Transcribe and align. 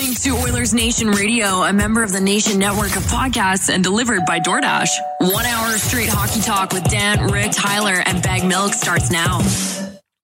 listening 0.00 0.32
to 0.32 0.40
Oilers 0.40 0.72
Nation 0.72 1.10
Radio, 1.10 1.62
a 1.64 1.72
member 1.74 2.02
of 2.02 2.10
the 2.10 2.20
Nation 2.20 2.58
Network 2.58 2.96
of 2.96 3.02
podcasts 3.02 3.72
and 3.72 3.84
delivered 3.84 4.24
by 4.24 4.40
DoorDash. 4.40 4.88
One 5.20 5.44
hour 5.44 5.74
of 5.74 5.80
straight 5.80 6.08
hockey 6.08 6.40
talk 6.40 6.72
with 6.72 6.84
Dan, 6.84 7.30
Rick, 7.30 7.52
Tyler, 7.52 8.02
and 8.06 8.22
Bag 8.22 8.46
Milk 8.46 8.72
starts 8.72 9.10
now. 9.10 9.40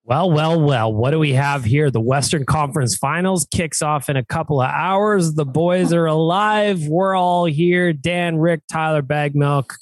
Well, 0.05 0.31
well, 0.31 0.59
well. 0.59 0.95
What 0.95 1.11
do 1.11 1.19
we 1.19 1.35
have 1.35 1.65
here? 1.65 1.91
The 1.91 2.01
Western 2.01 2.47
Conference 2.47 2.97
Finals 2.97 3.47
kicks 3.53 3.83
off 3.83 4.09
in 4.09 4.17
a 4.17 4.25
couple 4.25 4.63
of 4.63 4.71
hours. 4.71 5.35
The 5.35 5.45
boys 5.45 5.93
are 5.93 6.07
alive. 6.07 6.87
We're 6.87 7.15
all 7.15 7.45
here. 7.45 7.93
Dan, 7.93 8.39
Rick, 8.39 8.63
Tyler, 8.71 9.03
Bag 9.03 9.35
Milk. 9.35 9.75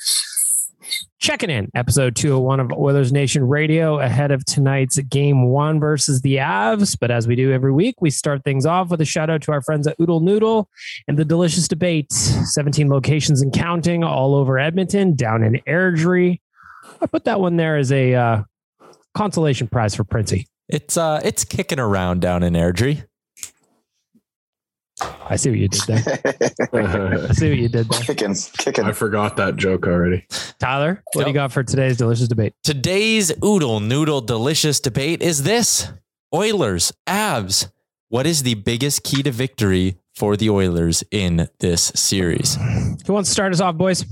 Checking 1.24 1.48
in, 1.48 1.70
episode 1.74 2.16
201 2.16 2.60
of 2.60 2.70
Oilers 2.72 3.10
Nation 3.10 3.48
Radio 3.48 3.98
ahead 3.98 4.30
of 4.30 4.44
tonight's 4.44 4.98
game 4.98 5.48
one 5.48 5.80
versus 5.80 6.20
the 6.20 6.36
Avs. 6.36 6.98
But 7.00 7.10
as 7.10 7.26
we 7.26 7.34
do 7.34 7.50
every 7.50 7.72
week, 7.72 7.94
we 8.02 8.10
start 8.10 8.44
things 8.44 8.66
off 8.66 8.90
with 8.90 9.00
a 9.00 9.06
shout 9.06 9.30
out 9.30 9.40
to 9.44 9.52
our 9.52 9.62
friends 9.62 9.86
at 9.86 9.96
Oodle 9.98 10.20
Noodle 10.20 10.68
and 11.08 11.18
the 11.18 11.24
delicious 11.24 11.66
debate 11.66 12.12
17 12.12 12.90
locations 12.90 13.40
and 13.40 13.54
counting 13.54 14.04
all 14.04 14.34
over 14.34 14.58
Edmonton, 14.58 15.16
down 15.16 15.42
in 15.42 15.54
Airdrie. 15.66 16.40
I 17.00 17.06
put 17.06 17.24
that 17.24 17.40
one 17.40 17.56
there 17.56 17.78
as 17.78 17.90
a 17.90 18.14
uh, 18.14 18.42
consolation 19.14 19.66
prize 19.66 19.94
for 19.94 20.04
Princey. 20.04 20.46
It's 20.68 20.98
uh 20.98 21.22
it's 21.24 21.42
kicking 21.42 21.78
around 21.78 22.20
down 22.20 22.42
in 22.42 22.52
Airdrie. 22.52 23.02
I 25.00 25.37
see 25.37 25.50
what 25.50 25.59
you 25.59 25.69
did 25.69 25.81
there. 25.82 26.21
I 27.28 27.32
see 27.32 27.49
what 27.49 27.59
you 27.59 27.69
did 27.69 27.88
there. 27.88 28.00
Kicking, 28.00 28.34
kicking. 28.59 28.84
I 28.84 28.93
forgot 28.93 29.37
that 29.37 29.56
joke 29.56 29.87
already. 29.87 30.27
Tyler, 30.59 31.03
what 31.12 31.25
do 31.25 31.31
you 31.31 31.34
got 31.34 31.53
for 31.53 31.62
today's 31.62 31.97
delicious 31.97 32.28
debate? 32.28 32.55
Today's 32.62 33.32
oodle 33.43 33.81
noodle 33.81 34.21
delicious 34.21 34.81
debate 34.81 35.22
is 35.22 35.43
this 35.43 35.91
Oilers, 36.32 36.93
Avs. 37.09 37.71
What 38.09 38.27
is 38.27 38.43
the 38.44 38.55
biggest 38.55 39.03
key 39.03 39.22
to 39.25 39.32
victory 39.32 39.97
for 40.15 40.37
the 40.37 40.50
Oilers 40.50 41.03
in 41.11 41.49
this 41.59 41.91
series? 41.94 42.56
Who 43.06 43.12
wants 43.12 43.31
to 43.31 43.32
start 43.32 43.53
us 43.53 43.61
off, 43.61 43.76
boys? 43.76 44.05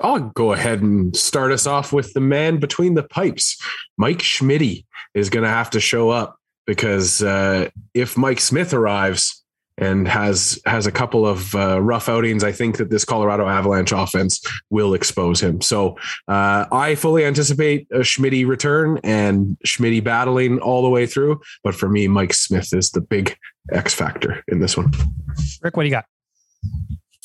I'll 0.00 0.30
go 0.30 0.52
ahead 0.52 0.80
and 0.80 1.14
start 1.16 1.52
us 1.52 1.66
off 1.66 1.92
with 1.92 2.12
the 2.14 2.20
man 2.20 2.58
between 2.58 2.94
the 2.94 3.02
pipes. 3.02 3.60
Mike 3.98 4.18
Schmitty 4.18 4.86
is 5.14 5.28
going 5.28 5.44
to 5.44 5.50
have 5.50 5.70
to 5.70 5.80
show 5.80 6.10
up 6.10 6.38
because 6.66 7.22
uh, 7.22 7.68
if 7.94 8.16
Mike 8.16 8.40
Smith 8.40 8.72
arrives 8.72 9.39
and 9.80 10.06
has 10.06 10.60
has 10.66 10.86
a 10.86 10.92
couple 10.92 11.26
of 11.26 11.54
uh, 11.54 11.80
rough 11.80 12.08
outings, 12.08 12.44
I 12.44 12.52
think 12.52 12.76
that 12.76 12.90
this 12.90 13.04
Colorado 13.04 13.48
Avalanche 13.48 13.92
offense 13.92 14.40
will 14.68 14.94
expose 14.94 15.40
him. 15.40 15.60
So 15.60 15.96
uh, 16.28 16.66
I 16.70 16.94
fully 16.94 17.24
anticipate 17.24 17.88
a 17.90 18.00
Schmitty 18.00 18.46
return 18.46 19.00
and 19.02 19.56
Schmitty 19.66 20.04
battling 20.04 20.58
all 20.60 20.82
the 20.82 20.90
way 20.90 21.06
through. 21.06 21.40
But 21.64 21.74
for 21.74 21.88
me, 21.88 22.06
Mike 22.08 22.34
Smith 22.34 22.72
is 22.72 22.90
the 22.90 23.00
big 23.00 23.36
X 23.72 23.94
factor 23.94 24.44
in 24.48 24.60
this 24.60 24.76
one. 24.76 24.92
Rick, 25.62 25.76
what 25.76 25.84
do 25.84 25.88
you 25.88 25.94
got? 25.94 26.04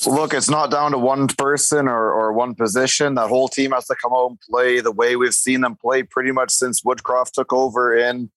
Look, 0.05 0.33
it's 0.33 0.49
not 0.49 0.72
down 0.72 0.91
to 0.91 0.97
one 0.97 1.27
person 1.27 1.87
or, 1.87 2.11
or 2.11 2.33
one 2.33 2.53
position. 2.53 3.16
That 3.16 3.29
whole 3.29 3.47
team 3.47 3.72
has 3.72 3.87
to 3.87 3.95
come 3.95 4.11
out 4.13 4.31
and 4.31 4.39
play 4.41 4.81
the 4.81 4.91
way 4.91 5.16
we've 5.16 5.33
seen 5.33 5.61
them 5.61 5.75
play 5.75 6.03
pretty 6.03 6.31
much 6.31 6.51
since 6.51 6.83
Woodcroft 6.83 7.31
took 7.31 7.53
over 7.53 7.95
and 7.95 8.29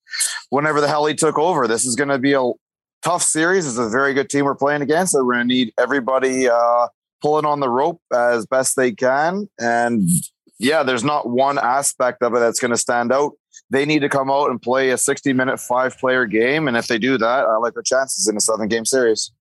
whenever 0.51 0.81
the 0.81 0.89
hell 0.89 1.07
he 1.07 1.15
took 1.15 1.37
over. 1.37 1.67
This 1.67 1.85
is 1.85 1.97
going 1.97 2.11
to 2.11 2.19
be 2.19 2.33
a 2.33 2.53
tough 3.03 3.23
series. 3.23 3.67
It's 3.67 3.79
a 3.79 3.89
very 3.89 4.15
good 4.15 4.29
team 4.29 4.45
we're 4.45 4.55
playing 4.55 4.83
against. 4.83 5.13
So 5.13 5.25
we're 5.25 5.35
going 5.35 5.49
to 5.49 5.55
need 5.55 5.73
everybody 5.79 6.49
uh, 6.49 6.89
pulling 7.23 7.45
on 7.45 7.61
the 7.61 7.69
rope 7.69 8.01
as 8.13 8.47
best 8.47 8.77
they 8.77 8.93
can. 8.93 9.49
And 9.59 10.09
yeah, 10.59 10.83
there's 10.83 11.05
not 11.05 11.29
one 11.29 11.59
aspect 11.59 12.23
of 12.23 12.35
it 12.35 12.41
that's 12.41 12.61
going 12.61 12.71
to 12.71 12.77
stand 12.77 13.13
out. 13.13 13.33
They 13.71 13.85
need 13.85 14.01
to 14.01 14.09
come 14.09 14.31
out 14.31 14.51
and 14.51 14.61
play 14.61 14.91
a 14.91 14.99
60 14.99 15.33
minute, 15.33 15.61
five 15.61 15.99
player 15.99 16.27
game. 16.27 16.69
And 16.69 16.77
if 16.77 16.87
they 16.87 16.99
do 16.99 17.19
that, 17.19 17.45
I 17.45 17.57
like 17.57 17.77
our 17.77 17.83
chances 17.83 18.29
in 18.29 18.37
a 18.37 18.41
seven 18.41 18.69
game 18.69 18.85
series. 18.85 19.33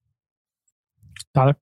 Tyler? 1.34 1.56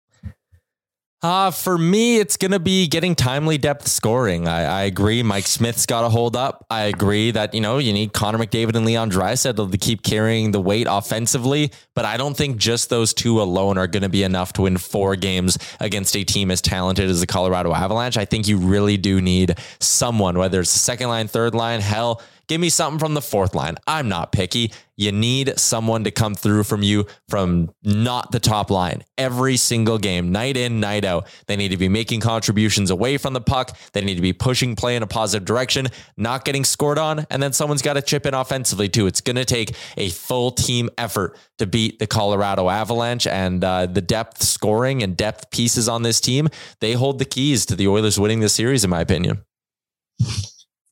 Uh, 1.26 1.50
for 1.50 1.76
me, 1.76 2.18
it's 2.18 2.36
going 2.36 2.52
to 2.52 2.60
be 2.60 2.86
getting 2.86 3.16
timely 3.16 3.58
depth 3.58 3.88
scoring. 3.88 4.46
I, 4.46 4.62
I 4.62 4.82
agree. 4.82 5.24
Mike 5.24 5.48
Smith's 5.48 5.84
got 5.84 6.02
to 6.02 6.08
hold 6.08 6.36
up. 6.36 6.64
I 6.70 6.82
agree 6.82 7.32
that, 7.32 7.52
you 7.52 7.60
know, 7.60 7.78
you 7.78 7.92
need 7.92 8.12
Connor 8.12 8.38
McDavid 8.38 8.76
and 8.76 8.86
Leon 8.86 9.10
Draisaitl 9.10 9.72
to 9.72 9.76
keep 9.76 10.04
carrying 10.04 10.52
the 10.52 10.60
weight 10.60 10.86
offensively. 10.88 11.72
But 11.96 12.04
I 12.04 12.16
don't 12.16 12.36
think 12.36 12.58
just 12.58 12.90
those 12.90 13.12
two 13.12 13.42
alone 13.42 13.76
are 13.76 13.88
going 13.88 14.04
to 14.04 14.08
be 14.08 14.22
enough 14.22 14.52
to 14.52 14.62
win 14.62 14.76
four 14.76 15.16
games 15.16 15.58
against 15.80 16.16
a 16.16 16.22
team 16.22 16.52
as 16.52 16.60
talented 16.60 17.10
as 17.10 17.18
the 17.18 17.26
Colorado 17.26 17.74
Avalanche. 17.74 18.16
I 18.16 18.24
think 18.24 18.46
you 18.46 18.58
really 18.58 18.96
do 18.96 19.20
need 19.20 19.58
someone, 19.80 20.38
whether 20.38 20.60
it's 20.60 20.74
the 20.74 20.78
second 20.78 21.08
line, 21.08 21.26
third 21.26 21.56
line, 21.56 21.80
hell, 21.80 22.22
Give 22.48 22.60
me 22.60 22.68
something 22.68 23.00
from 23.00 23.14
the 23.14 23.22
fourth 23.22 23.54
line. 23.54 23.76
I'm 23.86 24.08
not 24.08 24.30
picky. 24.30 24.72
You 24.96 25.12
need 25.12 25.58
someone 25.58 26.04
to 26.04 26.10
come 26.10 26.34
through 26.34 26.62
from 26.62 26.82
you 26.82 27.06
from 27.28 27.70
not 27.82 28.30
the 28.30 28.40
top 28.40 28.70
line 28.70 29.02
every 29.18 29.56
single 29.56 29.98
game, 29.98 30.32
night 30.32 30.56
in, 30.56 30.80
night 30.80 31.04
out. 31.04 31.26
They 31.48 31.56
need 31.56 31.70
to 31.70 31.76
be 31.76 31.88
making 31.88 32.20
contributions 32.20 32.90
away 32.90 33.18
from 33.18 33.32
the 33.32 33.40
puck. 33.40 33.76
They 33.92 34.02
need 34.02 34.14
to 34.14 34.22
be 34.22 34.32
pushing 34.32 34.76
play 34.76 34.96
in 34.96 35.02
a 35.02 35.06
positive 35.06 35.44
direction, 35.44 35.88
not 36.16 36.44
getting 36.44 36.64
scored 36.64 36.98
on. 36.98 37.26
And 37.30 37.42
then 37.42 37.52
someone's 37.52 37.82
got 37.82 37.94
to 37.94 38.02
chip 38.02 38.26
in 38.26 38.32
offensively 38.32 38.88
too. 38.88 39.06
It's 39.06 39.20
going 39.20 39.36
to 39.36 39.44
take 39.44 39.74
a 39.96 40.08
full 40.10 40.52
team 40.52 40.88
effort 40.96 41.36
to 41.58 41.66
beat 41.66 41.98
the 41.98 42.06
Colorado 42.06 42.68
Avalanche 42.68 43.26
and 43.26 43.62
uh, 43.64 43.86
the 43.86 44.00
depth 44.00 44.42
scoring 44.42 45.02
and 45.02 45.16
depth 45.16 45.50
pieces 45.50 45.88
on 45.88 46.02
this 46.04 46.20
team. 46.20 46.48
They 46.80 46.92
hold 46.92 47.18
the 47.18 47.24
keys 47.24 47.66
to 47.66 47.76
the 47.76 47.88
Oilers 47.88 48.20
winning 48.20 48.40
this 48.40 48.54
series, 48.54 48.84
in 48.84 48.90
my 48.90 49.00
opinion. 49.00 49.42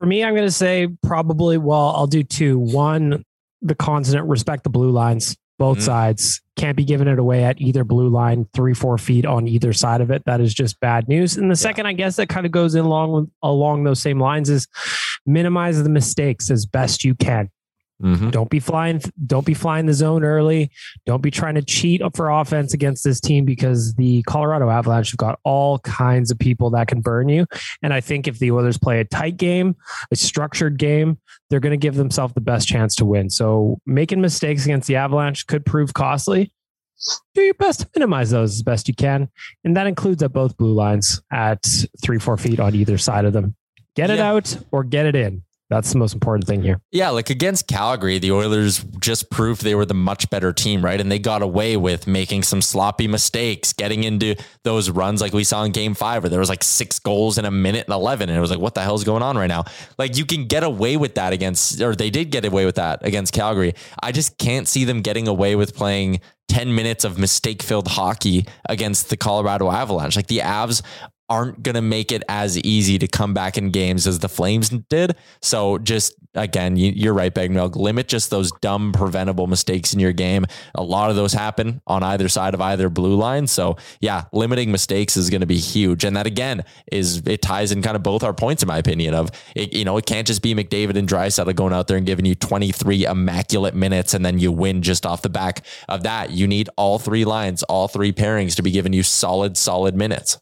For 0.05 0.09
me, 0.09 0.23
I'm 0.23 0.35
going 0.35 0.47
to 0.47 0.53
say 0.53 0.87
probably, 1.03 1.57
well, 1.57 1.95
I'll 1.97 2.07
do 2.07 2.23
two. 2.23 2.59
One, 2.59 3.25
the 3.63 3.75
constant 3.75 4.27
respect 4.29 4.63
the 4.63 4.69
blue 4.69 4.91
lines. 4.91 5.35
both 5.57 5.79
Mhm. 5.79 5.83
sides. 5.83 6.41
Can't 6.57 6.77
be 6.77 6.85
giving 6.85 7.07
it 7.07 7.17
away 7.21 7.45
at 7.45 7.61
either 7.61 7.85
blue 7.85 8.09
line, 8.09 8.47
three, 8.55 8.75
four 8.75 8.99
feet 8.99 9.25
on 9.25 9.47
either 9.47 9.73
side 9.73 10.01
of 10.01 10.11
it. 10.11 10.25
That 10.27 10.41
is 10.41 10.53
just 10.53 10.81
bad 10.81 11.07
news. 11.09 11.37
And 11.37 11.49
the 11.49 11.55
second, 11.55 11.87
I 11.87 11.93
guess, 11.93 12.17
that 12.17 12.29
kind 12.29 12.45
of 12.45 12.51
goes 12.51 12.75
in 12.75 12.85
along 12.85 13.31
along 13.41 13.85
those 13.85 14.01
same 14.01 14.19
lines 14.19 14.51
is 14.51 14.67
minimize 15.25 15.81
the 15.81 15.89
mistakes 15.89 16.51
as 16.51 16.67
best 16.67 17.05
you 17.05 17.15
can. 17.15 17.51
Mhm. 18.03 18.33
Don't 18.33 18.51
be 18.51 18.59
flying. 18.59 19.01
Don't 19.27 19.47
be 19.47 19.55
flying 19.55 19.87
the 19.87 19.95
zone 19.95 20.25
early. 20.25 20.71
Don't 21.07 21.23
be 21.23 21.31
trying 21.31 21.55
to 21.55 21.63
cheat 21.63 22.03
up 22.03 22.17
for 22.17 22.29
offense 22.29 22.75
against 22.75 23.05
this 23.05 23.21
team 23.21 23.45
because 23.45 23.95
the 23.95 24.23
Colorado 24.25 24.69
Avalanche 24.69 25.13
have 25.13 25.19
got 25.19 25.39
all 25.45 25.79
kinds 25.79 26.31
of 26.33 26.39
people 26.39 26.71
that 26.71 26.89
can 26.89 27.01
burn 27.01 27.29
you. 27.29 27.47
And 27.83 27.95
I 27.95 28.01
think 28.01 28.27
if 28.27 28.41
the 28.41 28.51
Oilers 28.51 28.79
play 28.79 28.99
a 29.01 29.05
tight 29.05 29.37
game, 29.37 29.77
a 30.11 30.17
structured 30.17 30.77
game, 30.79 31.19
they're 31.51 31.61
going 31.61 31.71
to 31.71 31.77
give 31.77 31.95
themselves 31.95 32.35
the 32.35 32.41
best 32.41 32.67
chance 32.67 32.97
to 32.97 33.05
win. 33.05 33.31
So 33.31 33.79
making 33.87 34.21
mistakes 34.21 34.65
against 34.65 34.89
the 34.89 34.97
Avalanche 34.97 35.47
could 35.47 35.65
prove 35.65 35.95
costly. 35.95 36.53
Do 37.35 37.43
your 37.43 37.55
best 37.55 37.81
to 37.81 37.89
minimize 37.95 38.31
those 38.31 38.55
as 38.55 38.63
best 38.63 38.89
you 38.89 38.95
can, 38.95 39.29
and 39.63 39.77
that 39.77 39.87
includes 39.87 40.23
at 40.23 40.33
both 40.33 40.57
blue 40.57 40.73
lines 40.73 41.21
at 41.33 41.65
three, 42.03 42.19
four 42.19 42.37
feet 42.39 42.59
on 42.61 42.75
either 42.75 42.97
side 42.99 43.25
of 43.25 43.33
them. 43.33 43.55
Get 43.95 44.11
it 44.11 44.19
Yeah. 44.19 44.31
out 44.33 44.57
or 44.71 44.85
get 44.85 45.05
it 45.07 45.15
in. 45.15 45.43
That's 45.71 45.93
the 45.93 45.99
most 45.99 46.13
important 46.13 46.47
thing 46.47 46.63
here. 46.63 46.81
Yeah, 46.93 47.09
like 47.09 47.31
against 47.31 47.67
Calgary, 47.67 48.19
the 48.19 48.33
Oilers 48.33 48.85
just 49.01 49.31
proved 49.31 49.63
they 49.63 49.75
were 49.75 49.87
the 49.87 49.95
much 49.95 50.29
better 50.29 50.53
team, 50.53 50.85
right? 50.85 51.01
And 51.01 51.11
they 51.11 51.19
got 51.19 51.41
away 51.41 51.77
with 51.77 52.07
making 52.07 52.43
some 52.43 52.61
sloppy 52.61 53.09
mistakes, 53.09 53.73
getting 53.73 54.05
into 54.05 54.37
those 54.63 54.91
runs 54.91 55.23
like 55.23 55.33
we 55.33 55.43
saw 55.43 55.65
in 55.65 55.73
game 55.73 55.95
five, 55.95 56.23
where 56.23 56.31
there 56.31 56.39
was 56.39 56.51
like 56.51 56.63
six 56.63 56.99
goals 56.99 57.39
in 57.39 57.47
a 57.47 57.51
minute 57.51 57.87
and 57.87 57.95
11. 57.95 58.29
And 58.29 58.37
it 58.37 58.41
was 58.41 58.51
like, 58.51 58.61
what 58.61 58.75
the 58.75 58.83
hell's 58.83 59.05
going 59.05 59.23
on 59.23 59.39
right 59.39 59.47
now? 59.47 59.65
Like 59.99 60.19
you 60.19 60.27
can 60.27 60.47
get 60.47 60.65
away 60.65 60.99
with 60.99 61.15
that 61.15 61.33
against, 61.33 61.81
or 61.81 61.97
they 61.97 62.11
did 62.11 62.31
get 62.31 62.45
away 62.45 62.67
with 62.67 62.75
that 62.77 63.05
against 63.05 63.33
Calgary. 63.33 63.75
I 64.03 64.13
just 64.13 64.37
can't 64.37 64.69
see 64.69 64.85
them 64.85 65.01
getting 65.01 65.27
away 65.29 65.57
with 65.57 65.75
playing 65.75 66.21
10 66.49 66.75
minutes 66.75 67.05
of 67.05 67.19
mistake 67.19 67.63
filled 67.63 67.89
hockey 67.89 68.47
against 68.69 69.09
the 69.09 69.17
Colorado 69.17 69.71
Avalanche. 69.71 70.15
Like 70.15 70.27
the 70.27 70.39
Avs 70.39 70.83
aren't 71.35 71.65
going 71.65 71.75
to 71.75 71.83
make 71.83 72.13
it 72.13 72.23
as 72.29 72.57
easy 72.59 72.97
to 72.97 73.09
come 73.09 73.35
back 73.35 73.59
in 73.59 73.73
games 73.73 74.07
as 74.07 74.21
the 74.21 74.29
Flames 74.29 74.69
did. 74.69 75.17
So 75.43 75.79
just 75.79 76.15
again, 76.37 76.77
you, 76.77 76.93
you're 76.95 77.13
right, 77.13 77.35
Bag 77.35 77.51
Milk. 77.51 77.75
Limit 77.75 78.07
just 78.07 78.31
those 78.31 78.53
dumb 78.61 78.93
preventable 78.93 79.49
mistakes 79.49 79.93
in 79.93 79.99
your 79.99 80.13
game. 80.13 80.47
A 80.77 80.83
lot 80.83 81.11
of 81.11 81.17
those 81.17 81.33
happen 81.33 81.81
on 81.89 82.05
either 82.05 82.29
side 82.29 82.55
of 82.55 82.61
either 82.61 82.89
blue 82.89 83.17
line. 83.17 83.49
So 83.49 83.77
yeah, 84.01 84.27
limiting 84.33 84.71
mistakes 84.71 85.17
is 85.17 85.29
going 85.29 85.41
to 85.41 85.47
be 85.47 85.59
huge. 85.59 86.05
And 86.05 86.17
that 86.17 86.29
again 86.29 86.65
is 86.93 87.19
it 87.27 87.43
ties 87.43 87.73
in 87.73 87.83
kind 87.83 87.97
of 87.97 88.05
both 88.05 88.23
our 88.23 88.33
points, 88.33 88.63
in 88.63 88.69
my 88.69 88.79
opinion. 88.79 89.15
Of 89.15 89.33
it, 89.57 89.73
you 89.73 89.85
know, 89.85 89.97
it 89.97 90.07
can't 90.07 90.29
just 90.29 90.41
be 90.41 90.55
McDavid 90.55 90.97
and 90.97 91.09
Draisaitl 91.09 91.57
going 91.57 91.73
out 91.73 91.89
there 91.89 91.97
and 91.97 92.07
giving 92.07 92.27
you 92.27 92.37
23 92.37 93.07
immaculate 93.07 93.75
minutes 93.75 94.15
and 94.15 94.25
then 94.25 94.39
you 94.39 94.53
win 94.53 94.83
just 94.83 95.05
off 95.05 95.23
the 95.23 95.29
back 95.29 95.67
of 95.89 96.05
that. 96.05 96.31
You 96.31 96.47
need 96.47 96.69
all 96.77 97.01
three 97.01 97.25
lines, 97.25 97.65
all 97.65 97.89
three 97.89 98.13
pairings 98.13 98.55
to 98.55 98.63
be 98.63 98.71
giving 98.71 98.93
you 98.93 99.03
solid, 99.03 99.57
solid 99.57 99.97
minutes. 99.97 100.39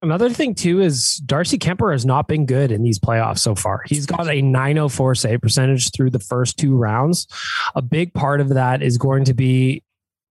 Another 0.00 0.30
thing 0.30 0.54
too 0.54 0.80
is 0.80 1.16
Darcy 1.26 1.58
Kuemper 1.58 1.90
has 1.90 2.06
not 2.06 2.28
been 2.28 2.46
good 2.46 2.70
in 2.70 2.84
these 2.84 3.00
playoffs 3.00 3.40
so 3.40 3.56
far. 3.56 3.82
He's 3.86 4.06
got 4.06 4.28
a 4.28 4.40
904 4.40 5.16
save 5.16 5.40
percentage 5.40 5.90
through 5.90 6.10
the 6.10 6.20
first 6.20 6.56
two 6.56 6.76
rounds. 6.76 7.26
A 7.74 7.82
big 7.82 8.14
part 8.14 8.40
of 8.40 8.50
that 8.50 8.80
is 8.80 8.96
going 8.96 9.24
to 9.24 9.34
be 9.34 9.82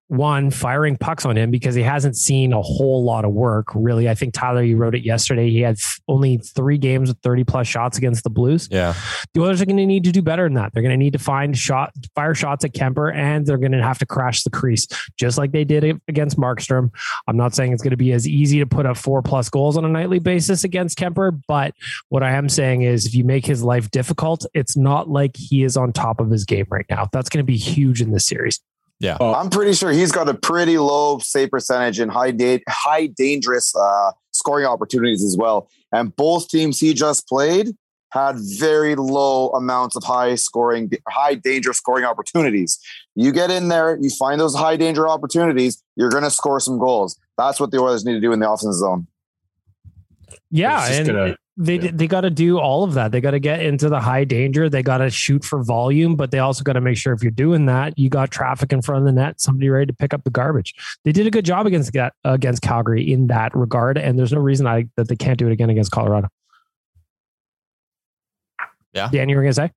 one 0.08 0.50
firing 0.50 0.96
pucks 0.96 1.24
on 1.26 1.36
him 1.36 1.50
because 1.50 1.74
he 1.74 1.82
hasn't 1.82 2.16
seen 2.16 2.52
a 2.52 2.62
whole 2.62 3.04
lot 3.04 3.24
of 3.24 3.32
work 3.32 3.68
really. 3.74 4.08
I 4.08 4.14
think 4.14 4.34
Tyler, 4.34 4.62
you 4.62 4.76
wrote 4.76 4.94
it 4.94 5.04
yesterday. 5.04 5.50
He 5.50 5.60
had 5.60 5.78
only 6.08 6.38
three 6.38 6.78
games 6.78 7.10
with 7.10 7.18
30 7.22 7.44
plus 7.44 7.66
shots 7.66 7.98
against 7.98 8.24
the 8.24 8.30
Blues. 8.30 8.68
Yeah. 8.70 8.94
The 9.34 9.42
Oilers 9.42 9.60
are 9.60 9.66
going 9.66 9.76
to 9.76 9.86
need 9.86 10.04
to 10.04 10.12
do 10.12 10.22
better 10.22 10.44
than 10.44 10.54
that. 10.54 10.72
They're 10.72 10.82
going 10.82 10.98
to 10.98 11.02
need 11.02 11.12
to 11.12 11.18
find 11.18 11.56
shot, 11.56 11.92
fire 12.14 12.34
shots 12.34 12.64
at 12.64 12.72
Kuemper, 12.72 13.14
and 13.14 13.46
they're 13.46 13.58
going 13.58 13.72
to 13.72 13.82
have 13.82 13.98
to 13.98 14.06
crash 14.06 14.42
the 14.42 14.50
crease, 14.50 14.86
just 15.18 15.36
like 15.36 15.52
they 15.52 15.64
did 15.64 16.00
against 16.08 16.38
Markstrom. 16.38 16.90
I'm 17.26 17.36
not 17.36 17.54
saying 17.54 17.72
it's 17.72 17.82
going 17.82 17.90
to 17.90 17.96
be 17.96 18.12
as 18.12 18.26
easy 18.26 18.58
to 18.60 18.66
put 18.66 18.86
up 18.86 18.96
four 18.96 19.22
plus 19.22 19.50
goals 19.50 19.76
on 19.76 19.84
a 19.84 19.88
nightly 19.88 20.18
basis 20.18 20.64
against 20.64 20.98
Kuemper, 20.98 21.40
but 21.46 21.74
what 22.08 22.22
I 22.22 22.32
am 22.32 22.48
saying 22.48 22.82
is 22.82 23.04
if 23.04 23.14
you 23.14 23.24
make 23.24 23.44
his 23.44 23.62
life 23.62 23.90
difficult, 23.90 24.46
it's 24.54 24.76
not 24.76 25.08
like 25.10 25.36
he 25.36 25.64
is 25.64 25.76
on 25.76 25.92
top 25.92 26.20
of 26.20 26.30
his 26.30 26.44
game 26.44 26.66
right 26.70 26.86
now. 26.88 27.08
That's 27.12 27.28
going 27.28 27.44
to 27.44 27.46
be 27.46 27.56
huge 27.56 28.00
in 28.00 28.10
this 28.10 28.26
series. 28.26 28.60
Yeah. 29.00 29.16
I'm 29.20 29.48
pretty 29.50 29.74
sure 29.74 29.90
he's 29.90 30.10
got 30.12 30.28
a 30.28 30.34
pretty 30.34 30.76
low 30.78 31.18
save 31.20 31.50
percentage 31.50 31.98
and 32.00 32.10
high 32.10 32.32
da- 32.32 32.62
high 32.68 33.06
dangerous 33.06 33.74
uh, 33.76 34.12
scoring 34.32 34.66
opportunities 34.66 35.24
as 35.24 35.36
well. 35.36 35.68
And 35.92 36.14
both 36.16 36.48
teams 36.48 36.80
he 36.80 36.94
just 36.94 37.28
played 37.28 37.76
had 38.10 38.36
very 38.58 38.94
low 38.96 39.50
amounts 39.50 39.94
of 39.94 40.02
high 40.02 40.34
scoring, 40.34 40.90
high 41.08 41.34
danger 41.34 41.72
scoring 41.72 42.04
opportunities. 42.04 42.78
You 43.14 43.32
get 43.32 43.50
in 43.50 43.68
there, 43.68 43.98
you 44.00 44.10
find 44.10 44.40
those 44.40 44.54
high 44.54 44.76
danger 44.76 45.06
opportunities, 45.06 45.82
you're 45.94 46.10
going 46.10 46.24
to 46.24 46.30
score 46.30 46.58
some 46.58 46.78
goals. 46.78 47.18
That's 47.36 47.60
what 47.60 47.70
the 47.70 47.78
Oilers 47.78 48.04
need 48.04 48.14
to 48.14 48.20
do 48.20 48.32
in 48.32 48.40
the 48.40 48.50
offensive 48.50 48.74
zone. 48.74 49.06
Yeah, 50.50 50.84
and 50.90 51.06
gonna- 51.06 51.36
they 51.60 51.80
yeah. 51.80 51.90
they 51.92 52.06
got 52.06 52.20
to 52.20 52.30
do 52.30 52.58
all 52.58 52.84
of 52.84 52.94
that. 52.94 53.10
They 53.10 53.20
got 53.20 53.32
to 53.32 53.40
get 53.40 53.60
into 53.60 53.88
the 53.88 53.98
high 53.98 54.22
danger. 54.22 54.70
They 54.70 54.82
got 54.82 54.98
to 54.98 55.10
shoot 55.10 55.44
for 55.44 55.62
volume, 55.64 56.14
but 56.14 56.30
they 56.30 56.38
also 56.38 56.62
got 56.62 56.74
to 56.74 56.80
make 56.80 56.96
sure 56.96 57.12
if 57.12 57.22
you're 57.22 57.32
doing 57.32 57.66
that, 57.66 57.98
you 57.98 58.08
got 58.08 58.30
traffic 58.30 58.72
in 58.72 58.80
front 58.80 59.00
of 59.00 59.06
the 59.06 59.12
net, 59.12 59.40
somebody 59.40 59.68
ready 59.68 59.86
to 59.86 59.92
pick 59.92 60.14
up 60.14 60.22
the 60.22 60.30
garbage. 60.30 60.72
They 61.04 61.10
did 61.10 61.26
a 61.26 61.30
good 61.30 61.44
job 61.44 61.66
against 61.66 61.96
against 62.24 62.62
Calgary 62.62 63.12
in 63.12 63.26
that 63.26 63.56
regard, 63.56 63.98
and 63.98 64.16
there's 64.16 64.32
no 64.32 64.38
reason 64.38 64.68
I 64.68 64.86
that 64.96 65.08
they 65.08 65.16
can't 65.16 65.36
do 65.36 65.48
it 65.48 65.52
again 65.52 65.68
against 65.68 65.90
Colorado. 65.90 66.28
Yeah. 68.94 69.08
Dan, 69.10 69.28
you 69.28 69.36
were 69.36 69.42
gonna 69.42 69.52
say? 69.52 69.72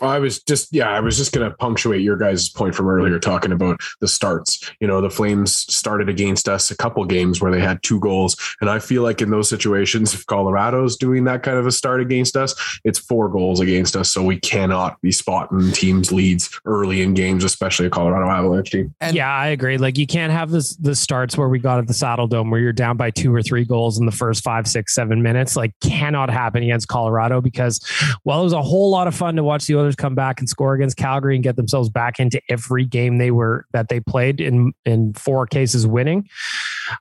I 0.00 0.18
was 0.18 0.42
just, 0.42 0.72
yeah, 0.72 0.88
I 0.88 1.00
was 1.00 1.16
just 1.16 1.32
going 1.32 1.48
to 1.48 1.56
punctuate 1.56 2.02
your 2.02 2.16
guys' 2.16 2.48
point 2.48 2.74
from 2.74 2.88
earlier 2.88 3.18
talking 3.18 3.52
about 3.52 3.80
the 4.00 4.08
starts. 4.08 4.70
You 4.80 4.86
know, 4.86 5.00
the 5.00 5.10
Flames 5.10 5.54
started 5.54 6.08
against 6.08 6.48
us 6.48 6.70
a 6.70 6.76
couple 6.76 7.04
games 7.04 7.40
where 7.40 7.50
they 7.50 7.60
had 7.60 7.82
two 7.82 8.00
goals. 8.00 8.36
And 8.60 8.70
I 8.70 8.78
feel 8.78 9.02
like 9.02 9.20
in 9.20 9.30
those 9.30 9.48
situations, 9.48 10.14
if 10.14 10.26
Colorado's 10.26 10.96
doing 10.96 11.24
that 11.24 11.42
kind 11.42 11.58
of 11.58 11.66
a 11.66 11.72
start 11.72 12.00
against 12.00 12.36
us, 12.36 12.54
it's 12.84 12.98
four 12.98 13.28
goals 13.28 13.60
against 13.60 13.96
us. 13.96 14.10
So 14.10 14.22
we 14.22 14.38
cannot 14.38 15.00
be 15.00 15.12
spotting 15.12 15.72
teams' 15.72 16.12
leads 16.12 16.50
early 16.64 17.02
in 17.02 17.14
games, 17.14 17.44
especially 17.44 17.86
a 17.86 17.90
Colorado 17.90 18.28
Avalanche 18.30 18.70
team. 18.70 18.94
And- 19.00 19.16
yeah, 19.16 19.32
I 19.32 19.48
agree. 19.48 19.78
Like 19.78 19.98
you 19.98 20.06
can't 20.06 20.32
have 20.32 20.50
this 20.50 20.76
the 20.76 20.94
starts 20.94 21.36
where 21.36 21.48
we 21.48 21.58
got 21.58 21.78
at 21.78 21.86
the 21.86 21.92
Saddledome 21.92 22.50
where 22.50 22.60
you're 22.60 22.72
down 22.72 22.96
by 22.96 23.10
two 23.10 23.34
or 23.34 23.42
three 23.42 23.64
goals 23.64 23.98
in 23.98 24.06
the 24.06 24.12
first 24.12 24.44
five, 24.44 24.66
six, 24.66 24.94
seven 24.94 25.22
minutes. 25.22 25.56
Like 25.56 25.72
cannot 25.80 26.30
happen 26.30 26.62
against 26.62 26.88
Colorado 26.88 27.40
because 27.40 27.80
well, 28.24 28.40
it 28.40 28.44
was 28.44 28.52
a 28.52 28.62
whole 28.62 28.90
lot 28.90 29.06
of 29.06 29.14
fun 29.14 29.36
to 29.36 29.42
watch 29.42 29.66
the 29.66 29.74
Oilers 29.88 29.96
come 29.96 30.14
back 30.14 30.38
and 30.38 30.48
score 30.48 30.74
against 30.74 30.98
Calgary 30.98 31.34
and 31.34 31.42
get 31.42 31.56
themselves 31.56 31.88
back 31.88 32.20
into 32.20 32.40
every 32.50 32.84
game 32.84 33.16
they 33.16 33.30
were 33.30 33.64
that 33.72 33.88
they 33.88 34.00
played 34.00 34.38
in 34.40 34.72
in 34.84 35.14
four 35.14 35.46
cases 35.46 35.86
winning, 35.86 36.28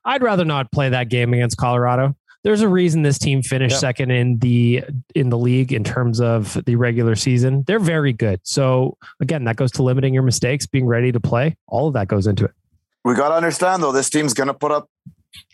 I'd 0.06 0.24
rather 0.24 0.46
not 0.46 0.72
play 0.72 0.88
that 0.90 1.10
game 1.10 1.34
against 1.34 1.58
Colorado. 1.58 2.16
There's 2.46 2.62
a 2.62 2.70
reason 2.70 3.02
this 3.02 3.20
team 3.20 3.42
finished 3.42 3.74
Yep. 3.74 3.80
second 3.82 4.12
in 4.12 4.38
the 4.40 4.86
in 5.16 5.30
the 5.30 5.38
league 5.38 5.74
in 5.74 5.84
terms 5.84 6.22
of 6.22 6.58
the 6.66 6.78
regular 6.78 7.16
season. 7.16 7.66
They're 7.68 7.78
very 7.80 8.14
good. 8.14 8.40
So 8.44 8.98
again, 9.20 9.44
that 9.46 9.58
goes 9.58 9.72
to 9.74 9.84
limiting 9.84 10.14
your 10.14 10.24
mistakes, 10.24 10.66
being 10.66 10.86
ready 10.86 11.12
to 11.12 11.20
play. 11.20 11.58
All 11.68 11.90
of 11.90 11.94
that 11.96 12.08
goes 12.08 12.26
into 12.26 12.46
it. 12.46 12.52
We 13.04 13.16
got 13.16 13.30
to 13.30 13.36
understand 13.36 13.84
though, 13.84 13.92
this 13.92 14.10
team's 14.10 14.34
going 14.34 14.48
to 14.48 14.54
put 14.54 14.72
up 14.72 14.90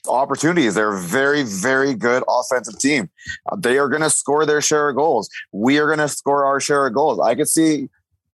opportunities. 0.08 0.75
They're 0.75 0.94
a 0.94 1.00
very, 1.00 1.44
very 1.44 1.94
good 1.94 2.24
offensive 2.28 2.80
team. 2.80 3.10
Uh, 3.52 3.56
they 3.56 3.78
are 3.78 3.90
going 3.90 4.02
to 4.02 4.10
score 4.10 4.46
their 4.46 4.62
share 4.62 4.90
of 4.90 4.96
goals. 4.96 5.30
We 5.52 5.80
are 5.80 5.88
going 5.88 6.00
to 6.00 6.10
score 6.10 6.46
our 6.46 6.60
share 6.60 6.86
of 6.88 6.94
goals. 6.94 7.20
I 7.20 7.36
could 7.36 7.48
see 7.48 7.90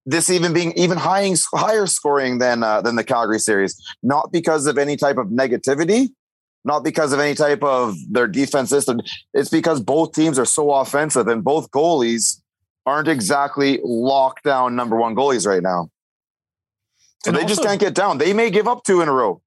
this 0.06 0.29
even 0.29 0.53
being 0.53 0.74
even 0.74 0.98
high, 0.98 1.34
higher 1.53 1.86
scoring 1.86 2.39
than 2.39 2.63
uh, 2.63 2.82
than 2.82 2.96
the 2.96 3.03
Calgary 3.03 3.39
series, 3.39 3.79
not 4.01 4.32
because 4.32 4.65
of 4.65 4.77
any 4.77 4.96
type 4.96 5.18
of 5.18 5.27
negativity, 5.27 6.10
not 6.65 6.84
because 6.84 7.13
of 7.13 7.20
any 7.20 7.36
type 7.36 7.63
of 7.63 7.96
their 8.10 8.27
defense 8.27 8.70
system. 8.70 9.01
It's 9.34 9.50
because 9.50 9.79
both 9.79 10.13
teams 10.13 10.39
are 10.39 10.46
so 10.46 10.72
offensive 10.72 11.27
and 11.27 11.44
both 11.44 11.70
goalies 11.72 12.41
aren't 12.86 13.08
exactly 13.08 13.79
locked 13.84 14.44
down 14.44 14.75
number 14.75 14.96
one 14.96 15.15
goalies 15.15 15.46
right 15.46 15.62
now. 15.62 15.89
So 17.24 17.29
And 17.29 17.38
they 17.38 17.46
just 17.46 17.62
can't 17.62 17.79
get 17.79 17.94
down. 17.94 18.18
They 18.18 18.34
may 18.34 18.50
give 18.50 18.68
up 18.68 18.84
two 18.84 19.01
in 19.01 19.10
a 19.10 19.13
row, 19.13 19.41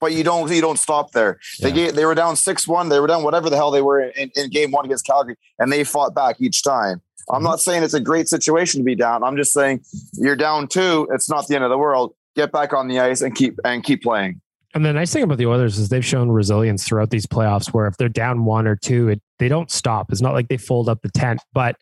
but 0.00 0.12
you 0.12 0.24
don't 0.24 0.50
you 0.50 0.60
don't 0.60 0.78
stop 0.78 1.12
there. 1.12 1.38
They 1.60 1.72
gave, 1.72 1.94
they 1.94 2.04
were 2.04 2.14
down 2.14 2.36
six 2.36 2.66
one. 2.66 2.88
They 2.88 3.00
were 3.00 3.06
down 3.06 3.22
whatever 3.22 3.50
the 3.50 3.56
hell 3.56 3.70
they 3.70 3.82
were 3.82 4.00
in, 4.00 4.30
in 4.34 4.50
game 4.50 4.70
one 4.70 4.84
against 4.84 5.06
Calgary, 5.06 5.36
and 5.58 5.72
they 5.72 5.84
fought 5.84 6.14
back 6.14 6.40
each 6.40 6.62
time. 6.62 7.00
I'm 7.28 7.36
mm-hmm. 7.36 7.44
not 7.44 7.60
saying 7.60 7.82
it's 7.82 7.94
a 7.94 8.00
great 8.00 8.28
situation 8.28 8.80
to 8.80 8.84
be 8.84 8.94
down. 8.94 9.22
I'm 9.22 9.36
just 9.36 9.52
saying 9.52 9.82
you're 10.14 10.36
down 10.36 10.68
two. 10.68 11.06
It's 11.12 11.28
not 11.28 11.46
the 11.46 11.54
end 11.54 11.64
of 11.64 11.70
the 11.70 11.78
world. 11.78 12.14
Get 12.34 12.52
back 12.52 12.72
on 12.72 12.88
the 12.88 13.00
ice 13.00 13.20
and 13.20 13.34
keep 13.34 13.58
and 13.64 13.84
keep 13.84 14.02
playing. 14.02 14.40
And 14.72 14.84
the 14.84 14.92
nice 14.92 15.12
thing 15.12 15.24
about 15.24 15.38
the 15.38 15.46
Oilers 15.46 15.78
is 15.78 15.88
they've 15.88 16.04
shown 16.04 16.30
resilience 16.30 16.86
throughout 16.86 17.10
these 17.10 17.26
playoffs 17.26 17.74
where 17.74 17.86
if 17.86 17.96
they're 17.96 18.08
down 18.08 18.44
one 18.44 18.68
or 18.68 18.76
two, 18.76 19.08
it, 19.08 19.20
they 19.40 19.48
don't 19.48 19.68
stop. 19.68 20.12
It's 20.12 20.20
not 20.20 20.32
like 20.32 20.46
they 20.46 20.56
fold 20.56 20.88
up 20.88 21.02
the 21.02 21.10
tent. 21.10 21.40
But, 21.52 21.76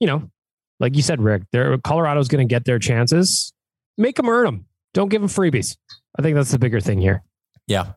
you 0.00 0.06
know, 0.06 0.30
like 0.78 0.96
you 0.96 1.02
said, 1.02 1.22
Rick, 1.22 1.44
Colorado's 1.82 2.28
going 2.28 2.46
to 2.46 2.52
get 2.52 2.66
their 2.66 2.78
chances. 2.78 3.54
Make 3.96 4.16
them 4.16 4.28
earn 4.28 4.44
them. 4.44 4.66
Don't 4.92 5.08
give 5.08 5.22
them 5.22 5.30
freebies. 5.30 5.78
I 6.18 6.22
think 6.22 6.34
that's 6.34 6.50
the 6.50 6.58
bigger 6.58 6.78
thing 6.78 7.00
here. 7.00 7.22
Yeah. 7.66 7.92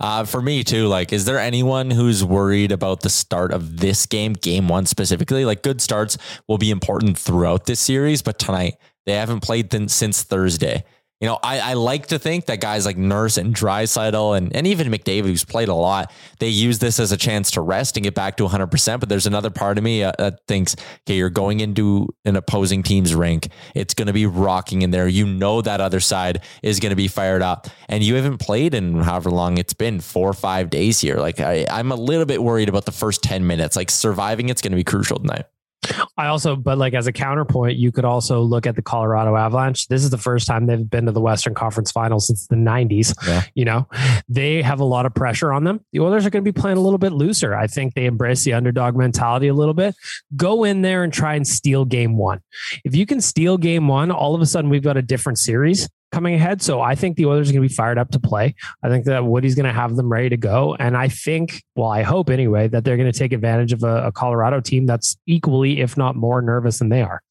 Uh, 0.00 0.24
for 0.24 0.42
me 0.42 0.64
too, 0.64 0.88
like, 0.88 1.12
is 1.12 1.24
there 1.26 1.38
anyone 1.38 1.90
who's 1.90 2.24
worried 2.24 2.72
about 2.72 3.00
the 3.00 3.08
start 3.08 3.52
of 3.52 3.78
this 3.78 4.06
game, 4.06 4.32
game 4.32 4.66
one 4.66 4.84
specifically? 4.84 5.44
Like, 5.44 5.62
good 5.62 5.80
starts 5.80 6.18
will 6.48 6.58
be 6.58 6.70
important 6.70 7.18
throughout 7.18 7.66
this 7.66 7.78
series, 7.78 8.20
but 8.20 8.38
tonight 8.38 8.74
they 9.06 9.12
haven't 9.12 9.40
played 9.40 9.70
th- 9.70 9.90
since 9.90 10.24
Thursday. 10.24 10.84
You 11.22 11.28
know, 11.28 11.38
I, 11.40 11.60
I 11.60 11.74
like 11.74 12.08
to 12.08 12.18
think 12.18 12.46
that 12.46 12.60
guys 12.60 12.84
like 12.84 12.96
Nurse 12.96 13.36
and 13.36 13.54
Draisaitl 13.54 14.36
and, 14.36 14.54
and 14.56 14.66
even 14.66 14.88
McDavid, 14.88 15.26
who's 15.26 15.44
played 15.44 15.68
a 15.68 15.74
lot, 15.74 16.12
they 16.40 16.48
use 16.48 16.80
this 16.80 16.98
as 16.98 17.12
a 17.12 17.16
chance 17.16 17.52
to 17.52 17.60
rest 17.60 17.96
and 17.96 18.02
get 18.02 18.12
back 18.12 18.36
to 18.38 18.48
100%. 18.48 18.98
But 18.98 19.08
there's 19.08 19.24
another 19.24 19.48
part 19.48 19.78
of 19.78 19.84
me 19.84 20.02
uh, 20.02 20.10
that 20.18 20.40
thinks, 20.48 20.74
okay, 21.06 21.16
you're 21.16 21.30
going 21.30 21.60
into 21.60 22.08
an 22.24 22.34
opposing 22.34 22.82
team's 22.82 23.14
rink. 23.14 23.50
It's 23.72 23.94
going 23.94 24.08
to 24.08 24.12
be 24.12 24.26
rocking 24.26 24.82
in 24.82 24.90
there. 24.90 25.06
You 25.06 25.24
know 25.24 25.62
that 25.62 25.80
other 25.80 26.00
side 26.00 26.42
is 26.60 26.80
going 26.80 26.90
to 26.90 26.96
be 26.96 27.06
fired 27.06 27.40
up. 27.40 27.68
And 27.88 28.02
you 28.02 28.16
haven't 28.16 28.38
played 28.38 28.74
in 28.74 28.96
however 28.96 29.30
long 29.30 29.58
it's 29.58 29.74
been, 29.74 30.00
four 30.00 30.28
or 30.28 30.34
five 30.34 30.70
days 30.70 30.98
here. 30.98 31.18
Like, 31.18 31.38
I, 31.38 31.66
I'm 31.70 31.92
a 31.92 31.96
little 31.96 32.26
bit 32.26 32.42
worried 32.42 32.68
about 32.68 32.84
the 32.84 32.90
first 32.90 33.22
10 33.22 33.46
minutes. 33.46 33.76
Like, 33.76 33.92
surviving 33.92 34.48
it's 34.48 34.60
going 34.60 34.72
to 34.72 34.76
be 34.76 34.82
crucial 34.82 35.20
tonight. 35.20 35.44
I 36.16 36.26
also, 36.26 36.54
but 36.54 36.78
like 36.78 36.94
as 36.94 37.06
a 37.06 37.12
counterpoint, 37.12 37.76
you 37.76 37.90
could 37.90 38.04
also 38.04 38.40
look 38.40 38.66
at 38.66 38.76
the 38.76 38.82
Colorado 38.82 39.36
Avalanche. 39.36 39.88
This 39.88 40.04
is 40.04 40.10
the 40.10 40.18
first 40.18 40.46
time 40.46 40.66
they've 40.66 40.88
been 40.88 41.06
to 41.06 41.12
the 41.12 41.20
Western 41.20 41.54
Conference 41.54 41.90
Finals 41.90 42.26
since 42.26 42.46
the 42.46 42.56
90s. 42.56 43.14
Yeah. 43.26 43.42
You 43.54 43.64
know, 43.64 43.88
they 44.28 44.62
have 44.62 44.80
a 44.80 44.84
lot 44.84 45.06
of 45.06 45.14
pressure 45.14 45.52
on 45.52 45.64
them. 45.64 45.84
The 45.92 46.00
Oilers 46.00 46.24
are 46.24 46.30
going 46.30 46.44
to 46.44 46.52
be 46.52 46.58
playing 46.58 46.78
a 46.78 46.80
little 46.80 46.98
bit 46.98 47.12
looser. 47.12 47.54
I 47.54 47.66
think 47.66 47.94
they 47.94 48.06
embrace 48.06 48.44
the 48.44 48.52
underdog 48.52 48.96
mentality 48.96 49.48
a 49.48 49.54
little 49.54 49.74
bit. 49.74 49.94
Go 50.36 50.64
in 50.64 50.82
there 50.82 51.02
and 51.02 51.12
try 51.12 51.34
and 51.34 51.46
steal 51.46 51.84
game 51.84 52.16
one. 52.16 52.40
If 52.84 52.94
you 52.94 53.06
can 53.06 53.20
steal 53.20 53.58
game 53.58 53.88
one, 53.88 54.10
all 54.10 54.34
of 54.34 54.40
a 54.40 54.46
sudden 54.46 54.70
we've 54.70 54.82
got 54.82 54.96
a 54.96 55.02
different 55.02 55.38
series 55.38 55.88
coming 56.12 56.34
ahead. 56.34 56.62
So 56.62 56.80
I 56.80 56.94
think 56.94 57.16
the 57.16 57.26
Oilers 57.26 57.48
are 57.50 57.52
going 57.52 57.62
to 57.62 57.68
be 57.68 57.74
fired 57.74 57.98
up 57.98 58.10
to 58.10 58.20
play. 58.20 58.54
I 58.82 58.88
think 58.88 59.06
that 59.06 59.24
Woody's 59.24 59.54
going 59.54 59.66
to 59.66 59.72
have 59.72 59.96
them 59.96 60.12
ready 60.12 60.28
to 60.28 60.36
go. 60.36 60.76
And 60.78 60.96
I 60.96 61.08
think, 61.08 61.64
well, 61.74 61.88
I 61.88 62.02
hope 62.02 62.30
anyway, 62.30 62.68
that 62.68 62.84
they're 62.84 62.96
going 62.96 63.10
to 63.10 63.18
take 63.18 63.32
advantage 63.32 63.72
of 63.72 63.82
a, 63.82 64.06
a 64.06 64.12
Colorado 64.12 64.60
team 64.60 64.86
that's 64.86 65.16
equally, 65.26 65.80
if 65.80 65.96
not 65.96 66.14
more 66.14 66.40
nervous 66.42 66.78
than 66.78 66.90
they 66.90 67.02
are. 67.02 67.22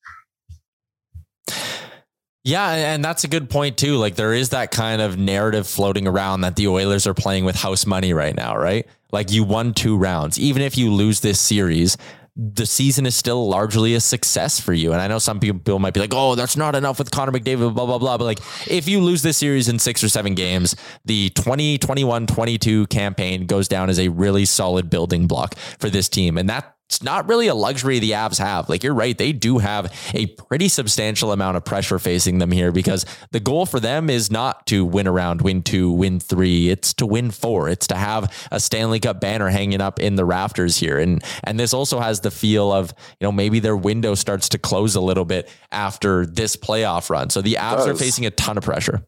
Yeah, 2.44 2.72
and 2.72 3.06
that's 3.06 3.24
a 3.24 3.28
good 3.28 3.52
point 3.52 3.78
too. 3.78 3.98
Like 3.98 4.16
there 4.16 4.34
is 4.34 4.50
that 4.50 4.72
kind 4.72 5.00
of 5.00 5.16
narrative 5.16 5.68
floating 5.68 6.08
around 6.08 6.42
that 6.42 6.56
the 6.56 6.68
Oilers 6.68 7.06
are 7.06 7.14
playing 7.14 7.46
with 7.46 7.56
house 7.56 7.86
money 7.86 8.14
right 8.14 8.36
now, 8.36 8.58
right? 8.58 8.88
Like 9.12 9.32
you 9.32 9.44
won 9.44 9.76
two 9.76 9.96
rounds. 9.96 10.40
Even 10.40 10.64
if 10.64 10.76
you 10.76 10.92
lose 10.92 11.20
this 11.20 11.40
series, 11.40 11.98
the 12.36 12.66
season 12.66 13.06
is 13.06 13.16
still 13.16 13.48
largely 13.50 13.94
a 13.94 14.00
success 14.00 14.60
for 14.60 14.74
you. 14.74 14.94
And 14.94 15.02
I 15.02 15.08
know 15.08 15.20
some 15.20 15.40
people 15.40 15.80
might 15.80 15.94
be 15.94 16.00
like, 16.00 16.14
oh, 16.14 16.36
that's 16.36 16.56
not 16.56 16.76
enough 16.76 16.98
with 16.98 17.12
Connor 17.12 17.34
McDavid, 17.34 17.76
blah, 17.76 17.86
blah, 17.86 17.98
blah. 17.98 18.18
But 18.18 18.24
like, 18.24 18.40
if 18.68 18.88
you 18.88 19.02
lose 19.02 19.22
this 19.22 19.38
series 19.38 19.68
in 19.68 19.80
six 19.80 20.04
or 20.04 20.10
seven 20.10 20.34
games, 20.34 20.76
the 21.04 21.30
2021 21.32 22.28
22 22.28 22.88
campaign 22.88 23.46
goes 23.48 23.68
down 23.68 23.90
as 23.90 24.00
a 24.00 24.08
really 24.08 24.46
solid 24.46 24.90
building 24.90 25.28
block 25.28 25.56
for 25.78 25.90
this 25.90 26.08
team. 26.08 26.38
And 26.38 26.50
that 26.50 26.76
it's 26.92 27.02
not 27.02 27.30
really 27.30 27.48
a 27.48 27.56
luxury 27.56 28.00
the 28.00 28.12
Avs 28.12 28.38
have. 28.38 28.68
Like 28.68 28.84
you're 28.84 28.94
right, 28.94 29.18
they 29.18 29.32
do 29.32 29.60
have 29.60 29.94
a 30.14 30.26
pretty 30.26 30.68
substantial 30.68 31.32
amount 31.32 31.56
of 31.56 31.64
pressure 31.64 31.98
facing 32.00 32.40
them 32.40 32.52
here 32.52 32.74
because 32.74 33.06
the 33.32 33.40
goal 33.40 33.66
for 33.66 33.80
them 33.80 34.10
is 34.10 34.30
not 34.30 34.68
to 34.68 34.84
win 34.84 35.08
around, 35.08 35.42
win 35.42 35.64
two, 35.64 35.90
win 35.90 36.20
three. 36.20 36.68
It's 36.70 36.94
to 36.96 37.06
win 37.06 37.32
four. 37.32 37.70
It's 37.70 37.88
to 37.88 37.96
have 37.96 38.36
a 38.52 38.60
Stanley 38.60 39.00
Cup 39.00 39.22
banner 39.22 39.48
hanging 39.48 39.80
up 39.80 40.02
in 40.02 40.16
the 40.16 40.26
rafters 40.26 40.76
here. 40.76 41.00
And 41.00 41.24
and 41.46 41.58
this 41.58 41.74
also 41.74 42.02
has 42.02 42.20
the 42.20 42.30
feel 42.30 42.74
of, 42.74 42.94
you 43.22 43.26
know, 43.26 43.32
maybe 43.32 43.62
their 43.62 43.78
window 43.78 44.14
starts 44.14 44.50
to 44.50 44.58
close 44.58 44.96
a 44.96 45.02
little 45.02 45.24
bit 45.24 45.50
after 45.72 46.26
this 46.26 46.58
playoff 46.58 47.10
run. 47.10 47.30
So 47.30 47.42
the 47.42 47.54
Avs 47.54 47.88
are 47.88 47.96
facing 47.96 48.26
a 48.26 48.32
ton 48.32 48.58
of 48.58 48.66
pressure. 48.66 49.02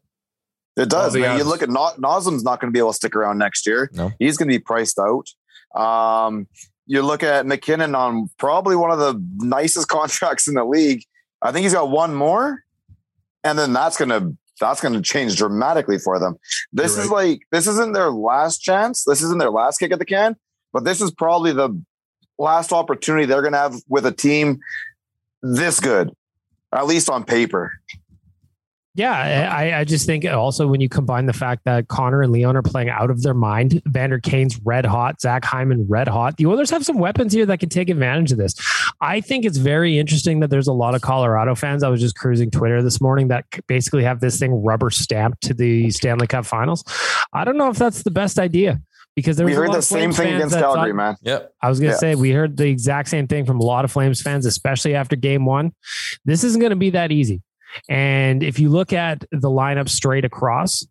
It 0.78 0.90
does. 0.90 1.18
man. 1.18 1.38
You 1.38 1.44
look 1.44 1.62
at 1.62 1.70
no- 1.70 1.92
Nazem's 1.98 2.46
not 2.46 2.62
going 2.62 2.72
to 2.72 2.74
be 2.74 2.80
able 2.80 2.92
to 2.92 2.96
stick 2.96 3.14
around 3.14 3.40
next 3.40 3.68
year. 3.68 3.90
No. 3.92 4.14
He's 4.20 4.38
going 4.38 4.48
to 4.48 4.54
be 4.54 4.60
priced 4.60 4.98
out. 4.98 5.28
Um, 5.76 6.48
you 6.86 7.02
look 7.02 7.24
at 7.24 7.46
MacKinnon 7.46 7.96
on 7.96 8.30
probably 8.38 8.76
one 8.76 8.92
of 8.92 9.00
the 9.00 9.24
nicest 9.38 9.88
contracts 9.90 10.48
in 10.48 10.56
the 10.56 10.66
league. 10.66 11.04
I 11.42 11.52
think 11.52 11.64
he's 11.64 11.74
got 11.74 11.90
one 11.90 12.14
more, 12.14 12.64
and 13.44 13.58
then 13.58 13.74
that's 13.74 13.98
gonna 13.98 14.34
that's 14.60 14.82
gonna 14.82 15.02
change 15.02 15.36
dramatically 15.36 16.00
for 16.00 16.20
them. 16.20 16.38
This 16.72 16.98
is 16.98 17.10
like 17.10 17.42
this 17.52 17.68
isn't 17.68 17.94
their 17.94 18.12
last 18.12 18.60
chance. 18.60 19.04
This 19.04 19.22
isn't 19.22 19.40
their 19.40 19.52
last 19.52 19.80
kick 19.80 19.92
at 19.92 20.00
the 20.00 20.06
can, 20.06 20.36
but 20.72 20.86
this 20.86 21.02
is 21.02 21.12
probably 21.12 21.52
the 21.52 21.78
last 22.38 22.72
opportunity 22.72 23.26
they're 23.26 23.42
gonna 23.42 23.58
have 23.58 23.76
with 23.90 24.06
a 24.06 24.12
team 24.12 24.60
this 25.42 25.80
good, 25.82 26.12
at 26.72 26.86
least 26.86 27.10
on 27.10 27.26
paper. 27.26 27.74
Yeah, 28.96 29.52
I, 29.52 29.80
I 29.80 29.84
just 29.86 30.06
think 30.06 30.24
also 30.26 30.68
when 30.68 30.80
you 30.80 30.88
combine 30.88 31.26
the 31.26 31.34
fact 31.34 31.64
that 31.66 31.88
Connor 31.88 32.22
and 32.22 32.32
Leon 32.32 32.56
are 32.56 32.62
playing 32.62 32.90
out 32.90 33.10
of 33.10 33.24
their 33.24 33.34
mind, 33.34 33.82
Vander 33.88 34.20
Kane's 34.20 34.60
red 34.64 34.86
hot, 34.86 35.20
Zach 35.20 35.44
Hyman 35.44 35.88
red 35.90 36.08
hot. 36.08 36.38
The 36.38 36.46
Oilers 36.46 36.70
have 36.70 36.86
some 36.86 37.00
weapons 37.00 37.34
here 37.34 37.48
that 37.48 37.60
can 37.60 37.70
take 37.70 37.90
advantage 37.90 38.32
of 38.32 38.38
this. 38.38 38.54
I 39.02 39.20
think 39.20 39.46
it's 39.46 39.58
very 39.58 39.98
interesting 39.98 40.42
that 40.42 40.52
there's 40.52 40.68
a 40.68 40.74
lot 40.74 40.94
of 40.94 41.02
Colorado 41.02 41.56
fans. 41.56 41.82
I 41.82 41.90
was 41.90 42.02
just 42.02 42.16
cruising 42.16 42.52
Twitter 42.52 42.84
this 42.84 43.02
morning 43.02 43.30
that 43.30 43.46
basically 43.66 44.04
have 44.04 44.20
this 44.20 44.38
thing 44.38 44.64
rubber 44.64 44.92
stamped 44.92 45.42
to 45.46 45.56
the 45.56 45.90
Stanley 45.90 46.28
Cup 46.28 46.46
Finals. 46.46 46.84
I 47.34 47.46
don't 47.46 47.58
know 47.58 47.70
if 47.70 47.78
that's 47.78 48.04
the 48.04 48.12
best 48.12 48.38
idea 48.38 48.80
because 49.16 49.38
there 49.38 49.48
We 49.48 49.54
was 49.54 49.58
a 49.58 49.62
heard 49.62 49.68
lot 49.70 49.74
the 49.74 49.78
of 49.80 49.84
same 49.86 50.12
Flames 50.14 50.18
thing 50.18 50.36
against 50.36 50.56
Calgary, 50.56 50.92
thought- 50.92 50.96
man. 50.96 51.16
Yep. 51.24 51.52
I 51.64 51.70
was 51.70 51.80
going 51.80 51.90
to 51.90 51.96
Yeah. 51.96 52.00
say 52.00 52.14
we 52.16 52.30
heard 52.30 52.58
the 52.58 52.68
exact 52.68 53.10
same 53.10 53.28
thing 53.28 53.46
from 53.48 53.60
a 53.60 53.64
lot 53.64 53.86
of 53.86 53.92
Flames 53.92 54.22
fans, 54.22 54.46
especially 54.46 54.94
after 54.94 55.16
game 55.16 55.46
one. 55.46 55.72
This 56.26 56.44
isn't 56.44 56.60
going 56.62 56.70
to 56.70 56.76
be 56.76 56.92
that 56.92 57.12
easy. 57.12 57.42
And 57.90 58.44
if 58.44 58.60
you 58.60 58.70
look 58.70 58.94
at 58.94 59.26
the 59.32 59.50
lineup 59.50 59.90
straight 59.90 60.26
across, 60.26 60.86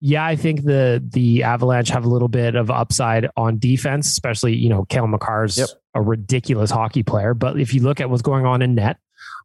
yeah, 0.00 0.24
I 0.24 0.34
think 0.36 0.64
the 0.64 1.02
the 1.12 1.44
Avalanche 1.44 1.88
have 1.90 2.04
a 2.04 2.08
little 2.08 2.28
bit 2.28 2.54
of 2.56 2.70
upside 2.70 3.28
on 3.36 3.58
defense, 3.58 4.08
especially 4.08 4.54
you 4.56 4.68
know 4.68 4.84
Cale 4.86 5.06
Makar's 5.06 5.58
Yep. 5.58 5.68
a 5.94 6.02
ridiculous 6.02 6.70
hockey 6.70 7.02
player. 7.04 7.34
But 7.34 7.60
if 7.60 7.72
you 7.72 7.82
look 7.82 8.00
at 8.00 8.10
what's 8.10 8.22
going 8.22 8.44
on 8.44 8.62
in 8.62 8.74
net, 8.74 8.96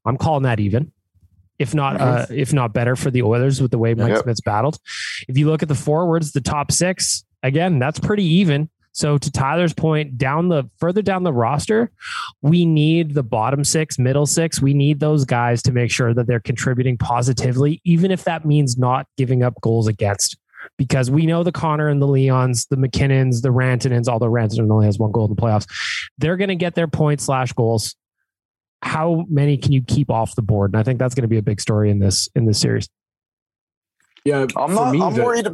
I'm 0.06 0.18
calling 0.18 0.44
that 0.44 0.60
even, 0.60 0.92
if 1.60 1.76
not 1.76 2.02
uh, 2.02 2.26
if 2.32 2.54
not 2.54 2.74
better 2.74 2.96
for 2.96 3.12
the 3.12 3.22
Oilers 3.22 3.62
with 3.62 3.70
the 3.70 3.78
way 3.78 3.94
Mike 3.94 4.14
Yep. 4.14 4.24
Smith's 4.24 4.42
battled. 4.42 4.80
If 5.28 5.38
you 5.38 5.48
look 5.48 5.62
at 5.62 5.70
the 5.70 5.76
forwards, 5.76 6.32
the 6.32 6.42
top 6.42 6.72
six 6.72 7.24
again, 7.44 7.78
that's 7.78 8.00
pretty 8.00 8.24
even. 8.26 8.70
So 8.98 9.16
to 9.16 9.32
Tyler's 9.32 9.76
point, 9.76 10.18
down 10.18 10.50
the 10.50 10.68
further 10.80 11.04
down 11.04 11.22
the 11.22 11.32
roster, 11.32 11.92
we 12.42 12.66
need 12.66 13.14
the 13.14 13.22
bottom 13.22 13.64
six, 13.64 14.00
middle 14.00 14.26
six. 14.26 14.60
We 14.60 14.74
need 14.74 15.00
those 15.00 15.24
guys 15.24 15.62
to 15.64 15.72
make 15.72 15.92
sure 15.92 16.16
that 16.16 16.26
they're 16.26 16.40
contributing 16.40 16.98
positively, 16.98 17.80
even 17.84 18.10
if 18.10 18.24
that 18.24 18.44
means 18.44 18.76
not 18.76 19.06
giving 19.16 19.44
up 19.44 19.54
goals 19.62 19.88
against. 19.88 20.36
Because 20.80 21.12
we 21.12 21.28
know 21.28 21.44
the 21.44 21.52
Connor 21.52 21.90
and 21.90 22.02
the 22.02 22.08
Leons, 22.08 22.68
the 22.70 22.76
MacKinnons, 22.76 23.44
the 23.44 23.50
Rantanens, 23.50 24.08
although 24.08 24.32
Rantanen 24.32 24.72
only 24.72 24.88
has 24.88 24.98
one 24.98 25.12
goal 25.12 25.26
in 25.26 25.36
the 25.36 25.40
playoffs, 25.40 25.68
they're 26.18 26.36
going 26.36 26.50
to 26.50 26.56
get 26.56 26.74
their 26.74 26.88
points 26.88 27.26
slash 27.26 27.54
goals. 27.54 27.96
How 28.82 29.26
many 29.30 29.58
can 29.58 29.74
you 29.74 29.84
keep 29.84 30.10
off 30.10 30.34
the 30.34 30.42
board? 30.42 30.72
And 30.72 30.80
I 30.80 30.82
think 30.82 30.98
that's 30.98 31.14
going 31.14 31.22
to 31.22 31.28
be 31.28 31.38
a 31.38 31.44
big 31.44 31.62
story 31.62 31.92
in 31.92 32.00
this 32.00 32.30
in 32.36 32.46
this 32.46 32.60
series. 32.60 32.90
Yeah, 34.26 34.48
I'm 34.56 34.74
not. 34.74 34.92
me, 34.92 35.02
I'm 35.04 35.14
the- 35.14 35.24
worried. 35.24 35.48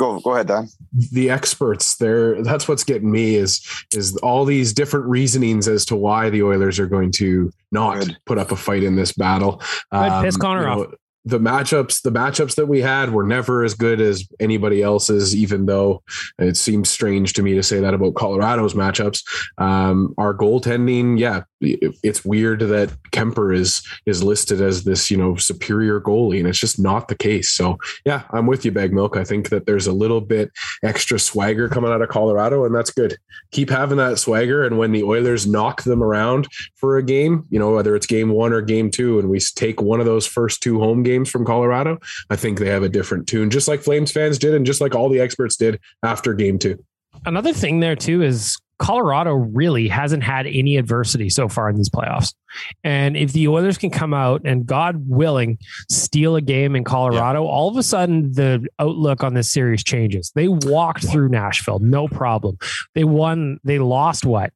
Go 0.00 0.18
go 0.20 0.32
ahead, 0.34 0.46
Dan. 0.48 0.66
the 1.12 1.28
experts 1.30 1.96
there 1.98 2.42
that's 2.42 2.66
what's 2.66 2.84
getting 2.84 3.10
me 3.12 3.34
is 3.36 3.60
is 3.94 4.16
all 4.18 4.44
these 4.46 4.72
different 4.72 5.04
reasonings 5.06 5.68
as 5.68 5.84
to 5.84 5.94
why 5.94 6.30
the 6.30 6.42
oilers 6.42 6.78
are 6.80 6.86
going 6.86 7.12
to 7.12 7.52
not 7.70 7.98
Good. 7.98 8.16
put 8.26 8.38
up 8.38 8.50
a 8.50 8.56
fight 8.56 8.82
in 8.82 8.96
this 8.96 9.12
battle 9.12 9.62
Good, 9.92 10.22
piss 10.24 10.34
Um, 10.36 10.40
Connor 10.40 10.62
you 10.62 10.68
off. 10.68 10.78
know, 10.78 10.94
the 11.26 11.38
matchups 11.38 12.00
the 12.00 12.10
matchups 12.10 12.54
that 12.54 12.64
we 12.66 12.80
had 12.80 13.12
were 13.12 13.24
never 13.24 13.62
as 13.62 13.74
good 13.74 14.00
as 14.00 14.26
anybody 14.40 14.82
else's 14.82 15.36
even 15.36 15.66
though 15.66 16.02
it 16.38 16.56
seems 16.56 16.88
strange 16.88 17.34
to 17.34 17.42
me 17.42 17.52
to 17.54 17.62
say 17.62 17.78
that 17.80 17.92
about 17.92 18.14
colorado's 18.14 18.72
matchups 18.72 19.22
um, 19.58 20.14
our 20.16 20.32
goaltending 20.34 21.18
yeah 21.18 21.38
it- 21.38 21.44
it's 21.60 22.24
weird 22.24 22.60
that 22.60 22.90
kuemper 23.12 23.54
is 23.54 23.82
is 24.06 24.22
listed 24.22 24.60
as 24.60 24.84
this 24.84 25.10
you 25.10 25.16
know 25.16 25.36
superior 25.36 26.00
goalie 26.00 26.38
and 26.38 26.48
it's 26.48 26.58
just 26.58 26.78
not 26.78 27.08
the 27.08 27.14
case. 27.14 27.50
So 27.50 27.78
yeah 28.04 28.22
i'm 28.30 28.46
with 28.46 28.64
you 28.64 28.72
bag 28.72 28.92
milk. 28.92 29.16
I 29.16 29.24
think 29.24 29.50
that 29.50 29.66
there's 29.66 29.86
a 29.86 29.92
little 29.92 30.20
bit 30.20 30.50
extra 30.82 31.18
swagger 31.18 31.68
coming 31.68 31.90
out 31.90 32.02
of 32.02 32.08
colorado 32.08 32.64
and 32.64 32.74
that's 32.74 32.90
good. 32.90 33.16
Keep 33.52 33.70
having 33.70 33.98
that 33.98 34.18
swagger 34.18 34.64
and 34.64 34.78
when 34.78 34.92
the 34.92 35.02
oilers 35.02 35.46
knock 35.46 35.82
them 35.82 36.02
around 36.02 36.48
for 36.76 36.96
a 36.96 37.02
game 37.02 37.46
you 37.50 37.58
know 37.58 37.74
whether 37.74 37.94
it's 37.94 38.06
game 38.06 38.30
one 38.30 38.52
or 38.52 38.60
game 38.60 38.90
two 38.90 39.18
and 39.18 39.28
we 39.28 39.38
take 39.40 39.80
one 39.80 40.00
of 40.00 40.06
those 40.06 40.26
first 40.26 40.62
two 40.62 40.78
home 40.78 41.02
games 41.02 41.30
from 41.30 41.44
colorado 41.44 41.98
i 42.30 42.36
think 42.36 42.58
they 42.58 42.68
have 42.68 42.82
a 42.82 42.88
different 42.88 43.26
tune 43.26 43.50
just 43.50 43.68
like 43.68 43.80
flames 43.80 44.12
fans 44.12 44.38
did 44.38 44.54
and 44.54 44.66
just 44.66 44.80
like 44.80 44.94
all 44.94 45.08
the 45.08 45.20
experts 45.20 45.56
did 45.56 45.80
after 46.02 46.34
game 46.34 46.58
two. 46.58 46.82
Another 47.26 47.52
thing 47.52 47.80
there 47.80 47.96
too 47.96 48.22
is 48.22 48.56
Colorado 48.80 49.34
really 49.34 49.88
hasn't 49.88 50.22
had 50.22 50.46
any 50.46 50.78
adversity 50.78 51.28
so 51.28 51.48
far 51.48 51.68
in 51.68 51.76
these 51.76 51.90
playoffs. 51.90 52.34
And 52.82 53.14
if 53.14 53.32
the 53.32 53.46
Oilers 53.46 53.76
can 53.76 53.90
come 53.90 54.14
out 54.14 54.40
and 54.46 54.64
God 54.64 55.04
willing 55.06 55.58
steal 55.90 56.34
a 56.34 56.40
game 56.40 56.74
in 56.74 56.82
Colorado, 56.82 57.44
all 57.44 57.68
of 57.68 57.76
a 57.76 57.82
sudden 57.82 58.32
the 58.32 58.66
outlook 58.78 59.22
on 59.22 59.34
this 59.34 59.52
series 59.52 59.84
changes. 59.84 60.32
They 60.34 60.48
walked 60.48 61.06
through 61.06 61.28
Nashville, 61.28 61.78
no 61.78 62.08
problem. 62.08 62.56
They 62.94 63.04
won, 63.04 63.60
they 63.64 63.78
lost 63.78 64.24
what? 64.24 64.52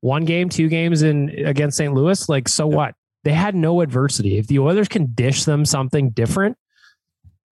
One 0.00 0.26
game, 0.26 0.50
two 0.50 0.68
games 0.68 1.02
in 1.02 1.30
against 1.30 1.78
St. 1.78 1.94
Louis, 1.94 2.28
like 2.28 2.48
so 2.48 2.66
what? 2.66 2.94
They 3.24 3.32
had 3.32 3.54
no 3.54 3.80
adversity. 3.80 4.36
If 4.36 4.48
the 4.48 4.58
Oilers 4.58 4.88
can 4.88 5.06
dish 5.06 5.44
them 5.44 5.64
something 5.64 6.10
different, 6.10 6.58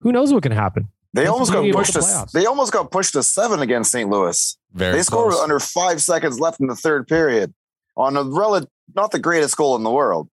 who 0.02 0.12
knows 0.12 0.34
what 0.34 0.42
can 0.42 0.52
happen? 0.52 0.88
They 1.14 1.26
almost 1.26 1.52
got 1.52 1.64
pushed. 1.73 1.94
To, 1.94 2.26
they 2.34 2.44
almost 2.44 2.73
got 2.73 2.90
pushed 2.90 3.12
to 3.12 3.23
seven 3.23 3.61
against 3.61 3.90
St. 3.92 4.11
Louis. 4.11 4.58
Very 4.75 4.97
they 4.97 5.02
scored 5.02 5.33
close. 5.33 5.43
under 5.43 5.61
five 5.61 6.02
seconds 6.02 6.38
left 6.40 6.61
in 6.61 6.66
the 6.66 6.76
third 6.76 7.07
period 7.07 7.54
on 7.97 8.16
a 8.16 8.25
relative, 8.25 8.69
not 8.95 9.12
the 9.12 9.21
greatest 9.21 9.57
goal 9.57 9.76
in 9.76 9.85
the 9.85 9.90
world. 9.90 10.28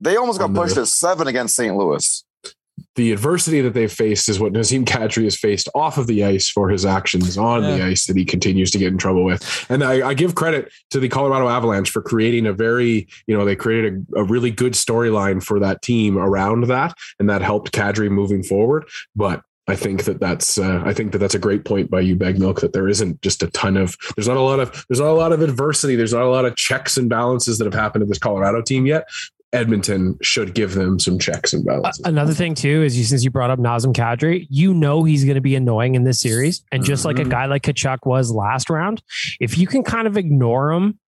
They 0.00 0.16
almost 0.16 0.38
got 0.38 0.52
the- 0.52 0.60
pushed 0.60 0.74
to 0.76 0.86
seven 0.86 1.26
against 1.26 1.56
St. 1.56 1.74
Louis. 1.76 2.24
the 2.96 3.12
adversity 3.12 3.60
that 3.60 3.72
they've 3.72 3.92
faced 3.92 4.28
is 4.28 4.40
what 4.40 4.52
Nazem 4.52 4.84
Kadri 4.84 5.24
has 5.24 5.36
faced 5.36 5.68
off 5.74 5.96
of 5.96 6.06
the 6.06 6.24
ice 6.24 6.48
for 6.50 6.68
his 6.68 6.84
actions 6.84 7.38
on 7.38 7.62
the 7.62 7.82
ice 7.82 8.06
that 8.06 8.16
he 8.16 8.24
continues 8.24 8.70
to 8.72 8.78
get 8.78 8.88
in 8.88 8.98
trouble 8.98 9.22
with. 9.24 9.66
And 9.70 9.84
I, 9.84 10.08
I 10.08 10.14
give 10.14 10.34
credit 10.34 10.72
to 10.90 10.98
the 10.98 11.08
Colorado 11.08 11.48
Avalanche 11.48 11.90
for 11.90 12.02
creating 12.02 12.46
a 12.46 12.52
very, 12.52 13.06
you 13.26 13.36
know, 13.36 13.44
they 13.44 13.54
created 13.54 14.06
a, 14.14 14.20
a 14.20 14.24
really 14.24 14.50
good 14.50 14.72
storyline 14.72 15.42
for 15.42 15.60
that 15.60 15.82
team 15.82 16.18
around 16.18 16.64
that, 16.64 16.94
and 17.18 17.30
that 17.30 17.42
helped 17.42 17.72
Kadri 17.72 18.10
moving 18.10 18.42
forward. 18.42 18.86
But 19.14 19.42
I 19.70 19.76
think 19.76 20.04
that 20.04 20.20
that's 20.20 20.58
uh, 20.58 20.82
I 20.84 20.92
think 20.92 21.12
that 21.12 21.18
that's 21.18 21.34
a 21.34 21.38
great 21.38 21.64
point 21.64 21.90
by 21.90 22.00
you, 22.00 22.16
Bag 22.16 22.38
Milk, 22.38 22.60
that 22.60 22.72
there 22.72 22.88
isn't 22.88 23.22
just 23.22 23.42
a 23.42 23.46
ton 23.50 23.76
of 23.76 23.96
there's 24.16 24.28
not 24.28 24.36
a 24.36 24.40
lot 24.42 24.60
of 24.60 24.84
there's 24.88 25.00
not 25.00 25.08
a 25.08 25.12
lot 25.14 25.32
of 25.32 25.40
adversity. 25.42 25.96
There's 25.96 26.12
not 26.12 26.22
a 26.22 26.28
lot 26.30 26.44
of 26.44 26.56
checks 26.56 26.96
and 26.96 27.08
balances 27.08 27.58
that 27.58 27.64
have 27.64 27.74
happened 27.74 28.02
to 28.02 28.06
this 28.06 28.18
Colorado 28.18 28.60
team 28.62 28.84
yet. 28.86 29.08
Edmonton 29.52 30.16
should 30.22 30.54
give 30.54 30.74
them 30.74 31.00
some 31.00 31.18
checks 31.18 31.52
and 31.52 31.64
balances. 31.64 32.04
Another 32.04 32.32
thing 32.34 32.54
too 32.54 32.82
is 32.84 32.96
you, 32.96 33.02
since 33.04 33.24
you 33.24 33.30
brought 33.30 33.50
up 33.50 33.58
Nazem 33.58 33.92
Kadri, 33.92 34.46
you 34.48 34.72
know 34.72 35.02
he's 35.02 35.24
going 35.24 35.34
to 35.34 35.40
be 35.40 35.56
annoying 35.56 35.96
in 35.96 36.04
this 36.04 36.20
series, 36.20 36.62
and 36.70 36.84
just 36.84 37.04
like 37.04 37.18
a 37.18 37.24
Mhm. 37.24 37.30
guy 37.30 37.46
like 37.46 37.62
Tkachuk 37.62 37.98
was 38.06 38.30
last 38.30 38.70
round, 38.70 39.02
if 39.40 39.58
you 39.58 39.66
can 39.66 39.82
kind 39.82 40.06
of 40.06 40.16
ignore 40.16 40.70
him, 40.72 40.98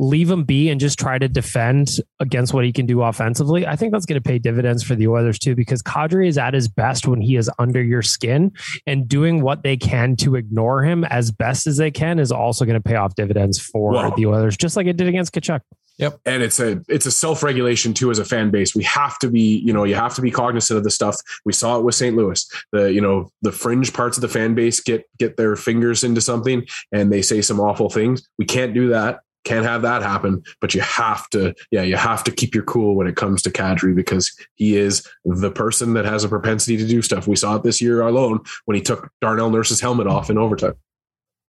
leave 0.00 0.30
him 0.30 0.44
be, 0.44 0.70
and 0.70 0.80
just 0.80 0.98
try 0.98 1.18
to 1.18 1.28
defend 1.28 1.96
against 2.18 2.54
what 2.54 2.64
he 2.64 2.72
can 2.72 2.86
do 2.86 3.02
offensively, 3.02 3.66
I 3.66 3.76
think 3.76 3.92
that's 3.92 4.06
going 4.06 4.20
to 4.20 4.26
pay 4.26 4.38
dividends 4.38 4.82
for 4.82 4.94
the 4.94 5.06
Oilers 5.08 5.38
too. 5.38 5.54
Because 5.54 5.82
Kadri 5.82 6.26
is 6.26 6.38
at 6.38 6.54
his 6.54 6.68
best 6.68 7.06
when 7.06 7.20
he 7.20 7.36
is 7.36 7.50
under 7.58 7.82
your 7.82 8.02
skin, 8.02 8.52
and 8.86 9.06
doing 9.06 9.42
what 9.42 9.62
they 9.62 9.76
can 9.76 10.16
to 10.16 10.36
ignore 10.36 10.82
him 10.82 11.04
as 11.04 11.30
best 11.30 11.66
as 11.66 11.76
they 11.76 11.90
can 11.90 12.18
is 12.18 12.32
also 12.32 12.64
going 12.64 12.80
to 12.80 12.88
pay 12.88 12.96
off 12.96 13.14
dividends 13.14 13.58
for 13.60 13.92
Wow. 13.92 14.14
the 14.16 14.26
Oilers, 14.26 14.56
just 14.56 14.76
like 14.76 14.86
it 14.86 14.96
did 14.96 15.06
against 15.06 15.34
Tkachuk. 15.34 15.60
Yep. 15.98 16.18
And 16.24 16.42
it's 16.42 16.58
a 16.58 16.80
it's 16.88 17.04
a 17.04 17.10
self-regulation 17.10 17.92
too 17.92 18.10
as 18.10 18.18
a 18.18 18.24
fan 18.24 18.50
base 18.50 18.74
we 18.74 18.82
have 18.84 19.18
to 19.18 19.28
be 19.28 19.58
you 19.58 19.70
know 19.70 19.84
you 19.84 19.94
have 19.94 20.14
to 20.14 20.22
be 20.22 20.30
cognizant 20.30 20.78
of 20.78 20.84
the 20.84 20.90
stuff 20.90 21.16
we 21.44 21.52
saw 21.52 21.78
it 21.78 21.84
with 21.84 21.94
st 21.94 22.16
louis 22.16 22.50
the 22.72 22.90
you 22.90 23.02
know 23.02 23.30
the 23.42 23.52
fringe 23.52 23.92
parts 23.92 24.16
of 24.16 24.22
the 24.22 24.28
fan 24.28 24.54
base 24.54 24.80
get 24.80 25.04
get 25.18 25.36
their 25.36 25.56
fingers 25.56 26.02
into 26.02 26.22
something 26.22 26.66
and 26.90 27.12
they 27.12 27.20
say 27.20 27.42
some 27.42 27.60
awful 27.60 27.90
things 27.90 28.26
we 28.38 28.46
can't 28.46 28.72
do 28.72 28.88
that 28.88 29.20
can't 29.44 29.64
have 29.64 29.82
that 29.82 30.02
happen 30.02 30.42
but 30.60 30.74
you 30.74 30.80
have 30.82 31.28
to 31.30 31.54
yeah 31.70 31.82
you 31.82 31.96
have 31.96 32.22
to 32.22 32.30
keep 32.30 32.54
your 32.54 32.64
cool 32.64 32.94
when 32.94 33.06
it 33.06 33.16
comes 33.16 33.40
to 33.42 33.50
kadri 33.50 33.94
because 33.94 34.36
he 34.54 34.76
is 34.76 35.06
the 35.24 35.50
person 35.50 35.94
that 35.94 36.04
has 36.04 36.24
a 36.24 36.28
propensity 36.28 36.76
to 36.76 36.86
do 36.86 37.00
stuff 37.00 37.26
we 37.26 37.34
saw 37.36 37.56
it 37.56 37.62
this 37.62 37.80
year 37.80 38.02
alone 38.02 38.38
when 38.66 38.74
he 38.74 38.82
took 38.82 39.10
darnell 39.20 39.48
nurse's 39.50 39.80
helmet 39.80 40.06
off 40.06 40.28
in 40.30 40.36
overtime 40.38 40.74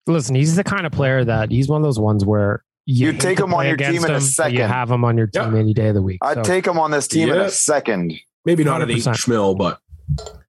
Listen, 0.07 0.35
he's 0.35 0.57
the 0.57 0.65
kind 0.65 0.87
of 0.87 0.93
player 0.93 1.23
that 1.25 1.51
he's 1.51 1.69
one 1.69 1.83
of 1.83 1.85
those 1.85 1.99
ones 1.99 2.25
where 2.25 2.65
you 2.87 3.09
You'd 3.09 3.21
take 3.21 3.39
him 3.39 3.53
on 3.53 3.67
your 3.67 3.77
team 3.77 4.03
in 4.05 4.11
a 4.11 4.21
second. 4.23 4.55
but 4.55 4.59
You 4.59 4.67
have 4.67 4.91
him 4.91 5.05
on 5.05 5.19
your 5.19 5.27
team 5.27 5.53
Yeah. 5.53 5.59
any 5.59 5.75
day 5.75 5.89
of 5.89 5.95
the 5.95 6.01
week. 6.01 6.19
I'd 6.23 6.37
So, 6.37 6.43
take 6.45 6.67
him 6.67 6.79
on 6.79 6.91
this 6.91 7.07
team 7.07 7.29
in 7.29 7.39
a 7.39 7.51
second. 7.51 8.15
maybe 8.47 8.65
not 8.65 8.81
at 8.81 8.91
eight 8.91 9.03
100%. 9.03 9.17
schmil 9.17 9.59
but 9.59 9.81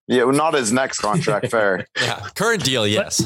Yeah, 0.07 0.23
well, 0.23 0.33
not 0.33 0.53
his 0.53 0.71
next 0.71 0.99
contract 0.99 1.47
fair. 1.51 1.85
Yeah, 2.01 2.25
current 2.35 2.63
deal, 2.63 2.87
yes. 2.87 3.19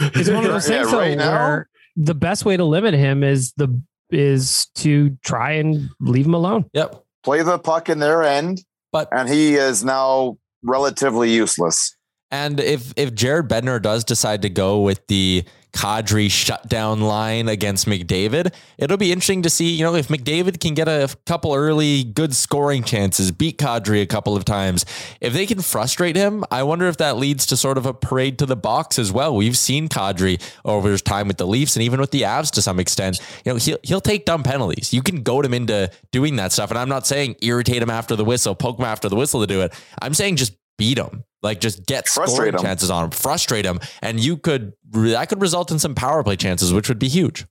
it's 0.00 0.28
one 0.28 0.44
of 0.44 0.50
those 0.50 0.68
Yeah, 0.68 0.78
things 0.78 0.90
though, 0.90 0.98
right 0.98 1.16
now- 1.16 1.30
where 1.48 1.68
the 1.96 2.14
best 2.14 2.44
way 2.44 2.56
to 2.56 2.64
limit 2.64 2.94
him 2.94 3.24
is 3.24 3.52
the 3.56 3.80
is 4.10 4.66
to 4.76 5.16
try 5.24 5.52
and 5.52 5.88
leave 6.00 6.26
him 6.26 6.34
alone. 6.34 6.66
Yep. 6.72 7.02
Play 7.24 7.42
the 7.42 7.58
puck 7.58 7.88
in 7.88 7.98
their 7.98 8.22
end, 8.22 8.62
But 8.92 9.08
and 9.10 9.28
he 9.28 9.54
is 9.54 9.84
now 9.84 10.38
relatively 10.62 11.32
useless. 11.32 11.96
And 12.30 12.60
if 12.60 12.92
if 12.96 13.14
Jared 13.14 13.48
Bednar 13.48 13.80
does 13.80 14.04
decide 14.04 14.42
to 14.42 14.50
go 14.50 14.80
with 14.80 15.06
the 15.08 15.44
Kadri 15.76 16.30
shutdown 16.30 17.02
line 17.02 17.48
against 17.48 17.86
McDavid, 17.86 18.54
it'll 18.78 18.96
be 18.96 19.12
interesting 19.12 19.42
to 19.42 19.50
see, 19.50 19.74
you 19.74 19.84
know, 19.84 19.94
if 19.94 20.08
McDavid 20.08 20.58
can 20.58 20.72
get 20.72 20.88
a 20.88 21.14
couple 21.26 21.54
early 21.54 22.02
good 22.02 22.34
scoring 22.34 22.82
chances, 22.82 23.30
beat 23.30 23.58
Kadri 23.58 24.00
a 24.00 24.06
couple 24.06 24.34
of 24.34 24.46
times. 24.46 24.86
If 25.20 25.34
they 25.34 25.44
can 25.44 25.60
frustrate 25.60 26.16
him, 26.16 26.44
I 26.50 26.62
wonder 26.62 26.88
if 26.88 26.96
that 26.96 27.18
leads 27.18 27.44
to 27.46 27.58
sort 27.58 27.76
of 27.76 27.84
a 27.84 27.92
parade 27.92 28.38
to 28.38 28.46
the 28.46 28.56
box 28.56 28.98
as 28.98 29.12
well. 29.12 29.36
We've 29.36 29.56
seen 29.56 29.90
Kadri 29.90 30.42
over 30.64 30.90
his 30.90 31.02
time 31.02 31.28
with 31.28 31.36
the 31.36 31.46
Leafs 31.46 31.76
and 31.76 31.82
even 31.82 32.00
with 32.00 32.10
the 32.10 32.22
Avs 32.22 32.50
to 32.52 32.62
some 32.62 32.80
extent. 32.80 33.20
You 33.44 33.52
know, 33.52 33.58
he'll 33.58 33.78
he'll 33.82 34.00
take 34.00 34.24
dumb 34.24 34.44
penalties. 34.44 34.94
You 34.94 35.02
can 35.02 35.22
goad 35.22 35.44
him 35.44 35.52
into 35.52 35.90
doing 36.10 36.36
that 36.36 36.52
stuff. 36.52 36.70
And 36.70 36.78
I'm 36.78 36.88
not 36.88 37.06
saying 37.06 37.36
irritate 37.42 37.82
him 37.82 37.90
after 37.90 38.16
the 38.16 38.24
whistle, 38.24 38.54
poke 38.54 38.78
him 38.78 38.86
after 38.86 39.10
the 39.10 39.16
whistle 39.16 39.42
to 39.42 39.46
do 39.46 39.60
it. 39.60 39.74
I'm 40.00 40.14
saying 40.14 40.36
just 40.36 40.54
beat 40.78 40.98
him. 40.98 41.24
Like 41.46 41.60
just 41.60 41.86
get 41.86 42.08
Frustrate 42.08 42.34
scoring 42.34 42.54
him. 42.54 42.60
chances 42.60 42.90
on 42.90 43.04
him, 43.04 43.10
frustrate 43.10 43.64
him, 43.64 43.80
and 44.02 44.20
you 44.20 44.36
could 44.36 44.72
that 44.90 45.28
could 45.28 45.40
result 45.40 45.70
in 45.70 45.78
some 45.78 45.94
power 45.94 46.22
play 46.22 46.36
chances, 46.36 46.72
which 46.72 46.88
would 46.88 46.98
be 46.98 47.08
huge. 47.08 47.46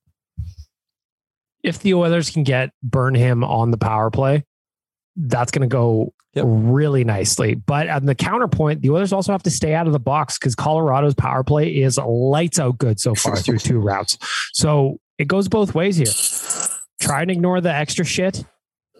If 1.63 1.79
the 1.79 1.93
Oilers 1.95 2.29
can 2.29 2.43
get 2.43 2.71
burn 2.83 3.15
him 3.15 3.43
on 3.43 3.71
the 3.71 3.77
power 3.77 4.11
play, 4.11 4.43
that's 5.15 5.51
going 5.51 5.67
to 5.67 5.73
go 5.73 6.13
Yep. 6.35 6.45
really 6.49 7.05
nicely. 7.05 7.55
But 7.55 7.87
on 7.87 8.05
the 8.05 8.13
counterpoint, 8.13 8.81
the 8.81 8.89
Oilers 8.89 9.13
also 9.13 9.31
have 9.31 9.43
to 9.43 9.49
stay 9.49 9.73
out 9.73 9.87
of 9.87 9.93
the 9.93 10.01
box 10.01 10.37
because 10.37 10.53
Colorado's 10.53 11.13
power 11.15 11.45
play 11.45 11.69
is 11.69 11.97
lights 11.97 12.59
out 12.59 12.77
good 12.77 12.99
so 12.99 13.15
far 13.15 13.37
through 13.37 13.59
two 13.59 13.79
routes. 13.79 14.17
So 14.51 14.99
it 15.17 15.29
goes 15.29 15.47
both 15.47 15.73
ways 15.73 15.95
here. 15.95 16.11
Try 16.99 17.21
and 17.21 17.31
ignore 17.31 17.61
the 17.61 17.71
extra 17.71 18.03
shit, 18.03 18.43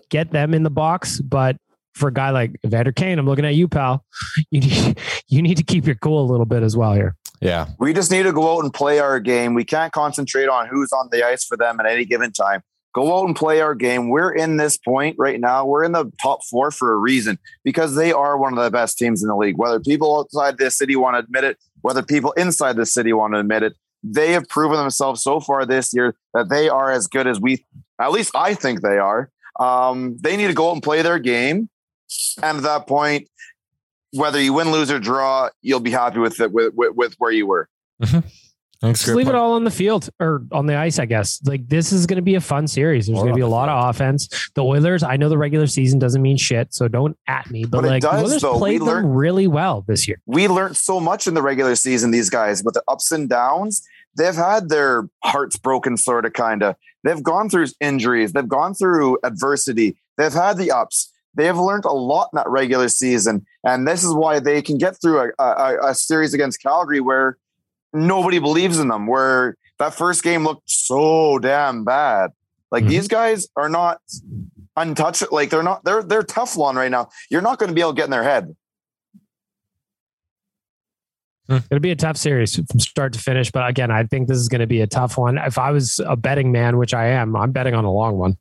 get 0.10 0.32
them 0.32 0.54
in 0.54 0.64
the 0.64 0.70
box, 0.70 1.20
but 1.20 1.58
for 1.96 2.10
a 2.10 2.14
guy 2.14 2.30
like 2.30 2.52
Evander 2.66 2.92
Kane, 2.92 3.18
I'm 3.18 3.26
looking 3.26 3.46
at 3.46 3.56
you, 3.56 3.68
pal. 3.68 4.06
You 4.52 4.62
need 4.62 5.00
you 5.28 5.42
need 5.42 5.58
to 5.58 5.64
keep 5.64 5.86
your 5.86 5.96
cool 5.96 6.24
a 6.24 6.30
little 6.30 6.46
bit 6.46 6.64
as 6.64 6.78
well 6.78 6.94
here. 6.94 7.16
Yeah, 7.42 7.68
We 7.80 7.94
just 7.94 8.12
need 8.12 8.24
to 8.24 8.32
go 8.32 8.56
out 8.56 8.64
and 8.64 8.74
play 8.74 9.00
our 9.00 9.20
game. 9.20 9.54
We 9.54 9.66
can't 9.66 9.92
concentrate 9.92 10.48
on 10.48 10.68
who's 10.68 10.92
on 10.92 11.10
the 11.12 11.26
ice 11.26 11.44
for 11.44 11.58
them 11.58 11.80
at 11.80 11.86
any 11.86 12.06
given 12.06 12.32
time. 12.32 12.62
Go 12.94 13.20
out 13.20 13.26
and 13.26 13.36
play 13.36 13.60
our 13.60 13.76
game. 13.76 14.10
We're 14.10 14.32
in 14.32 14.56
this 14.56 14.78
point 14.78 15.18
right 15.20 15.40
now. 15.40 15.66
We're 15.66 15.84
in 15.84 15.92
the 15.92 16.12
top 16.22 16.46
four 16.46 16.72
for 16.72 16.94
a 16.94 16.98
reason 16.98 17.38
because 17.66 17.96
they 17.96 18.14
are 18.14 18.38
one 18.38 18.58
of 18.58 18.64
the 18.64 18.72
best 18.72 18.98
teams 18.98 19.22
in 19.22 19.28
the 19.28 19.36
league. 19.36 19.58
Whether 19.58 19.82
people 19.82 20.18
outside 20.18 20.58
this 20.58 20.78
city 20.78 20.96
want 20.96 21.16
to 21.16 21.20
admit 21.20 21.44
it, 21.44 21.58
whether 21.82 22.02
people 22.02 22.32
inside 22.34 22.78
the 22.78 22.86
city 22.86 23.12
want 23.12 23.34
to 23.34 23.40
admit 23.40 23.64
it, 23.64 23.74
they 24.02 24.32
have 24.32 24.48
proven 24.48 24.78
themselves 24.78 25.22
so 25.22 25.40
far 25.40 25.66
this 25.66 25.94
year 25.94 26.16
that 26.34 26.50
they 26.50 26.70
are 26.70 26.90
as 26.90 27.08
good 27.08 27.28
as 27.28 27.40
we, 27.42 27.66
at 28.00 28.12
least 28.12 28.32
I 28.34 28.54
think 28.54 28.82
they 28.82 28.98
are. 28.98 29.30
Um, 29.60 30.18
they 30.22 30.38
need 30.38 30.48
to 30.48 30.54
go 30.54 30.70
out 30.70 30.74
and 30.74 30.84
play 30.84 31.02
their 31.02 31.20
game. 31.20 31.70
And 32.42 32.58
at 32.58 32.64
that 32.64 32.88
point, 32.88 33.30
whether 34.12 34.42
you 34.42 34.54
win, 34.54 34.72
lose, 34.72 34.92
or 34.92 35.00
draw, 35.00 35.50
you'll 35.62 35.80
be 35.80 35.92
happy 35.92 36.20
with 36.20 36.40
it 36.40 36.52
with, 36.52 36.74
with, 36.76 36.96
with 36.96 37.16
where 37.18 37.32
you 37.32 37.48
were. 37.48 37.68
thanks. 38.82 39.04
Just 39.04 39.16
leave 39.16 39.28
it 39.28 39.36
all 39.36 39.54
on 39.54 39.64
the 39.64 39.72
field 39.72 40.10
or 40.20 40.44
on 40.52 40.66
the 40.68 40.76
ice, 40.76 41.00
I 41.00 41.06
guess. 41.06 41.42
Like 41.46 41.68
this 41.68 41.92
is 41.92 42.06
going 42.06 42.18
to 42.18 42.22
be 42.22 42.36
a 42.36 42.42
fun 42.42 42.68
series. 42.68 43.08
There's 43.08 43.18
going 43.20 43.30
to 43.30 43.36
be 43.36 43.42
a 43.42 43.48
lot 43.48 43.70
of 43.70 43.90
offense. 43.90 44.50
The 44.56 44.64
Oilers, 44.64 45.04
I 45.04 45.18
know 45.18 45.30
the 45.30 45.38
regular 45.38 45.68
season 45.68 46.00
doesn't 46.00 46.22
mean 46.22 46.38
shit, 46.38 46.74
so 46.74 46.88
don't 46.88 47.18
at 47.28 47.50
me. 47.50 47.64
But, 47.66 47.82
But 47.82 47.86
it 47.86 47.90
like 47.90 48.02
the 48.04 48.14
Oilers 48.14 48.42
though. 48.42 48.54
We 48.54 48.60
played 48.60 48.82
them 48.82 48.88
learned- 48.88 49.18
really 49.18 49.48
well 49.48 49.84
this 49.88 50.08
year. 50.08 50.22
we 50.26 50.48
learned 50.48 50.78
so 50.78 51.00
much 51.00 51.28
in 51.28 51.34
the 51.34 51.42
regular 51.42 51.76
season, 51.76 52.12
these 52.12 52.30
guys, 52.30 52.64
with 52.64 52.76
the 52.76 52.84
ups 52.88 53.12
and 53.12 53.28
downs. 53.30 53.82
They've 54.18 54.36
had 54.36 54.70
their 54.70 55.10
hearts 55.26 55.58
broken, 55.58 55.98
sort 55.98 56.26
of, 56.26 56.32
kind 56.32 56.64
of. 56.64 56.76
They've 57.04 57.22
gone 57.22 57.50
through 57.50 57.68
injuries. 57.82 58.32
They've 58.32 58.48
gone 58.48 58.74
through 58.74 59.18
adversity. 59.24 59.98
They've 60.18 60.32
had 60.32 60.58
the 60.58 60.72
ups. 60.72 61.12
They 61.36 61.46
have 61.46 61.58
learned 61.58 61.86
a 61.86 61.92
lot 61.92 62.30
in 62.34 62.38
that 62.38 62.48
regular 62.50 62.88
season. 62.90 63.46
And 63.64 63.88
this 63.88 64.04
is 64.04 64.14
why 64.14 64.40
they 64.40 64.62
can 64.62 64.78
get 64.78 65.00
through 65.02 65.32
a, 65.38 65.44
a, 65.44 65.90
a 65.90 65.96
series 65.96 66.34
against 66.34 66.62
Calgary 66.62 67.02
where 67.02 67.38
nobody 67.94 68.40
believes 68.40 68.80
in 68.80 68.88
them, 68.88 69.06
where 69.08 69.58
that 69.80 69.94
first 69.94 70.24
game 70.24 70.44
looked 70.44 70.70
so 70.70 71.38
damn 71.40 71.84
bad. 71.84 72.32
Like 72.72 72.86
Mhm. 72.86 72.90
these 72.90 73.08
guys 73.08 73.48
are 73.56 73.70
not 73.70 74.00
untouched. 74.78 75.32
Like 75.32 75.50
they're 75.50 75.64
not, 75.64 75.84
they're, 75.84 76.04
they're 76.04 76.24
Teflon 76.24 76.76
right 76.76 76.92
now. 76.92 77.10
You're 77.30 77.42
not 77.42 77.60
going 77.60 77.70
to 77.70 77.74
be 77.76 77.82
able 77.82 77.92
to 77.92 77.98
get 77.98 78.06
in 78.06 78.12
their 78.12 78.24
head. 78.24 78.56
It'll 81.48 81.80
be 81.80 81.92
a 81.92 81.96
tough 81.96 82.18
series 82.18 82.56
from 82.56 82.80
start 82.80 83.14
to 83.14 83.20
finish. 83.20 83.52
But 83.52 83.70
again, 83.70 83.92
I 83.92 84.04
think 84.04 84.28
this 84.28 84.38
is 84.40 84.50
going 84.50 84.62
to 84.62 84.68
be 84.68 84.82
a 84.82 84.88
tough 84.88 85.16
one. 85.16 85.38
If 85.38 85.60
I 85.60 85.70
was 85.70 86.00
a 86.04 86.16
betting 86.16 86.52
man, 86.52 86.78
which 86.78 86.94
I 86.94 87.08
am, 87.10 87.36
I'm 87.36 87.52
betting 87.52 87.76
on 87.76 87.86
a 87.86 87.92
long 87.92 88.18
one, 88.18 88.36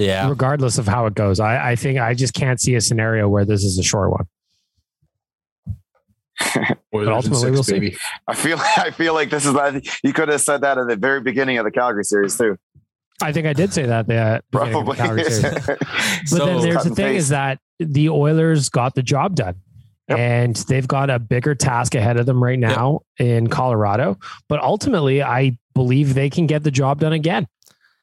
Yeah, 0.00 0.28
regardless 0.28 0.78
of 0.78 0.88
how 0.88 1.06
it 1.06 1.14
goes. 1.14 1.40
I, 1.40 1.72
I 1.72 1.76
think 1.76 1.98
I 1.98 2.14
just 2.14 2.34
can't 2.34 2.60
see 2.60 2.74
a 2.74 2.80
scenario 2.80 3.28
where 3.28 3.44
this 3.44 3.64
is 3.64 3.78
a 3.78 3.82
short 3.82 4.10
one. 4.10 4.26
Oilers 6.94 7.06
in 7.06 7.12
ultimately, 7.12 7.50
we'll 7.50 7.62
see. 7.62 7.96
I 8.26 8.34
feel 8.34 8.58
I 8.76 8.90
feel 8.90 9.14
like 9.14 9.30
this 9.30 9.44
is 9.46 9.52
that 9.54 9.86
you 10.02 10.12
could 10.12 10.28
have 10.28 10.40
said 10.40 10.62
that 10.62 10.78
at 10.78 10.88
the 10.88 10.96
very 10.96 11.20
beginning 11.20 11.58
of 11.58 11.64
the 11.64 11.70
Calgary 11.70 12.04
series 12.04 12.36
too. 12.36 12.56
I 13.22 13.32
think 13.32 13.46
I 13.46 13.52
did 13.52 13.72
say 13.72 13.84
that. 13.84 14.06
The 14.06 14.42
beginning 14.50 14.74
of 14.74 14.86
the 14.86 14.94
Probably. 14.94 14.96
Calgary 14.96 15.30
series. 15.30 15.66
But 15.66 16.26
so 16.26 16.46
then 16.46 16.62
there's 16.62 16.82
the 16.82 16.88
and 16.88 16.96
thing 16.96 17.16
is 17.16 17.28
that 17.28 17.58
the 17.78 18.08
Oilers 18.08 18.68
got 18.70 18.94
the 18.94 19.02
job 19.02 19.34
done. 19.34 19.56
Yep. 20.08 20.18
And 20.18 20.56
they've 20.56 20.88
got 20.88 21.08
a 21.08 21.18
bigger 21.18 21.54
task 21.54 21.94
ahead 21.94 22.16
of 22.16 22.26
them 22.26 22.42
right 22.42 22.58
now 22.58 23.00
in 23.18 23.46
Colorado. 23.46 24.18
But 24.48 24.60
ultimately, 24.60 25.22
I 25.22 25.56
believe 25.74 26.14
they 26.14 26.30
can 26.30 26.46
get 26.46 26.64
the 26.64 26.70
job 26.70 27.00
done 27.00 27.12
again. 27.12 27.46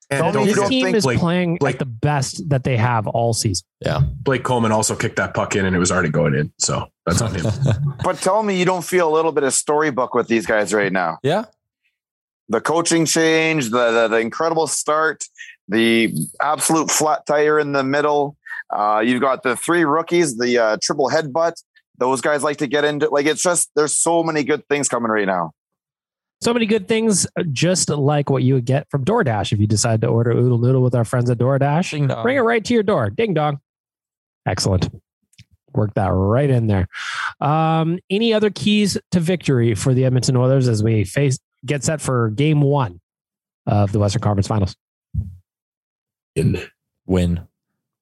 And 0.09 0.33
don't 0.33 0.43
you 0.43 0.53
this 0.53 0.55
don't 0.55 0.69
team 0.69 0.85
think 0.85 0.97
is 0.97 1.03
Blake- 1.03 1.19
playing 1.19 1.57
Blake- 1.57 1.75
at 1.75 1.79
the 1.79 1.85
best 1.85 2.47
that 2.49 2.63
they 2.63 2.77
have 2.77 3.07
all 3.07 3.33
season. 3.33 3.65
Yeah. 3.81 3.99
Blake 4.23 4.43
Coleman 4.43 4.71
also 4.71 4.95
kicked 4.95 5.17
that 5.17 5.33
puck 5.33 5.55
in 5.55 5.65
and 5.65 5.75
it 5.75 5.79
was 5.79 5.91
already 5.91 6.09
going 6.09 6.33
in. 6.33 6.51
So 6.59 6.87
that's 7.05 7.21
on 7.21 7.35
him. 7.35 7.45
but 8.03 8.17
tell 8.17 8.41
me 8.43 8.57
you 8.57 8.65
don't 8.65 8.85
feel 8.85 9.09
a 9.09 9.13
little 9.13 9.31
bit 9.33 9.43
of 9.43 9.53
storybook 9.53 10.13
with 10.13 10.27
these 10.27 10.45
guys 10.45 10.73
right 10.73 10.91
now. 10.93 11.17
yeah, 11.23 11.45
The 12.49 12.61
coaching 12.61 13.05
change, 13.05 13.69
the 13.71 13.91
the, 13.91 14.07
the 14.07 14.17
incredible 14.19 14.67
start, 14.67 15.25
the 15.67 16.13
absolute 16.41 16.89
flat 16.89 17.25
tire 17.25 17.59
in 17.59 17.73
the 17.73 17.83
middle. 17.83 18.37
Uh, 18.73 19.01
you've 19.05 19.21
got 19.21 19.43
the 19.43 19.55
three 19.57 19.83
rookies, 19.83 20.37
the 20.37 20.57
uh, 20.57 20.77
triple 20.81 21.09
headbutt. 21.09 21.53
Those 21.97 22.21
guys 22.21 22.43
like 22.43 22.57
to 22.57 22.67
get 22.67 22.85
into 22.85 23.09
like 23.09 23.25
it's 23.25 23.41
just 23.43 23.69
there's 23.75 23.95
so 23.95 24.23
many 24.23 24.43
good 24.45 24.65
things 24.69 24.87
coming 24.87 25.11
right 25.11 25.27
now. 25.27 25.51
So 26.41 26.53
many 26.53 26.65
good 26.67 26.87
things, 26.87 27.25
uh, 27.37 27.43
just 27.51 27.89
like 27.89 28.29
what 28.29 28.43
you 28.43 28.53
would 28.53 28.65
get 28.65 28.87
from 28.91 29.03
DoorDash 29.03 29.51
if 29.51 29.59
you 29.59 29.67
decide 29.67 30.01
to 30.01 30.07
order 30.07 30.31
Oodle 30.31 30.59
Noodle 30.59 30.81
with 30.81 30.93
our 30.93 31.05
friends 31.05 31.29
at 31.29 31.37
DoorDash. 31.39 31.91
Ding 31.91 32.07
dong. 32.07 32.23
Bring 32.23 32.37
it 32.37 32.41
right 32.41 32.63
to 32.63 32.73
your 32.73 32.83
door. 32.83 33.09
Ding 33.09 33.33
dong. 33.33 33.59
Excellent. 34.45 34.89
Work 35.73 35.95
that 35.95 36.09
right 36.09 36.49
in 36.49 36.67
there. 36.67 36.87
Um, 37.41 37.99
any 38.09 38.33
other 38.33 38.49
keys 38.49 38.97
to 39.11 39.19
victory 39.19 39.75
for 39.75 39.93
the 39.93 40.05
Edmonton 40.05 40.35
Oilers 40.35 40.67
as 40.67 40.83
we 40.83 41.03
face 41.03 41.39
get 41.65 41.83
set 41.83 42.01
for 42.01 42.29
game 42.29 42.61
one 42.61 43.01
of 43.65 43.91
the 43.91 43.99
Western 43.99 44.21
Conference 44.21 44.47
Finals? 44.47 44.75
In. 46.35 46.61
Win. 47.05 47.46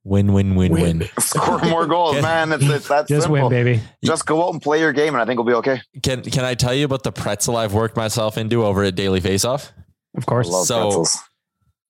Win, 0.07 0.33
win, 0.33 0.53
win, 0.53 0.71
win. 0.71 0.99
Win. 0.99 1.09
Score 1.19 1.57
more 1.65 1.87
goals, 1.87 2.21
man. 2.21 2.51
It's, 2.51 2.63
it's 2.63 2.87
that 2.89 3.07
Just 3.07 3.23
simple. 3.23 3.49
win, 3.49 3.49
baby. 3.49 3.81
Just 4.03 4.27
go 4.27 4.45
out 4.47 4.53
and 4.53 4.61
play 4.61 4.79
your 4.79 4.93
game, 4.93 5.15
and 5.15 5.21
I 5.21 5.25
think 5.25 5.39
we'll 5.39 5.47
be 5.47 5.53
okay. 5.55 5.81
Can 6.03 6.21
can 6.21 6.45
I 6.45 6.53
tell 6.53 6.75
you 6.75 6.85
about 6.85 7.01
the 7.01 7.11
pretzel 7.11 7.57
I've 7.57 7.73
worked 7.73 7.97
myself 7.97 8.37
into 8.37 8.63
over 8.63 8.83
at 8.83 8.93
Daily 8.93 9.19
Faceoff? 9.19 9.71
Of 10.15 10.25
course. 10.27 10.47
Love 10.47 10.67
So- 10.67 10.81
pretzels. 10.83 11.19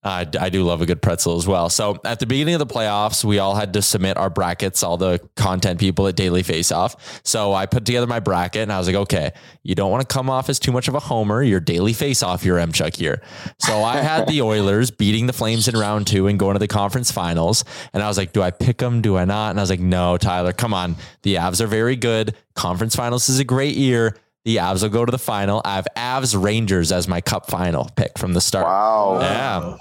I, 0.06 0.28
I 0.40 0.50
do 0.50 0.64
love 0.64 0.82
a 0.82 0.86
good 0.86 1.02
pretzel 1.02 1.36
as 1.36 1.48
well. 1.48 1.68
So 1.70 2.00
at 2.06 2.20
the 2.20 2.28
beginning 2.28 2.54
of 2.54 2.60
the 2.60 2.68
playoffs, 2.68 3.26
we 3.26 3.40
all 3.40 3.56
had 3.56 3.74
to 3.74 3.82
submit 3.82 4.18
our 4.18 4.30
brackets, 4.30 4.84
all 4.84 4.98
the 4.98 5.20
content 5.36 5.80
people 5.80 6.08
at 6.08 6.16
Daily 6.16 6.44
Face 6.44 6.72
Off. 6.72 7.22
So 7.26 7.54
I 7.54 7.66
put 7.66 7.86
together 7.86 8.06
my 8.06 8.20
bracket 8.20 8.62
and 8.62 8.72
I 8.72 8.78
was 8.78 8.86
like, 8.86 8.96
okay, 8.96 9.32
you 9.64 9.74
don't 9.74 9.90
want 9.90 10.08
to 10.08 10.14
come 10.14 10.30
off 10.30 10.48
as 10.48 10.60
too 10.60 10.72
much 10.72 10.88
of 10.88 10.94
a 10.94 11.00
homer. 11.00 11.42
You're 11.42 11.60
Daily 11.60 11.94
Face 11.94 12.22
Off, 12.22 12.46
you're 12.46 12.60
M 12.60 12.72
Chuck 12.72 12.94
here. 12.94 13.22
So 13.60 13.84
I 13.84 13.98
had 13.98 14.28
the 14.28 14.42
Oilers 14.44 14.92
beating 14.92 15.26
the 15.26 15.34
Flames 15.34 15.68
in 15.68 15.76
round 15.76 16.06
two 16.06 16.28
and 16.28 16.38
going 16.38 16.54
to 16.54 16.60
the 16.60 16.68
conference 16.68 17.12
finals. 17.12 17.66
And 17.92 18.04
I 18.04 18.08
was 18.08 18.18
like, 18.18 18.32
do 18.32 18.44
I 18.44 18.52
pick 18.52 18.78
them? 18.78 19.02
Do 19.02 19.18
I 19.18 19.26
not? 19.26 19.50
And 19.50 19.60
I 19.60 19.64
was 19.64 19.72
like, 19.72 19.80
no, 19.80 20.18
Tyler, 20.18 20.54
come 20.54 20.74
on. 20.74 20.98
The 21.24 21.36
Avs 21.36 21.62
are 21.62 21.68
very 21.68 21.96
good. 21.96 22.36
Conference 22.54 22.96
finals 22.96 23.28
is 23.28 23.40
a 23.40 23.44
great 23.44 23.76
year. 23.76 24.16
The 24.44 24.58
Avs 24.58 24.84
will 24.84 24.90
go 24.90 25.04
to 25.04 25.12
the 25.12 25.18
final. 25.18 25.64
I 25.66 25.76
have 25.78 25.88
Avs 25.98 26.40
Rangers 26.40 26.92
as 26.92 27.08
my 27.08 27.20
cup 27.22 27.50
final 27.50 27.90
pick 27.96 28.20
from 28.20 28.34
the 28.34 28.42
start. 28.42 28.66
Wow. 28.66 29.20
Yeah. 29.20 29.78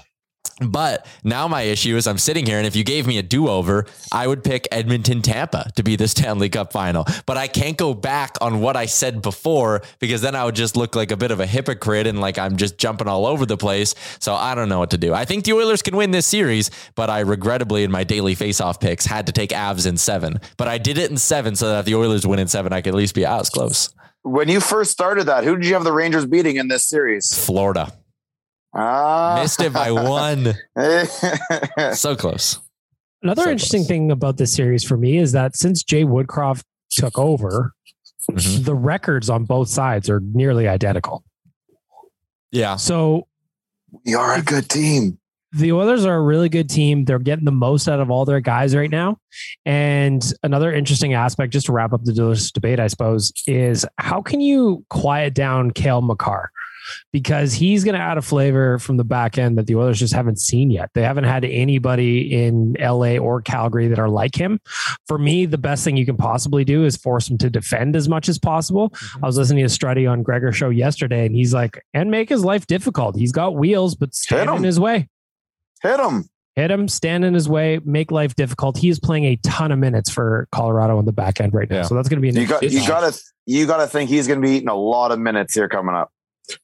But 0.61 1.05
now 1.21 1.49
my 1.49 1.63
issue 1.63 1.97
is 1.97 2.07
I'm 2.07 2.17
sitting 2.17 2.45
here, 2.45 2.57
and 2.57 2.65
if 2.65 2.77
you 2.77 2.85
gave 2.85 3.05
me 3.05 3.17
a 3.17 3.23
do 3.23 3.49
over, 3.49 3.85
I 4.13 4.25
would 4.25 4.41
pick 4.41 4.69
Edmonton 4.71 5.21
Tampa 5.21 5.69
to 5.75 5.83
be 5.83 5.97
the 5.97 6.07
Stanley 6.07 6.47
Cup 6.47 6.71
final. 6.71 7.05
But 7.25 7.35
I 7.35 7.47
can't 7.47 7.75
go 7.75 7.93
back 7.93 8.37
on 8.39 8.61
what 8.61 8.77
I 8.77 8.85
said 8.85 9.21
before 9.21 9.81
because 9.99 10.21
then 10.21 10.33
I 10.33 10.45
would 10.45 10.55
just 10.55 10.77
look 10.77 10.95
like 10.95 11.11
a 11.11 11.17
bit 11.17 11.31
of 11.31 11.41
a 11.41 11.45
hypocrite 11.45 12.07
and 12.07 12.21
like 12.21 12.39
I'm 12.39 12.55
just 12.55 12.77
jumping 12.77 13.09
all 13.09 13.25
over 13.25 13.45
the 13.45 13.57
place. 13.57 13.95
So 14.19 14.33
I 14.33 14.55
don't 14.55 14.69
know 14.69 14.79
what 14.79 14.91
to 14.91 14.97
do. 14.97 15.13
I 15.13 15.25
think 15.25 15.43
the 15.43 15.53
Oilers 15.53 15.81
can 15.81 15.97
win 15.97 16.11
this 16.11 16.25
series, 16.25 16.71
but 16.95 17.09
I 17.09 17.19
regrettably 17.19 17.83
in 17.83 17.91
my 17.91 18.05
daily 18.05 18.35
faceoff 18.35 18.79
picks 18.79 19.05
had 19.05 19.25
to 19.25 19.33
take 19.33 19.49
Avs 19.49 19.85
in 19.85 19.97
seven. 19.97 20.39
But 20.55 20.69
I 20.69 20.77
did 20.77 20.97
it 20.97 21.11
in 21.11 21.17
seven 21.17 21.57
so 21.57 21.67
that 21.67 21.79
if 21.79 21.85
the 21.85 21.95
Oilers 21.95 22.25
win 22.25 22.39
in 22.39 22.47
seven, 22.47 22.71
I 22.71 22.79
could 22.79 22.93
at 22.93 22.97
least 22.97 23.13
be 23.13 23.25
out 23.25 23.41
as 23.41 23.49
close. 23.49 23.89
When 24.21 24.47
you 24.47 24.61
first 24.61 24.91
started 24.91 25.25
that, 25.25 25.43
who 25.43 25.57
did 25.57 25.65
you 25.65 25.73
have 25.73 25.83
the 25.83 25.91
Rangers 25.91 26.25
beating 26.25 26.55
in 26.55 26.69
this 26.69 26.87
series? 26.87 27.37
Florida 27.45 27.91
Ah, 28.75 29.39
missed 29.41 29.61
it 29.61 29.71
by 29.73 29.91
one. 29.91 30.53
So 31.93 32.15
close. 32.15 32.59
Another 33.23 33.43
So 33.43 33.49
interesting 33.51 33.79
close. 33.81 33.87
thing 33.87 34.11
about 34.11 34.37
this 34.37 34.53
series 34.53 34.83
for 34.83 34.97
me 34.97 35.17
is 35.17 35.31
that 35.31 35.55
since 35.55 35.81
Jay 35.83 36.03
Woodcroft 36.03 36.63
took 36.91 37.17
over, 37.17 37.73
Mhm. 38.31 38.65
the 38.65 38.75
records 38.75 39.29
on 39.29 39.45
both 39.45 39.69
sides 39.69 40.09
are 40.09 40.19
nearly 40.19 40.67
identical. 40.67 41.23
Yeah. 42.51 42.75
So 42.75 43.27
we 44.05 44.13
are 44.15 44.35
a 44.35 44.41
good 44.41 44.67
team. 44.69 45.19
the 45.51 45.71
Oilers 45.71 46.03
are 46.03 46.15
a 46.15 46.21
really 46.21 46.49
good 46.49 46.69
team. 46.69 47.05
They're 47.05 47.17
getting 47.17 47.45
the 47.45 47.51
most 47.51 47.87
out 47.87 48.01
of 48.01 48.11
all 48.11 48.25
their 48.25 48.41
guys 48.41 48.75
right 48.75 48.89
now. 48.89 49.19
And 49.65 50.21
another 50.43 50.73
interesting 50.73 51.13
aspect, 51.13 51.53
just 51.53 51.67
to 51.67 51.71
wrap 51.71 51.93
up 51.93 52.03
the 52.03 52.11
delicious 52.11 52.51
debate, 52.51 52.77
I 52.77 52.87
suppose, 52.87 53.31
is 53.47 53.85
how 53.97 54.21
can 54.21 54.41
you 54.41 54.83
quiet 54.89 55.33
down 55.33 55.71
Cale 55.71 56.01
Makar? 56.01 56.51
Because 57.11 57.53
he's 57.53 57.83
going 57.83 57.95
to 57.95 58.01
add 58.01 58.17
a 58.17 58.21
flavor 58.21 58.79
from 58.79 58.97
the 58.97 59.03
back 59.03 59.37
end 59.37 59.57
that 59.57 59.67
the 59.67 59.75
Oilers 59.75 59.99
just 59.99 60.13
haven't 60.13 60.39
seen 60.39 60.71
yet. 60.71 60.91
They 60.93 61.03
haven't 61.03 61.25
had 61.25 61.45
anybody 61.45 62.33
in 62.33 62.75
LA 62.79 63.17
or 63.17 63.41
Calgary 63.41 63.87
that 63.87 63.99
are 63.99 64.09
like 64.09 64.35
him. 64.35 64.59
For 65.07 65.17
me, 65.17 65.45
the 65.45 65.57
best 65.57 65.83
thing 65.83 65.97
you 65.97 66.05
can 66.05 66.17
possibly 66.17 66.63
do 66.63 66.85
is 66.85 66.97
force 66.97 67.29
him 67.29 67.37
to 67.39 67.49
defend 67.49 67.95
as 67.95 68.09
much 68.09 68.29
as 68.29 68.39
possible. 68.39 68.89
Mm-hmm. 68.89 69.25
I 69.25 69.27
was 69.27 69.37
listening 69.37 69.63
to 69.63 69.69
Strutty 69.69 70.09
on 70.09 70.23
Gregor's 70.23 70.55
show 70.55 70.69
yesterday, 70.69 71.25
and 71.25 71.35
he's 71.35 71.53
like, 71.53 71.83
and 71.93 72.11
make 72.11 72.29
his 72.29 72.43
life 72.43 72.67
difficult. 72.67 73.15
He's 73.15 73.31
got 73.31 73.55
wheels, 73.55 73.95
but 73.95 74.13
stand 74.13 74.49
in 74.49 74.63
his 74.63 74.79
way 74.79 75.09
Hit 75.85 75.99
him. 75.99 76.29
hit 76.55 76.71
him, 76.71 76.87
stand 76.87 77.25
in 77.25 77.33
his 77.33 77.47
way, 77.47 77.79
make 77.83 78.11
life 78.11 78.35
difficult. 78.35 78.77
He 78.77 78.89
is 78.89 78.99
playing 78.99 79.25
a 79.25 79.35
ton 79.37 79.71
of 79.71 79.79
minutes 79.79 80.09
for 80.09 80.47
Colorado 80.51 80.97
on 80.97 81.05
the 81.05 81.11
back 81.11 81.39
end 81.39 81.53
right 81.53 81.69
now. 81.69 81.77
Yeah. 81.77 81.81
So 81.83 81.95
that's 81.95 82.09
going 82.09 82.17
to 82.17 82.21
be 82.21 82.29
an 82.29 82.35
You 82.35 82.47
got 82.47 82.63
you 82.63 82.87
got 82.87 83.11
to 83.11 83.21
you 83.45 83.67
got 83.67 83.77
to 83.77 83.87
think 83.87 84.09
he's 84.09 84.27
going 84.27 84.41
to 84.41 84.47
be 84.47 84.55
eating 84.55 84.69
a 84.69 84.75
lot 84.75 85.11
of 85.11 85.19
minutes 85.19 85.53
here 85.53 85.69
coming 85.69 85.95
up. 85.95 86.11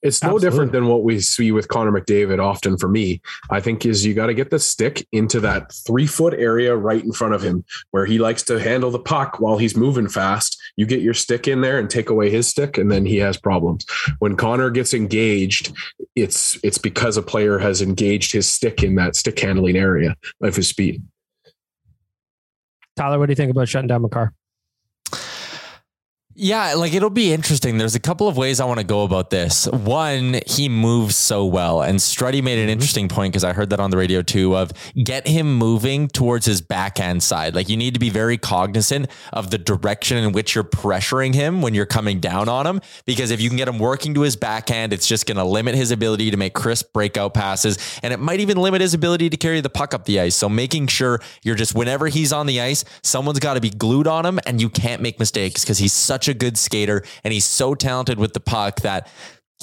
It's 0.01 0.21
no 0.21 0.35
Absolutely. 0.35 0.49
different 0.49 0.71
than 0.71 0.87
what 0.87 1.03
we 1.03 1.19
see 1.19 1.51
with 1.51 1.67
Connor 1.67 1.91
McDavid 1.91 2.39
often 2.39 2.77
for 2.77 2.87
me. 2.87 3.21
I 3.49 3.59
think 3.59 3.85
is 3.85 4.05
you 4.05 4.13
got 4.13 4.27
to 4.27 4.33
get 4.33 4.49
the 4.49 4.59
stick 4.59 5.07
into 5.11 5.39
that 5.41 5.71
three 5.71 6.07
foot 6.07 6.33
area 6.33 6.75
right 6.75 7.03
in 7.03 7.11
front 7.11 7.33
of 7.33 7.41
him 7.41 7.63
where 7.91 8.05
he 8.05 8.19
likes 8.19 8.43
to 8.43 8.59
handle 8.59 8.91
the 8.91 8.99
puck 8.99 9.39
while 9.39 9.57
he's 9.57 9.75
moving 9.75 10.07
fast. 10.07 10.57
You 10.75 10.85
get 10.85 11.01
your 11.01 11.13
stick 11.13 11.47
in 11.47 11.61
there 11.61 11.79
and 11.79 11.89
take 11.89 12.09
away 12.09 12.29
his 12.29 12.47
stick, 12.47 12.77
and 12.77 12.91
then 12.91 13.05
he 13.05 13.17
has 13.17 13.37
problems. 13.37 13.85
When 14.19 14.35
Connor 14.35 14.69
gets 14.69 14.93
engaged, 14.93 15.73
it's 16.15 16.57
it's 16.63 16.77
because 16.77 17.17
a 17.17 17.21
player 17.21 17.57
has 17.59 17.81
engaged 17.81 18.33
his 18.33 18.51
stick 18.51 18.83
in 18.83 18.95
that 18.95 19.15
stick 19.15 19.39
handling 19.39 19.75
area 19.75 20.15
of 20.41 20.55
his 20.55 20.67
speed. 20.67 21.03
Tyler, 22.95 23.19
what 23.19 23.27
do 23.27 23.31
you 23.31 23.35
think 23.35 23.51
about 23.51 23.67
shutting 23.67 23.87
down 23.87 24.01
Makar? 24.01 24.33
Yeah, 26.43 26.73
like 26.73 26.95
it'll 26.95 27.11
be 27.11 27.31
interesting. 27.31 27.77
There's 27.77 27.93
a 27.93 27.99
couple 27.99 28.27
of 28.27 28.35
ways 28.35 28.59
I 28.59 28.65
want 28.65 28.79
to 28.79 28.83
go 28.83 29.03
about 29.03 29.29
this. 29.29 29.67
One, 29.67 30.39
he 30.47 30.69
moves 30.69 31.15
so 31.15 31.45
well, 31.45 31.83
and 31.83 31.99
Strutty 31.99 32.41
made 32.41 32.57
an 32.57 32.63
mm-hmm. 32.63 32.71
interesting 32.71 33.07
point 33.09 33.31
because 33.31 33.43
I 33.43 33.53
heard 33.53 33.69
that 33.69 33.79
on 33.79 33.91
the 33.91 33.97
radio 33.97 34.23
too. 34.23 34.57
Of 34.57 34.71
get 34.95 35.27
him 35.27 35.55
moving 35.55 36.07
towards 36.07 36.47
his 36.47 36.59
backhand 36.59 37.21
side. 37.21 37.53
Like 37.53 37.69
you 37.69 37.77
need 37.77 37.93
to 37.93 37.99
be 37.99 38.09
very 38.09 38.39
cognizant 38.39 39.07
of 39.31 39.51
the 39.51 39.59
direction 39.59 40.17
in 40.17 40.31
which 40.31 40.55
you're 40.55 40.63
pressuring 40.63 41.35
him 41.35 41.61
when 41.61 41.75
you're 41.75 41.85
coming 41.85 42.19
down 42.19 42.49
on 42.49 42.65
him. 42.65 42.81
Because 43.05 43.29
if 43.29 43.39
you 43.39 43.47
can 43.47 43.57
get 43.57 43.67
him 43.67 43.77
working 43.77 44.15
to 44.15 44.21
his 44.21 44.35
backhand, 44.35 44.93
it's 44.93 45.05
just 45.05 45.27
going 45.27 45.37
to 45.37 45.43
limit 45.43 45.75
his 45.75 45.91
ability 45.91 46.31
to 46.31 46.37
make 46.37 46.55
crisp 46.55 46.91
breakout 46.91 47.35
passes, 47.35 47.77
and 48.01 48.13
it 48.13 48.19
might 48.19 48.39
even 48.39 48.57
limit 48.57 48.81
his 48.81 48.95
ability 48.95 49.29
to 49.29 49.37
carry 49.37 49.61
the 49.61 49.69
puck 49.69 49.93
up 49.93 50.05
the 50.05 50.19
ice. 50.19 50.37
So 50.37 50.49
making 50.49 50.87
sure 50.87 51.21
you're 51.43 51.53
just 51.53 51.75
whenever 51.75 52.07
he's 52.07 52.33
on 52.33 52.47
the 52.47 52.61
ice, 52.61 52.83
someone's 53.03 53.37
got 53.37 53.53
to 53.53 53.61
be 53.61 53.69
glued 53.69 54.07
on 54.07 54.25
him, 54.25 54.39
and 54.47 54.59
you 54.59 54.71
can't 54.71 55.03
make 55.03 55.19
mistakes 55.19 55.63
because 55.63 55.77
he's 55.77 55.93
such 55.93 56.27
a 56.27 56.30
good 56.33 56.57
skater 56.57 57.03
and 57.23 57.33
he's 57.33 57.45
so 57.45 57.75
talented 57.75 58.19
with 58.19 58.33
the 58.33 58.39
puck 58.39 58.81
that 58.81 59.07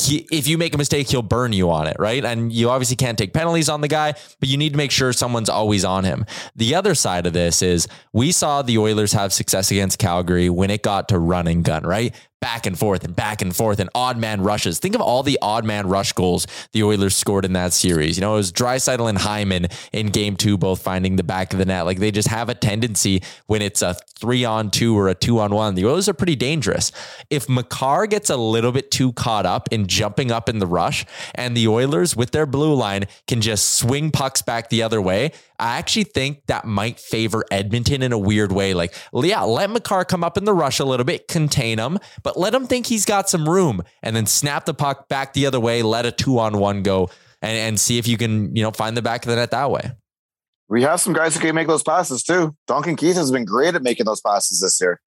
he, 0.00 0.26
if 0.30 0.46
you 0.46 0.58
make 0.58 0.74
a 0.74 0.78
mistake, 0.78 1.08
he'll 1.10 1.22
burn 1.22 1.52
you 1.52 1.70
on 1.70 1.86
it, 1.86 1.96
right? 1.98 2.24
And 2.24 2.52
you 2.52 2.70
obviously 2.70 2.96
can't 2.96 3.18
take 3.18 3.32
penalties 3.32 3.68
on 3.68 3.80
the 3.80 3.88
guy, 3.88 4.14
but 4.38 4.48
you 4.48 4.56
need 4.56 4.70
to 4.70 4.76
make 4.76 4.90
sure 4.90 5.12
someone's 5.12 5.48
always 5.48 5.84
on 5.84 6.04
him. 6.04 6.24
The 6.54 6.74
other 6.74 6.94
side 6.94 7.26
of 7.26 7.32
this 7.32 7.62
is 7.62 7.88
we 8.12 8.30
saw 8.30 8.62
the 8.62 8.78
Oilers 8.78 9.12
have 9.12 9.32
success 9.32 9.70
against 9.70 9.98
Calgary 9.98 10.48
when 10.50 10.70
it 10.70 10.82
got 10.82 11.08
to 11.08 11.18
run 11.18 11.48
and 11.48 11.64
gun, 11.64 11.84
right? 11.84 12.14
Back 12.40 12.66
and 12.66 12.78
forth 12.78 13.04
and 13.04 13.16
back 13.16 13.42
and 13.42 13.54
forth 13.54 13.80
and 13.80 13.90
odd 13.94 14.16
man 14.16 14.42
rushes. 14.42 14.78
Think 14.78 14.94
of 14.94 15.00
all 15.00 15.22
the 15.22 15.38
odd 15.42 15.64
man 15.64 15.88
rush 15.88 16.12
goals 16.12 16.46
the 16.72 16.84
Oilers 16.84 17.16
scored 17.16 17.44
in 17.44 17.52
that 17.54 17.72
series. 17.72 18.16
You 18.16 18.20
know, 18.20 18.34
it 18.34 18.36
was 18.36 18.52
Draisaitl 18.52 19.08
and 19.08 19.18
Hyman 19.18 19.66
in 19.92 20.08
game 20.08 20.36
two, 20.36 20.56
both 20.56 20.80
finding 20.80 21.16
the 21.16 21.24
back 21.24 21.52
of 21.52 21.58
the 21.58 21.64
net. 21.64 21.84
Like 21.84 21.98
they 21.98 22.10
just 22.10 22.28
have 22.28 22.48
a 22.48 22.54
tendency 22.54 23.22
when 23.46 23.60
it's 23.60 23.82
a 23.82 23.96
three 24.18 24.44
on 24.44 24.70
two 24.70 24.96
or 24.96 25.08
a 25.08 25.14
two 25.14 25.40
on 25.40 25.54
one. 25.54 25.74
The 25.74 25.86
Oilers 25.86 26.08
are 26.08 26.14
pretty 26.14 26.36
dangerous. 26.36 26.92
If 27.28 27.48
Makar 27.48 28.06
gets 28.06 28.30
a 28.30 28.36
little 28.36 28.72
bit 28.72 28.90
too 28.90 29.12
caught 29.12 29.46
up 29.46 29.68
in 29.72 29.86
jumping 29.86 30.30
up 30.30 30.48
in 30.48 30.58
the 30.58 30.66
rush 30.66 31.04
and 31.34 31.56
the 31.56 31.66
Oilers 31.68 32.14
with 32.14 32.30
their 32.30 32.46
blue 32.46 32.74
line 32.74 33.06
can 33.26 33.40
just 33.40 33.74
swing 33.74 34.10
pucks 34.10 34.42
back 34.42 34.68
the 34.68 34.82
other 34.82 35.02
way, 35.02 35.32
I 35.58 35.78
actually 35.78 36.04
think 36.04 36.46
that 36.46 36.64
might 36.64 37.00
favor 37.00 37.44
Edmonton 37.50 38.02
in 38.02 38.12
a 38.12 38.18
weird 38.18 38.52
way. 38.52 38.74
Like, 38.74 38.94
yeah, 39.12 39.42
let 39.42 39.70
Makar 39.70 40.04
come 40.04 40.22
up 40.22 40.36
in 40.36 40.44
the 40.44 40.54
rush 40.54 40.78
a 40.78 40.84
little 40.84 41.04
bit, 41.04 41.26
contain 41.26 41.78
him, 41.78 41.98
but 42.22 42.27
let 42.36 42.54
him 42.54 42.66
think 42.66 42.86
he's 42.86 43.04
got 43.04 43.28
some 43.28 43.48
room 43.48 43.82
and 44.02 44.14
then 44.14 44.26
snap 44.26 44.66
the 44.66 44.74
puck 44.74 45.08
back 45.08 45.32
the 45.32 45.46
other 45.46 45.60
way, 45.60 45.82
let 45.82 46.06
a 46.06 46.12
two 46.12 46.38
on 46.38 46.58
one 46.58 46.82
go 46.82 47.10
and, 47.42 47.56
and 47.56 47.80
see 47.80 47.98
if 47.98 48.06
you 48.06 48.16
can, 48.16 48.54
you 48.54 48.62
know, 48.62 48.70
find 48.70 48.96
the 48.96 49.02
back 49.02 49.24
of 49.24 49.30
the 49.30 49.36
net 49.36 49.50
that 49.50 49.70
way. 49.70 49.92
We 50.68 50.82
have 50.82 51.00
some 51.00 51.14
guys 51.14 51.34
who 51.34 51.40
can 51.40 51.54
make 51.54 51.66
those 51.66 51.82
passes 51.82 52.22
too. 52.22 52.54
Duncan 52.66 52.96
Keith 52.96 53.16
has 53.16 53.30
been 53.30 53.44
great 53.44 53.74
at 53.74 53.82
making 53.82 54.06
those 54.06 54.20
passes 54.20 54.60
this 54.60 54.80
year. 54.80 55.00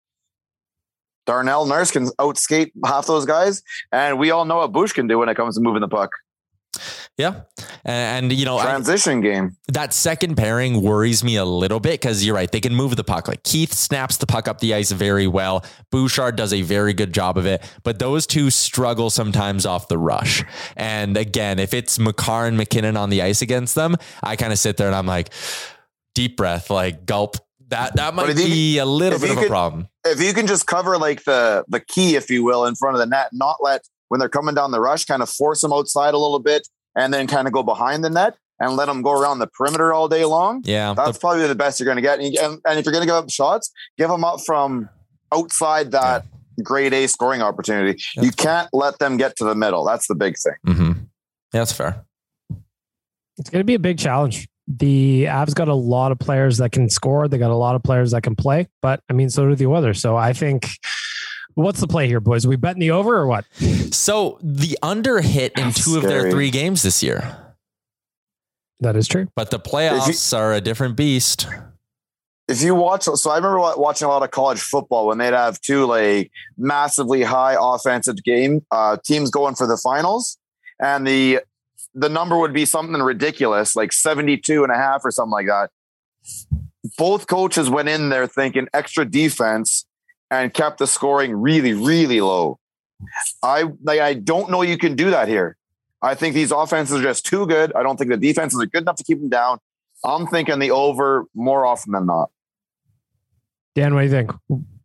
Darnell 1.27 1.67
Nurse 1.67 1.91
can 1.91 2.07
outskate 2.19 2.73
half 2.85 3.07
those 3.07 3.27
guys, 3.27 3.63
and 3.93 4.19
we 4.19 4.31
all 4.31 4.47
know 4.47 4.57
what 4.57 4.73
Bush 4.73 4.93
can 4.93 5.07
do 5.07 5.19
when 5.19 5.29
it 5.29 5.37
comes 5.37 5.55
to 5.57 5.61
moving 5.61 5.83
the 5.83 5.89
puck. 5.89 6.11
Yeah. 7.17 7.43
And, 7.85 8.33
you 8.33 8.45
know, 8.45 8.59
I, 8.59 8.65
Transition 8.65 9.21
game. 9.21 9.57
that 9.69 9.93
second 9.93 10.37
pairing 10.37 10.83
worries 10.83 11.23
me 11.25 11.37
a 11.37 11.45
little 11.45 11.81
bit 11.81 11.93
because 12.01 12.25
you're 12.25 12.35
right. 12.35 12.51
They 12.51 12.61
can 12.61 12.75
move 12.75 12.97
the 12.97 13.05
puck. 13.05 13.29
Like 13.29 13.43
Keith 13.43 13.73
snaps 13.73 14.17
the 14.19 14.27
puck 14.27 14.49
up 14.49 14.61
the 14.61 14.75
ice 14.75 14.91
very 14.93 15.27
well. 15.27 15.65
Bouchard 15.91 16.37
does 16.37 16.53
a 16.53 16.63
very 16.63 16.93
good 16.93 17.13
job 17.13 17.37
of 17.37 17.47
it, 17.47 17.63
but 17.83 17.99
those 17.99 18.27
two 18.27 18.51
struggle 18.51 19.11
sometimes 19.11 19.67
off 19.67 19.89
the 19.89 19.99
rush. 19.99 20.43
And 20.77 21.17
again, 21.17 21.59
if 21.59 21.75
it's 21.75 21.99
Makar 21.99 22.47
and 22.47 22.57
MacKinnon 22.57 22.97
on 22.97 23.11
the 23.11 23.23
ice 23.23 23.43
against 23.43 23.75
them, 23.75 23.97
I 24.23 24.37
kind 24.37 24.53
of 24.53 24.59
sit 24.59 24.77
there 24.77 24.87
and 24.87 24.97
I'm 24.97 25.07
like, 25.07 25.31
deep 26.15 26.37
breath, 26.37 26.71
like 26.71 27.07
gulp, 27.07 27.37
That 27.69 27.95
that 27.97 28.15
might 28.15 28.31
if 28.31 28.39
you- 28.41 28.47
be 28.47 28.79
a 28.79 28.85
little 28.85 29.19
bit 29.19 29.31
of 29.31 29.37
a 29.39 29.41
could- 29.43 29.49
problem. 29.49 29.89
if 30.05 30.21
you 30.21 30.33
can 30.35 30.47
just 30.47 30.67
cover 30.67 30.99
like 30.99 31.23
the 31.25 31.65
the 31.69 31.79
key, 31.81 32.17
if 32.17 32.29
you 32.31 32.43
will, 32.43 32.67
in 32.67 32.75
front 32.75 32.97
of 32.97 32.99
the 33.01 33.07
net, 33.07 33.29
not 33.33 33.59
let 33.63 33.83
when 34.11 34.19
they're 34.19 34.29
coming 34.29 34.55
down 34.55 34.73
the 34.73 34.81
rush, 34.81 35.05
kind 35.05 35.23
of 35.23 35.31
force 35.31 35.63
them 35.63 35.73
outside 35.73 36.15
a 36.15 36.19
little 36.19 36.41
bit, 36.41 36.69
and 36.97 37.15
then 37.15 37.27
kind 37.27 37.47
of 37.47 37.53
go 37.53 37.63
behind 37.63 38.05
the 38.05 38.11
net 38.11 38.37
and 38.59 38.77
let 38.77 38.87
them 38.87 39.03
go 39.03 39.13
around 39.19 39.39
the 39.39 39.47
perimeter 39.47 39.93
all 39.93 40.09
day 40.09 40.25
long. 40.25 40.63
Yeah, 40.65 40.93
That's 40.95 41.17
probably 41.17 41.47
the 41.47 41.55
best 41.55 41.81
you're 41.81 41.87
going 41.87 41.97
to 41.97 42.03
get. 42.03 42.19
And, 42.19 42.37
and, 42.37 42.61
and 42.67 42.79
if 42.79 42.85
you're 42.85 42.93
going 42.93 43.03
to 43.03 43.07
give 43.07 43.15
up 43.15 43.31
shots, 43.31 43.71
give 43.97 44.11
them 44.11 44.25
up 44.25 44.41
from 44.45 44.89
outside 45.33 45.93
that 45.93 46.27
grade 46.63 46.93
A 46.93 47.07
scoring 47.07 47.41
opportunity. 47.41 48.03
Yeah. 48.17 48.25
You 48.25 48.33
can't 48.33 48.69
let 48.73 48.99
them 48.99 49.17
get 49.17 49.37
to 49.37 49.45
the 49.45 49.55
middle. 49.55 49.85
That's 49.85 50.09
the 50.09 50.17
big 50.17 50.37
thing. 50.37 50.57
Mm-hmm. 50.67 50.91
yeah, 50.91 50.97
that's 51.53 51.73
fair. 51.73 52.05
It's 53.39 53.49
going 53.49 53.61
to 53.61 53.65
be 53.65 53.75
a 53.75 53.79
big 53.79 53.99
challenge. 53.99 54.47
The 54.67 55.25
Avs 55.25 55.55
got 55.55 55.69
a 55.69 55.75
lot 55.75 56.13
of 56.13 56.19
players 56.19 56.59
that 56.59 56.73
can 56.73 56.91
score. 56.91 57.29
They 57.29 57.39
got 57.39 57.51
a 57.51 57.57
lot 57.57 57.77
of 57.77 57.83
players 57.83 58.11
that 58.11 58.23
can 58.23 58.37
play, 58.37 58.69
but 58.83 59.01
I 59.09 59.15
mean, 59.15 59.31
so 59.31 59.49
do 59.49 59.55
the 59.55 59.67
Oilers. 59.67 60.01
So 60.01 60.17
I 60.17 60.33
think, 60.33 60.69
what's 61.55 61.81
the 61.81 61.87
play 61.89 62.07
here, 62.07 62.21
boys? 62.21 62.45
Are 62.47 62.49
we 62.49 62.57
betting 62.57 62.81
the 62.81 62.91
over 62.91 63.17
or 63.17 63.27
what? 63.27 63.45
So 63.93 64.39
the 64.43 64.79
under 64.83 65.21
hit 65.21 65.53
in 65.57 65.65
That's 65.65 65.85
two 65.85 65.97
of 65.97 66.03
their 66.03 66.31
three 66.31 66.51
games 66.51 66.83
this 66.83 67.03
year, 67.03 67.37
That 68.81 68.97
is 68.97 69.09
true. 69.09 69.29
but 69.35 69.51
the 69.51 69.59
playoffs 69.61 70.37
are 70.37 70.53
a 70.55 70.61
different 70.61 70.97
beast. 70.97 71.47
if 72.49 72.63
you 72.63 72.75
watch, 72.75 73.05
so 73.05 73.31
I 73.31 73.37
remember 73.37 73.59
watching 73.77 74.07
a 74.07 74.09
lot 74.09 74.23
of 74.23 74.31
college 74.31 74.61
football 74.61 75.07
when 75.07 75.19
they'd 75.19 75.33
have 75.35 75.61
two 75.61 75.87
like 75.87 76.31
massively 76.59 77.23
high 77.23 77.57
offensive 77.59 78.23
game 78.25 78.65
uh, 78.71 78.97
teams 79.05 79.31
going 79.31 79.55
for 79.55 79.67
the 79.67 79.77
finals, 79.77 80.39
and 80.81 81.07
the 81.07 81.41
the 81.95 82.09
number 82.09 82.39
would 82.39 82.53
be 82.53 82.65
something 82.65 83.01
ridiculous, 83.03 83.75
like 83.75 83.93
72 83.93 84.63
and 84.63 84.73
a 84.73 84.77
half 84.77 85.03
or 85.05 85.11
something 85.11 85.33
like 85.33 85.47
that. 85.47 85.71
Both 86.97 87.27
coaches 87.27 87.69
went 87.69 87.89
in 87.89 88.09
there 88.11 88.27
thinking 88.29 88.69
extra 88.73 89.05
defense 89.05 89.85
and 90.31 90.53
kept 90.55 90.79
the 90.79 90.87
scoring 90.87 91.35
really, 91.35 91.73
really 91.73 92.21
low. 92.21 92.59
I 93.43 93.65
like 93.83 94.01
I 94.01 94.15
don't 94.15 94.51
know 94.51 94.63
you 94.63 94.77
can 94.79 94.95
do 94.95 95.11
that 95.11 95.29
here. 95.29 95.57
I 96.03 96.15
think 96.15 96.35
these 96.35 96.51
offenses 96.51 97.01
are 97.01 97.03
just 97.03 97.27
too 97.27 97.47
good. 97.47 97.73
I 97.75 97.83
don't 97.83 97.97
think 97.97 98.11
the 98.11 98.17
defenses 98.17 98.61
are 98.61 98.67
good 98.67 98.83
enough 98.83 98.97
to 98.97 99.05
keep 99.05 99.19
them 99.19 99.29
down. 99.29 99.59
I'm 100.05 100.27
thinking 100.27 100.59
the 100.59 100.71
over 100.71 101.25
more 101.35 101.67
often 101.67 101.93
than 101.93 102.07
not. 102.07 102.31
Dan, 103.75 103.95
what 103.95 104.01
do 104.01 104.07
you 104.07 104.11
think? 104.11 104.33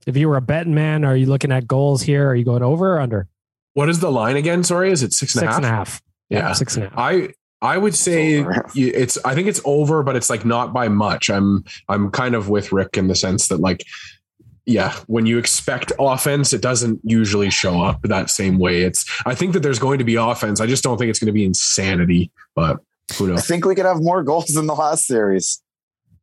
If 0.06 0.16
you 0.18 0.30
were 0.30 0.38
a 0.38 0.42
betting 0.42 0.76
man, 0.76 1.04
are 1.04 1.16
you 1.16 1.26
looking 1.26 1.52
at 1.52 1.68
goals 1.68 2.02
here? 2.04 2.30
Are 2.30 2.36
you 2.36 2.46
going 2.46 2.64
over 2.64 2.96
or 2.96 3.00
under? 3.00 3.28
What 3.74 3.90
is 3.90 4.00
the 4.00 4.12
line 4.12 4.36
again? 4.38 4.64
Sorry, 4.64 4.92
is 4.92 5.04
it 5.04 5.14
six 5.14 5.36
and 5.36 5.44
a 5.44 5.48
Six 5.48 5.56
half? 5.56 5.58
and 5.58 5.66
a 5.66 5.70
half. 5.70 6.02
Yeah, 6.30 6.38
Yeah. 6.40 6.54
six 6.54 6.76
and 6.76 6.86
a 6.86 6.90
half. 6.90 6.98
I 7.00 7.30
I 7.62 7.78
would 7.78 7.96
say 7.96 8.42
over. 8.42 8.66
you- 8.74 8.92
it's 8.94 9.18
I 9.26 9.34
think 9.36 9.48
it's 9.48 9.62
over, 9.66 10.04
but 10.04 10.16
it's 10.16 10.30
like 10.30 10.46
not 10.46 10.74
by 10.74 10.88
much. 10.88 11.30
I'm 11.30 11.64
I'm 11.90 12.12
kind 12.12 12.36
of 12.36 12.48
with 12.50 12.72
Rick 12.72 12.98
in 12.98 13.08
the 13.08 13.16
sense 13.16 13.48
that 13.48 13.60
like 13.60 13.84
yeah, 14.66 14.94
when 15.08 15.26
you 15.26 15.38
expect 15.38 15.92
offense, 16.00 16.52
it 16.52 16.62
doesn't 16.62 17.00
usually 17.04 17.50
show 17.50 17.84
up 17.84 18.02
that 18.04 18.30
same 18.30 18.58
way. 18.58 18.82
It's 18.82 19.06
I 19.26 19.36
think 19.36 19.54
that 19.54 19.62
there's 19.62 19.80
going 19.80 20.00
to 20.00 20.06
be 20.06 20.16
offense. 20.16 20.60
I 20.60 20.66
just 20.66 20.84
don't 20.84 20.98
think 20.98 21.10
it's 21.10 21.20
going 21.20 21.28
to 21.28 21.34
be 21.34 21.46
insanity, 21.46 22.32
but 22.56 22.80
who 23.18 23.28
knows? 23.28 23.40
I 23.40 23.42
think 23.42 23.66
we 23.66 23.76
could 23.76 23.86
have 23.86 24.02
more 24.02 24.24
goals 24.24 24.48
than 24.48 24.66
the 24.66 24.76
last 24.76 25.06
series. 25.06 25.62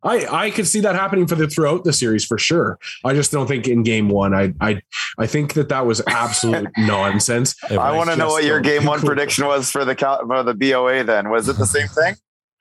I 0.03 0.27
I 0.27 0.51
could 0.51 0.67
see 0.67 0.81
that 0.81 0.97
happening 0.97 1.29
for 1.29 1.37
the 1.37 1.47
throughout 1.47 1.85
the 1.85 1.93
series 1.93 2.25
for 2.25 2.37
sure. 2.37 2.79
I 3.05 3.15
just 3.15 3.31
don't 3.31 3.47
think 3.47 3.69
in 3.69 3.85
game 3.85 4.09
1 4.09 4.35
I 4.35 4.53
I 4.61 4.81
I 5.19 5.27
think 5.27 5.55
that 5.55 5.69
that 5.69 5.87
was 5.87 6.03
absolute 6.09 6.69
nonsense. 6.77 7.55
I 7.71 7.97
want 7.97 8.11
to 8.11 8.17
know 8.17 8.29
what 8.29 8.45
your 8.45 8.61
game 8.61 8.85
one 8.85 9.01
prediction 9.01 9.47
was 9.47 9.71
for 9.71 9.85
the 9.85 9.95
Cal- 9.95 10.27
for 10.27 10.43
the 10.43 10.55
BOA. 10.55 11.05
Then 11.05 11.31
was 11.31 11.49
it 11.49 11.57
the 11.57 11.67
same 11.67 11.87
thing? 11.87 12.17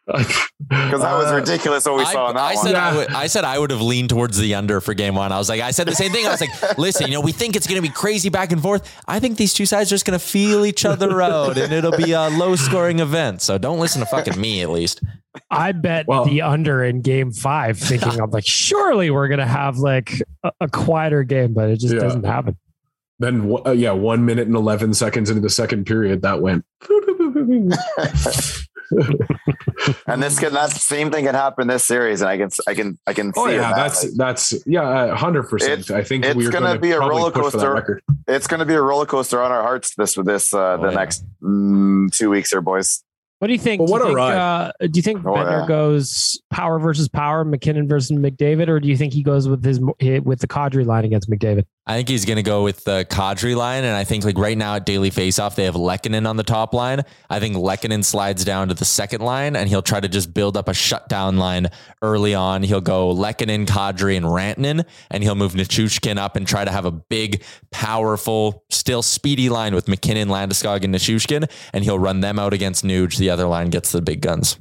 Because 0.08 1.02
that 1.02 1.14
was 1.16 1.32
Uh, 1.32 1.36
ridiculous 1.36 1.86
what 1.86 1.96
we 1.98 2.04
I, 2.04 2.12
saw 2.12 2.30
in 2.30 2.36
that 2.36 2.42
I 2.42 2.56
one. 2.56 2.66
said 2.66 2.76
I 2.76 2.96
would. 2.96 3.08
I 3.12 3.28
said 3.28 3.44
I 3.46 3.58
would 3.60 3.70
have 3.72 3.82
leaned 3.82 4.10
towards 4.10 4.38
the 4.38 4.56
under 4.56 4.82
for 4.82 4.94
game 4.94 5.16
one. 5.16 5.32
I 5.32 5.38
was 5.38 5.48
like, 5.48 5.62
I 5.62 5.72
said 5.72 5.88
the 5.88 5.96
same 5.96 6.12
thing. 6.12 6.26
I 6.26 6.32
was 6.32 6.42
like, 6.42 6.78
listen, 6.78 7.08
you 7.08 7.14
know, 7.14 7.22
we 7.22 7.32
think 7.32 7.56
it's 7.56 7.68
going 7.68 7.82
to 7.82 7.88
be 7.88 7.94
crazy 7.94 8.30
back 8.30 8.52
and 8.52 8.62
forth. 8.62 8.92
I 9.08 9.20
think 9.20 9.38
these 9.38 9.54
two 9.54 9.66
sides 9.66 9.90
are 9.92 9.96
just 9.96 10.06
going 10.06 10.18
to 10.20 10.26
feel 10.26 10.66
each 10.66 10.86
other 10.86 11.22
out, 11.22 11.58
and 11.58 11.72
it'll 11.72 11.96
be 11.96 12.12
a 12.14 12.30
low 12.30 12.56
scoring 12.56 13.00
event. 13.00 13.42
So 13.42 13.58
don't 13.58 13.80
listen 13.80 14.00
to 14.02 14.06
fucking 14.08 14.40
me, 14.42 14.62
at 14.62 14.70
least. 14.70 15.02
I 15.50 15.72
bet 15.72 16.08
Well- 16.08 16.26
the 16.26 16.42
under 16.42 16.84
in 16.84 17.02
game 17.02 17.32
five, 17.32 17.78
thinking 17.78 18.20
I'm 18.20 18.32
like, 18.32 18.46
surely 18.46 19.12
we're 19.12 19.28
going 19.30 19.40
to 19.40 19.46
have 19.46 19.78
like 19.78 20.22
a, 20.44 20.52
a 20.62 20.68
quieter 20.68 21.24
game, 21.24 21.54
but 21.54 21.70
it 21.70 21.80
just 21.80 21.94
Yeah. 21.94 22.02
doesn't 22.02 22.26
happen. 22.26 22.58
Then 23.20 23.56
uh, 23.68 23.72
yeah, 23.72 23.92
one 23.92 24.26
minute 24.26 24.48
and 24.48 24.56
eleven 24.56 24.94
seconds 24.96 25.30
into 25.30 25.42
the 25.42 25.50
second 25.50 25.86
period, 25.86 26.24
that 26.24 26.42
went. 26.42 26.66
and 30.08 30.22
this 30.22 30.40
can 30.40 30.54
that 30.54 30.72
same 30.72 31.12
thing 31.12 31.26
can 31.26 31.36
happen 31.36 31.68
this 31.68 31.84
series, 31.84 32.22
and 32.22 32.30
I 32.30 32.38
can 32.38 32.50
I 32.68 32.74
can 32.74 33.00
I 33.08 33.14
can 33.14 33.32
oh 33.36 33.48
it 33.48 33.56
yeah, 33.56 33.74
that's 33.74 34.04
way. 34.04 34.10
that's 34.16 34.54
yeah, 34.66 35.16
hundred 35.16 35.44
percent. 35.44 35.90
I 35.92 36.04
think 36.04 36.26
it's 36.26 36.36
we're 36.36 36.52
gonna 36.52 36.78
be 36.80 36.92
a 36.92 37.00
roller 37.00 37.32
push 37.32 37.52
for 37.52 37.58
that 37.60 37.66
coaster. 37.86 38.02
it's 38.28 38.48
going 38.48 38.60
to 38.60 38.66
be 38.66 38.74
a 38.74 38.82
roller 38.82 39.06
coaster 39.06 39.42
on 39.42 39.52
our 39.52 39.62
hearts 39.62 39.96
this 39.96 40.16
with 40.18 40.26
this 40.26 40.54
uh, 40.54 40.78
Oh, 40.80 40.82
the 40.84 40.90
yeah. 40.90 40.96
next 40.96 41.26
mm, 41.42 42.12
two 42.12 42.30
weeks 42.30 42.52
here, 42.52 42.62
boys. 42.62 43.04
What 43.40 43.48
do 43.48 43.54
you 43.54 43.60
think? 43.60 43.80
Well, 43.80 43.88
do 43.88 43.92
what 43.94 44.00
you 44.02 44.04
a 44.04 44.08
think, 44.10 44.18
ride. 44.18 44.36
uh, 44.38 44.72
do 44.82 44.92
you 44.94 45.02
think 45.02 45.26
Oh, 45.26 45.32
Bednar 45.32 45.62
yeah. 45.62 45.68
goes 45.68 46.40
power 46.52 46.78
versus 46.78 47.08
power, 47.08 47.44
MacKinnon 47.44 47.88
versus 47.88 48.12
McDavid, 48.16 48.68
or 48.68 48.80
do 48.80 48.88
you 48.88 48.96
think 48.96 49.14
he 49.14 49.24
goes 49.24 49.48
with 49.50 49.66
his 49.66 49.80
with 49.80 50.40
the 50.40 50.48
Kadri 50.48 50.86
line 50.86 51.06
against 51.06 51.28
McDavid? 51.30 51.66
I 51.92 51.96
think 51.96 52.08
he's 52.08 52.24
going 52.24 52.38
to 52.38 52.44
go 52.44 52.64
with 52.64 52.86
the 52.86 53.06
Kadri 53.10 53.54
line. 53.54 53.84
And 53.84 53.94
I 53.94 54.06
think 54.06 54.24
like 54.24 54.38
right 54.38 54.58
now 54.58 54.76
at 54.76 54.86
Daily 54.86 55.12
Faceoff, 55.12 55.56
they 55.56 55.66
have 55.66 55.76
Lehkonen 55.76 56.26
on 56.26 56.38
the 56.38 56.44
top 56.44 56.74
line. 56.74 57.02
I 57.30 57.42
think 57.42 57.58
Lehkonen 57.58 58.06
slides 58.06 58.46
down 58.46 58.70
to 58.70 58.74
the 58.74 58.86
second 58.86 59.20
line 59.20 59.58
and 59.58 59.68
he'll 59.68 59.82
try 59.82 60.00
to 60.00 60.08
just 60.08 60.34
build 60.34 60.56
up 60.56 60.70
a 60.70 60.74
shutdown 60.74 61.36
line 61.36 61.68
early 62.02 62.34
on. 62.34 62.64
He'll 62.64 62.80
go 62.80 63.14
Lehkonen, 63.14 63.66
Kadri, 63.66 64.16
and 64.16 64.26
Rantanen, 64.26 64.86
and 65.10 65.22
he'll 65.22 65.36
move 65.36 65.52
Nichushkin 65.52 66.18
up 66.18 66.38
and 66.38 66.48
try 66.48 66.64
to 66.64 66.72
have 66.72 66.86
a 66.86 66.92
big, 66.92 67.44
powerful, 67.72 68.64
still 68.70 69.02
speedy 69.02 69.50
line 69.50 69.76
with 69.76 69.90
MacKinnon, 69.90 70.30
Landeskog, 70.30 70.86
and 70.86 70.96
Nichushkin. 70.96 71.52
And 71.74 71.84
he'll 71.84 72.00
run 72.00 72.22
them 72.22 72.40
out 72.40 72.54
against 72.54 72.86
Nuge. 72.86 73.18
The 73.18 73.30
other 73.30 73.48
line 73.48 73.70
gets 73.70 73.92
the 73.92 74.02
big 74.02 74.22
guns. 74.22 74.58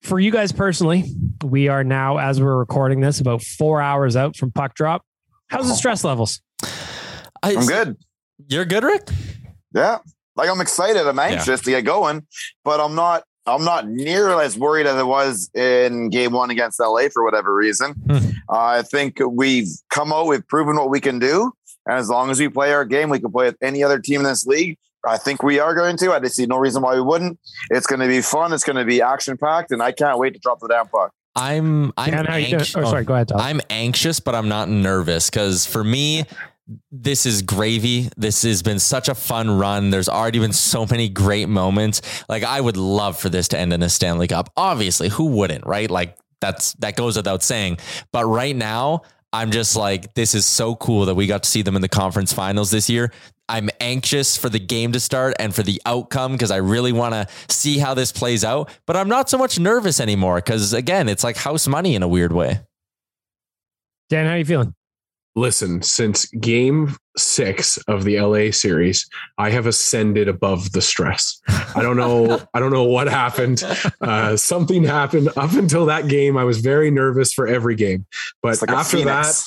for 0.04 0.20
you 0.20 0.30
guys 0.30 0.52
personally, 0.52 1.04
we 1.42 1.68
are 1.68 1.82
now, 1.82 2.18
as 2.18 2.40
we're 2.40 2.56
recording 2.56 3.00
this, 3.00 3.20
about 3.20 3.42
four 3.42 3.80
hours 3.80 4.16
out 4.16 4.36
from 4.36 4.52
puck 4.52 4.74
drop. 4.74 5.02
How's 5.48 5.66
the 5.66 5.74
stress 5.74 6.04
levels? 6.04 6.40
I, 7.42 7.56
I'm 7.56 7.66
good. 7.66 7.96
You're 8.48 8.64
good, 8.64 8.84
Rick? 8.84 9.08
Yeah, 9.74 9.98
like 10.36 10.48
I'm 10.48 10.60
excited. 10.60 11.06
I'm 11.06 11.18
anxious 11.18 11.60
to 11.62 11.70
get 11.70 11.84
going, 11.84 12.26
but 12.64 12.80
I'm 12.80 12.94
not. 12.94 13.24
I'm 13.46 13.62
not 13.62 13.86
near 13.86 14.30
as 14.40 14.56
worried 14.56 14.86
as 14.86 14.94
I 14.94 15.02
was 15.02 15.50
in 15.54 16.08
Game 16.08 16.32
One 16.32 16.48
against 16.50 16.80
LA 16.80 17.08
for 17.12 17.22
whatever 17.22 17.54
reason. 17.54 17.92
Hmm. 17.92 18.16
Uh, 18.48 18.78
I 18.78 18.82
think 18.82 19.18
we've 19.20 19.68
come 19.90 20.14
out. 20.14 20.26
We've 20.26 20.46
proven 20.46 20.76
what 20.76 20.88
we 20.88 21.00
can 21.00 21.18
do, 21.18 21.52
and 21.86 21.98
as 21.98 22.08
long 22.08 22.30
as 22.30 22.40
we 22.40 22.48
play 22.48 22.72
our 22.72 22.86
game, 22.86 23.10
we 23.10 23.20
can 23.20 23.30
play 23.30 23.46
with 23.46 23.58
any 23.62 23.82
other 23.82 23.98
team 23.98 24.20
in 24.20 24.24
this 24.24 24.46
league. 24.46 24.78
I 25.06 25.16
think 25.18 25.42
we 25.42 25.58
are 25.58 25.74
going 25.74 25.96
to. 25.98 26.12
I 26.12 26.20
just 26.20 26.36
see 26.36 26.46
no 26.46 26.58
reason 26.58 26.82
why 26.82 26.94
we 26.94 27.02
wouldn't. 27.02 27.38
It's 27.70 27.86
going 27.86 28.00
to 28.00 28.08
be 28.08 28.20
fun. 28.20 28.52
It's 28.52 28.64
going 28.64 28.76
to 28.76 28.84
be 28.84 29.02
action 29.02 29.36
packed, 29.36 29.70
and 29.70 29.82
I 29.82 29.92
can't 29.92 30.18
wait 30.18 30.34
to 30.34 30.38
drop 30.38 30.60
the 30.60 30.68
damn 30.68 30.88
puck. 30.88 31.12
I'm 31.36 31.92
I'm 31.96 32.10
Dan, 32.10 32.24
how 32.26 32.36
you 32.36 32.56
Oh, 32.56 32.62
sorry, 32.62 33.04
go 33.04 33.14
ahead, 33.14 33.28
Todd. 33.28 33.40
I'm 33.40 33.60
anxious, 33.68 34.20
but 34.20 34.34
I'm 34.34 34.48
not 34.48 34.68
nervous 34.68 35.30
because 35.30 35.66
for 35.66 35.82
me, 35.82 36.24
this 36.92 37.26
is 37.26 37.42
gravy. 37.42 38.08
This 38.16 38.42
has 38.42 38.62
been 38.62 38.78
such 38.78 39.08
a 39.08 39.14
fun 39.14 39.58
run. 39.58 39.90
There's 39.90 40.08
already 40.08 40.38
been 40.38 40.52
so 40.52 40.86
many 40.86 41.08
great 41.08 41.48
moments. 41.48 42.02
Like 42.28 42.44
I 42.44 42.60
would 42.60 42.76
love 42.76 43.18
for 43.18 43.28
this 43.28 43.48
to 43.48 43.58
end 43.58 43.72
in 43.72 43.82
a 43.82 43.88
Stanley 43.88 44.28
Cup. 44.28 44.50
Obviously, 44.56 45.08
who 45.08 45.26
wouldn't, 45.26 45.66
right? 45.66 45.90
Like 45.90 46.16
that's 46.40 46.74
that 46.74 46.96
goes 46.96 47.16
without 47.16 47.42
saying. 47.42 47.78
But 48.12 48.26
right 48.26 48.54
now, 48.54 49.02
I'm 49.32 49.50
just 49.50 49.74
like, 49.74 50.14
this 50.14 50.34
is 50.34 50.46
so 50.46 50.76
cool 50.76 51.06
that 51.06 51.16
we 51.16 51.26
got 51.26 51.42
to 51.42 51.50
see 51.50 51.62
them 51.62 51.74
in 51.74 51.82
the 51.82 51.88
conference 51.88 52.32
finals 52.32 52.70
this 52.70 52.88
year. 52.88 53.10
I'm 53.48 53.68
anxious 53.80 54.36
for 54.36 54.48
the 54.48 54.58
game 54.58 54.92
to 54.92 55.00
start 55.00 55.34
and 55.38 55.54
for 55.54 55.62
the 55.62 55.80
outcome 55.84 56.32
because 56.32 56.50
I 56.50 56.56
really 56.56 56.92
want 56.92 57.14
to 57.14 57.26
see 57.48 57.78
how 57.78 57.94
this 57.94 58.12
plays 58.12 58.44
out. 58.44 58.70
But 58.86 58.96
I'm 58.96 59.08
not 59.08 59.28
so 59.28 59.36
much 59.36 59.58
nervous 59.58 60.00
anymore 60.00 60.36
because 60.36 60.72
again, 60.72 61.08
it's 61.08 61.24
like 61.24 61.36
house 61.36 61.68
money 61.68 61.94
in 61.94 62.02
a 62.02 62.08
weird 62.08 62.32
way. 62.32 62.60
Dan, 64.08 64.26
how 64.26 64.32
are 64.32 64.38
you 64.38 64.44
feeling? 64.44 64.74
Listen, 65.36 65.82
since 65.82 66.26
game 66.26 66.94
six 67.16 67.76
of 67.88 68.04
the 68.04 68.20
LA 68.20 68.52
series, 68.52 69.08
I 69.36 69.50
have 69.50 69.66
ascended 69.66 70.28
above 70.28 70.70
the 70.72 70.80
stress. 70.80 71.40
I 71.48 71.82
don't 71.82 71.96
know. 71.96 72.40
I 72.54 72.60
don't 72.60 72.72
know 72.72 72.84
what 72.84 73.08
happened. 73.08 73.62
Uh, 74.00 74.36
something 74.36 74.84
happened 74.84 75.28
up 75.36 75.52
until 75.52 75.86
that 75.86 76.08
game. 76.08 76.36
I 76.36 76.44
was 76.44 76.60
very 76.60 76.90
nervous 76.90 77.32
for 77.32 77.46
every 77.46 77.74
game, 77.74 78.04
but 78.42 78.60
like 78.60 78.70
after 78.70 79.02
that, 79.04 79.42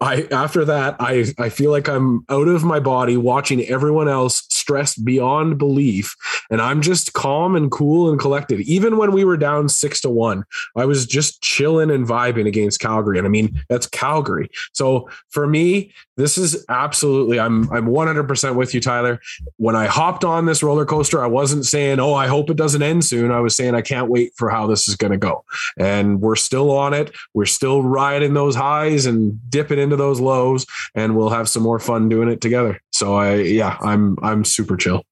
I 0.00 0.26
after 0.30 0.64
that, 0.64 0.96
I 1.00 1.32
I 1.38 1.48
feel 1.48 1.70
like 1.70 1.88
I'm 1.88 2.24
out 2.28 2.48
of 2.48 2.64
my 2.64 2.80
body 2.80 3.16
watching 3.16 3.64
everyone 3.66 4.08
else 4.08 4.44
stressed 4.48 5.04
beyond 5.04 5.58
belief, 5.58 6.14
and 6.50 6.60
I'm 6.60 6.82
just 6.82 7.12
calm 7.12 7.56
and 7.56 7.70
cool 7.70 8.10
and 8.10 8.18
collected. 8.18 8.60
Even 8.60 8.96
when 8.96 9.12
we 9.12 9.24
were 9.24 9.36
down 9.36 9.68
six 9.68 10.00
to 10.02 10.10
one, 10.10 10.44
I 10.76 10.84
was 10.84 11.06
just 11.06 11.42
chilling 11.42 11.90
and 11.90 12.06
vibing 12.06 12.46
against 12.46 12.80
Calgary, 12.80 13.18
and 13.18 13.26
I 13.26 13.30
mean 13.30 13.62
that's 13.68 13.86
Calgary. 13.86 14.50
So 14.72 15.08
for 15.30 15.46
me, 15.46 15.92
this 16.16 16.38
is 16.38 16.64
absolutely 16.68 17.40
I'm 17.40 17.70
I'm 17.72 17.86
100% 17.86 18.56
with 18.56 18.74
you, 18.74 18.80
Tyler. 18.80 19.20
When 19.56 19.76
I 19.76 19.86
hopped 19.86 20.24
on 20.24 20.46
this 20.46 20.62
roller 20.62 20.84
coaster, 20.84 21.22
I 21.22 21.26
wasn't 21.26 21.64
saying, 21.66 22.00
"Oh, 22.00 22.14
I 22.14 22.26
hope 22.26 22.50
it 22.50 22.56
doesn't 22.56 22.82
end 22.82 23.04
soon." 23.04 23.30
I 23.30 23.40
was 23.40 23.56
saying, 23.56 23.74
"I 23.74 23.82
can't 23.82 24.08
wait 24.08 24.32
for 24.36 24.50
how 24.50 24.66
this 24.66 24.88
is 24.88 24.96
going 24.96 25.12
to 25.12 25.18
go," 25.18 25.44
and 25.78 26.20
we're 26.20 26.36
still 26.36 26.70
on 26.70 26.94
it. 26.94 27.12
We're 27.34 27.46
still 27.46 27.82
riding 27.82 28.34
those 28.34 28.54
highs 28.54 29.06
and 29.06 29.38
dipping 29.50 29.78
into 29.78 29.96
those 29.96 30.20
lows 30.20 30.66
and 30.94 31.16
we'll 31.16 31.30
have 31.30 31.48
some 31.48 31.62
more 31.62 31.78
fun 31.78 32.08
doing 32.08 32.28
it 32.28 32.40
together. 32.40 32.80
So 32.90 33.14
I 33.14 33.36
yeah, 33.36 33.76
I'm 33.80 34.16
I'm 34.22 34.44
super 34.44 34.76
chill. 34.76 35.04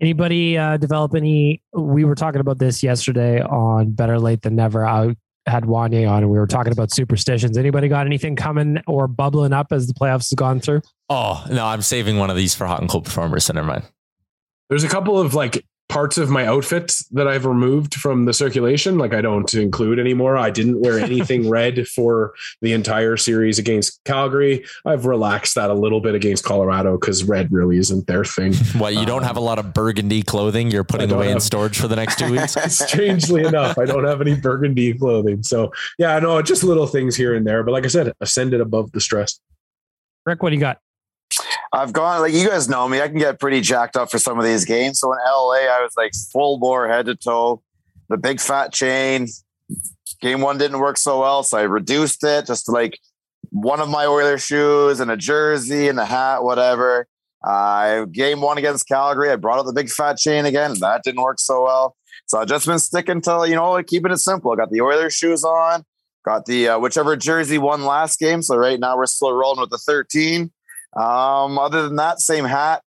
Anybody 0.00 0.56
uh, 0.56 0.76
develop 0.76 1.14
any? 1.14 1.60
We 1.72 2.04
were 2.04 2.14
talking 2.14 2.40
about 2.40 2.58
this 2.58 2.82
yesterday 2.82 3.40
on 3.40 3.92
Better 3.92 4.18
Late 4.18 4.42
Than 4.42 4.54
Never. 4.54 4.86
I 4.86 5.16
had 5.48 5.64
Wanye 5.64 6.08
on 6.08 6.22
and 6.22 6.30
we 6.30 6.38
were 6.38 6.46
talking 6.46 6.72
about 6.72 6.92
superstitions. 6.92 7.56
Anybody 7.56 7.88
got 7.88 8.06
anything 8.06 8.36
coming 8.36 8.78
or 8.86 9.08
bubbling 9.08 9.52
up 9.52 9.72
as 9.72 9.86
the 9.86 9.94
playoffs 9.94 10.30
has 10.30 10.34
gone 10.34 10.60
through? 10.60 10.82
Oh 11.08 11.44
no, 11.50 11.66
I'm 11.66 11.82
saving 11.82 12.18
one 12.18 12.30
of 12.30 12.36
these 12.36 12.54
for 12.54 12.66
hot 12.66 12.80
and 12.80 12.88
cold 12.88 13.04
performers. 13.04 13.46
So 13.46 13.52
never 13.54 13.66
mind. 13.66 13.84
There's 14.68 14.84
a 14.84 14.88
couple 14.88 15.18
of 15.18 15.34
like 15.34 15.64
parts 15.88 16.18
of 16.18 16.28
my 16.28 16.46
outfit 16.46 16.92
that 17.12 17.26
I've 17.26 17.46
removed 17.46 17.94
from 17.94 18.26
the 18.26 18.34
circulation. 18.34 18.98
Like 18.98 19.14
I 19.14 19.20
don't 19.20 19.52
include 19.54 19.98
anymore. 19.98 20.36
I 20.36 20.50
didn't 20.50 20.80
wear 20.80 20.98
anything 20.98 21.48
red 21.48 21.88
for 21.88 22.34
the 22.60 22.72
entire 22.72 23.16
series 23.16 23.58
against 23.58 24.02
Calgary. 24.04 24.64
I've 24.84 25.06
relaxed 25.06 25.54
that 25.54 25.70
a 25.70 25.74
little 25.74 26.00
bit 26.00 26.14
against 26.14 26.44
Colorado 26.44 26.98
because 26.98 27.24
red 27.24 27.50
really 27.50 27.78
isn't 27.78 28.06
their 28.06 28.24
thing. 28.24 28.54
What 28.78 28.94
you 28.94 29.06
don't 29.06 29.22
um, 29.22 29.24
have 29.24 29.36
a 29.36 29.40
lot 29.40 29.58
of 29.58 29.72
burgundy 29.72 30.22
clothing 30.22 30.70
you're 30.70 30.84
putting 30.84 31.10
away 31.10 31.28
have, 31.28 31.36
in 31.36 31.40
storage 31.40 31.78
for 31.78 31.88
the 31.88 31.96
next 31.96 32.18
two 32.18 32.30
weeks. 32.30 32.54
strangely 32.74 33.44
enough, 33.44 33.78
I 33.78 33.86
don't 33.86 34.04
have 34.04 34.20
any 34.20 34.36
burgundy 34.36 34.94
clothing. 34.94 35.42
So 35.42 35.72
yeah, 35.98 36.14
I 36.14 36.20
know 36.20 36.40
just 36.42 36.62
little 36.62 36.86
things 36.86 37.16
here 37.16 37.34
and 37.34 37.46
there. 37.46 37.62
But 37.64 37.72
like 37.72 37.84
I 37.84 37.88
said, 37.88 38.12
ascended 38.20 38.60
above 38.60 38.92
the 38.92 39.00
stress. 39.00 39.40
Rick, 40.26 40.42
what 40.42 40.50
do 40.50 40.56
you 40.56 40.60
got? 40.60 40.78
I've 41.72 41.92
gone 41.92 42.20
like 42.20 42.32
you 42.32 42.48
guys 42.48 42.68
know 42.68 42.88
me. 42.88 43.00
I 43.00 43.08
can 43.08 43.18
get 43.18 43.38
pretty 43.38 43.60
jacked 43.60 43.96
up 43.96 44.10
for 44.10 44.18
some 44.18 44.38
of 44.38 44.44
these 44.44 44.64
games. 44.64 45.00
So 45.00 45.12
in 45.12 45.18
LA, 45.18 45.68
I 45.70 45.80
was 45.82 45.92
like 45.96 46.12
full 46.32 46.58
bore, 46.58 46.88
head 46.88 47.06
to 47.06 47.14
toe, 47.14 47.62
the 48.08 48.16
big 48.16 48.40
fat 48.40 48.72
chain. 48.72 49.26
Game 50.20 50.40
one 50.40 50.58
didn't 50.58 50.80
work 50.80 50.96
so 50.96 51.20
well, 51.20 51.42
so 51.42 51.58
I 51.58 51.62
reduced 51.62 52.24
it 52.24 52.46
just 52.46 52.64
to 52.66 52.72
like 52.72 52.98
one 53.50 53.80
of 53.80 53.88
my 53.88 54.06
Oilers 54.06 54.44
shoes 54.44 55.00
and 55.00 55.10
a 55.10 55.16
jersey 55.16 55.88
and 55.88 55.98
a 56.00 56.04
hat, 56.04 56.42
whatever. 56.42 57.06
Uh, 57.46 58.04
game 58.06 58.40
one 58.40 58.58
against 58.58 58.88
Calgary, 58.88 59.30
I 59.30 59.36
brought 59.36 59.60
out 59.60 59.66
the 59.66 59.72
big 59.72 59.90
fat 59.90 60.16
chain 60.16 60.44
again. 60.44 60.74
That 60.80 61.02
didn't 61.04 61.22
work 61.22 61.38
so 61.38 61.64
well. 61.64 61.96
So 62.26 62.38
I've 62.38 62.48
just 62.48 62.66
been 62.66 62.78
sticking 62.78 63.20
to 63.22 63.44
you 63.46 63.54
know 63.54 63.80
keeping 63.82 64.10
it 64.10 64.18
simple. 64.18 64.52
I 64.52 64.56
got 64.56 64.70
the 64.70 64.80
Oilers 64.80 65.14
shoes 65.14 65.44
on, 65.44 65.84
got 66.24 66.46
the 66.46 66.70
uh, 66.70 66.78
whichever 66.78 67.14
jersey 67.14 67.58
won 67.58 67.84
last 67.84 68.18
game. 68.18 68.42
So 68.42 68.56
right 68.56 68.80
now 68.80 68.96
we're 68.96 69.06
still 69.06 69.32
rolling 69.32 69.60
with 69.60 69.70
the 69.70 69.78
13. 69.78 70.50
Um, 70.96 71.58
other 71.58 71.82
than 71.82 71.96
that, 71.96 72.20
same 72.20 72.44
hat, 72.44 72.82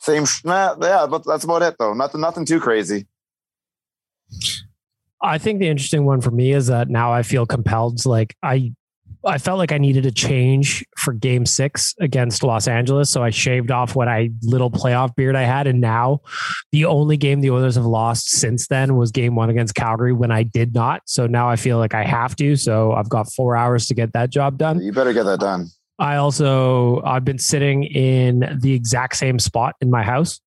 same. 0.00 0.24
Nah, 0.44 0.76
yeah, 0.80 1.06
but 1.08 1.24
that's 1.26 1.44
about 1.44 1.62
it 1.62 1.76
though. 1.78 1.94
Nothing, 1.94 2.20
nothing 2.20 2.44
too 2.44 2.60
crazy. 2.60 3.06
I 5.22 5.38
think 5.38 5.58
the 5.58 5.68
interesting 5.68 6.04
one 6.04 6.20
for 6.20 6.30
me 6.30 6.52
is 6.52 6.66
that 6.66 6.88
now 6.90 7.12
I 7.12 7.22
feel 7.22 7.46
compelled. 7.46 8.04
Like 8.04 8.36
I, 8.42 8.74
I 9.24 9.38
felt 9.38 9.56
like 9.56 9.72
I 9.72 9.78
needed 9.78 10.04
a 10.04 10.10
change 10.10 10.84
for 10.98 11.14
Game 11.14 11.46
Six 11.46 11.94
against 11.98 12.42
Los 12.42 12.68
Angeles, 12.68 13.08
so 13.08 13.22
I 13.22 13.30
shaved 13.30 13.70
off 13.70 13.96
what 13.96 14.06
I 14.06 14.30
little 14.42 14.70
playoff 14.70 15.14
beard 15.14 15.34
I 15.34 15.44
had, 15.44 15.66
and 15.66 15.80
now 15.80 16.20
the 16.72 16.84
only 16.84 17.16
game 17.16 17.40
the 17.40 17.50
Oilers 17.50 17.76
have 17.76 17.86
lost 17.86 18.28
since 18.28 18.66
then 18.66 18.96
was 18.96 19.10
Game 19.12 19.34
One 19.34 19.48
against 19.48 19.74
Calgary 19.74 20.12
when 20.12 20.30
I 20.30 20.42
did 20.42 20.74
not. 20.74 21.00
So 21.06 21.26
now 21.26 21.48
I 21.48 21.56
feel 21.56 21.78
like 21.78 21.94
I 21.94 22.04
have 22.04 22.36
to. 22.36 22.54
So 22.56 22.92
I've 22.92 23.08
got 23.08 23.32
four 23.32 23.56
hours 23.56 23.86
to 23.86 23.94
get 23.94 24.12
that 24.12 24.28
job 24.28 24.58
done. 24.58 24.82
You 24.82 24.92
better 24.92 25.14
get 25.14 25.24
that 25.24 25.40
done. 25.40 25.68
I 25.98 26.16
also 26.16 27.02
I've 27.02 27.24
been 27.24 27.38
sitting 27.38 27.84
in 27.84 28.58
the 28.60 28.72
exact 28.72 29.16
same 29.16 29.38
spot 29.38 29.76
in 29.80 29.90
my 29.90 30.02
house. 30.02 30.40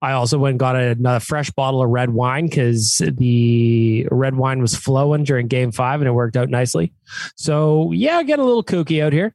I 0.00 0.12
also 0.12 0.36
went 0.36 0.54
and 0.54 0.60
got 0.60 0.74
another 0.74 1.20
fresh 1.20 1.50
bottle 1.50 1.80
of 1.80 1.88
red 1.88 2.10
wine 2.10 2.46
because 2.46 3.00
the 3.16 4.08
red 4.10 4.34
wine 4.34 4.60
was 4.60 4.74
flowing 4.74 5.22
during 5.22 5.46
game 5.46 5.70
five 5.70 6.00
and 6.00 6.08
it 6.08 6.12
worked 6.12 6.36
out 6.36 6.48
nicely. 6.48 6.92
So 7.36 7.92
yeah, 7.92 8.18
I 8.18 8.24
get 8.24 8.40
a 8.40 8.44
little 8.44 8.64
kooky 8.64 9.02
out 9.02 9.12
here. 9.12 9.34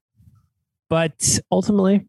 But 0.89 1.39
ultimately, 1.51 2.07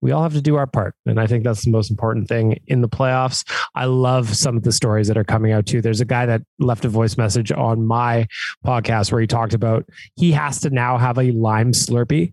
we 0.00 0.12
all 0.12 0.22
have 0.22 0.34
to 0.34 0.42
do 0.42 0.56
our 0.56 0.66
part. 0.66 0.94
And 1.06 1.18
I 1.20 1.26
think 1.26 1.44
that's 1.44 1.64
the 1.64 1.70
most 1.70 1.90
important 1.90 2.28
thing 2.28 2.60
in 2.66 2.82
the 2.82 2.88
playoffs. 2.88 3.44
I 3.74 3.86
love 3.86 4.34
some 4.34 4.56
of 4.56 4.62
the 4.62 4.72
stories 4.72 5.08
that 5.08 5.18
are 5.18 5.24
coming 5.24 5.52
out 5.52 5.66
too. 5.66 5.82
There's 5.82 6.00
a 6.00 6.06
guy 6.06 6.24
that 6.26 6.42
left 6.58 6.84
a 6.84 6.88
voice 6.88 7.16
message 7.16 7.50
on 7.52 7.86
my 7.86 8.26
podcast 8.64 9.12
where 9.12 9.20
he 9.20 9.26
talked 9.26 9.54
about 9.54 9.86
he 10.16 10.32
has 10.32 10.60
to 10.60 10.70
now 10.70 10.98
have 10.98 11.18
a 11.18 11.30
lime 11.32 11.72
slurpee 11.72 12.32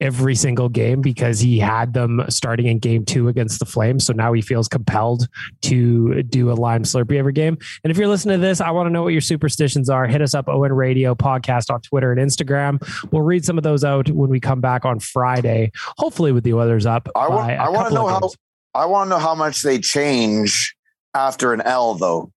every 0.00 0.34
single 0.34 0.68
game 0.68 1.00
because 1.00 1.40
he 1.40 1.58
had 1.58 1.94
them 1.94 2.22
starting 2.28 2.66
in 2.66 2.78
game 2.78 3.04
two 3.04 3.28
against 3.28 3.58
the 3.58 3.64
Flames. 3.64 4.04
So 4.04 4.12
now 4.12 4.32
he 4.32 4.42
feels 4.42 4.68
compelled 4.68 5.26
to 5.62 6.22
do 6.22 6.50
a 6.50 6.54
lime 6.54 6.82
slurpee 6.82 7.16
every 7.16 7.32
game. 7.32 7.56
And 7.82 7.90
if 7.90 7.96
you're 7.96 8.08
listening 8.08 8.40
to 8.40 8.46
this, 8.46 8.60
I 8.60 8.70
want 8.70 8.86
to 8.86 8.90
know 8.90 9.02
what 9.02 9.12
your 9.12 9.20
superstitions 9.20 9.88
are. 9.88 10.06
Hit 10.06 10.22
us 10.22 10.34
up, 10.34 10.48
Owen 10.48 10.72
Radio 10.72 11.14
Podcast 11.14 11.72
on 11.72 11.80
Twitter 11.80 12.12
and 12.12 12.20
Instagram. 12.20 12.80
We'll 13.12 13.22
read 13.22 13.44
some 13.44 13.56
of 13.56 13.64
those 13.64 13.84
out 13.84 14.10
when 14.10 14.30
we 14.30 14.40
come 14.40 14.60
back 14.60 14.84
on 14.84 15.00
Friday, 15.00 15.72
hopefully 15.96 16.32
with 16.32 16.44
the 16.44 16.52
weathers 16.52 16.86
up. 16.86 17.08
I 17.16 17.28
want, 17.28 17.52
I 17.52 17.68
want 17.68 17.88
to 17.88 17.94
know 17.94 18.06
how 18.06 18.30
I 18.74 18.84
want 18.84 19.06
to 19.06 19.10
know 19.10 19.18
how 19.18 19.34
much 19.34 19.62
they 19.62 19.78
change 19.78 20.76
after 21.14 21.54
an 21.54 21.62
L 21.62 21.94
though. 21.94 22.30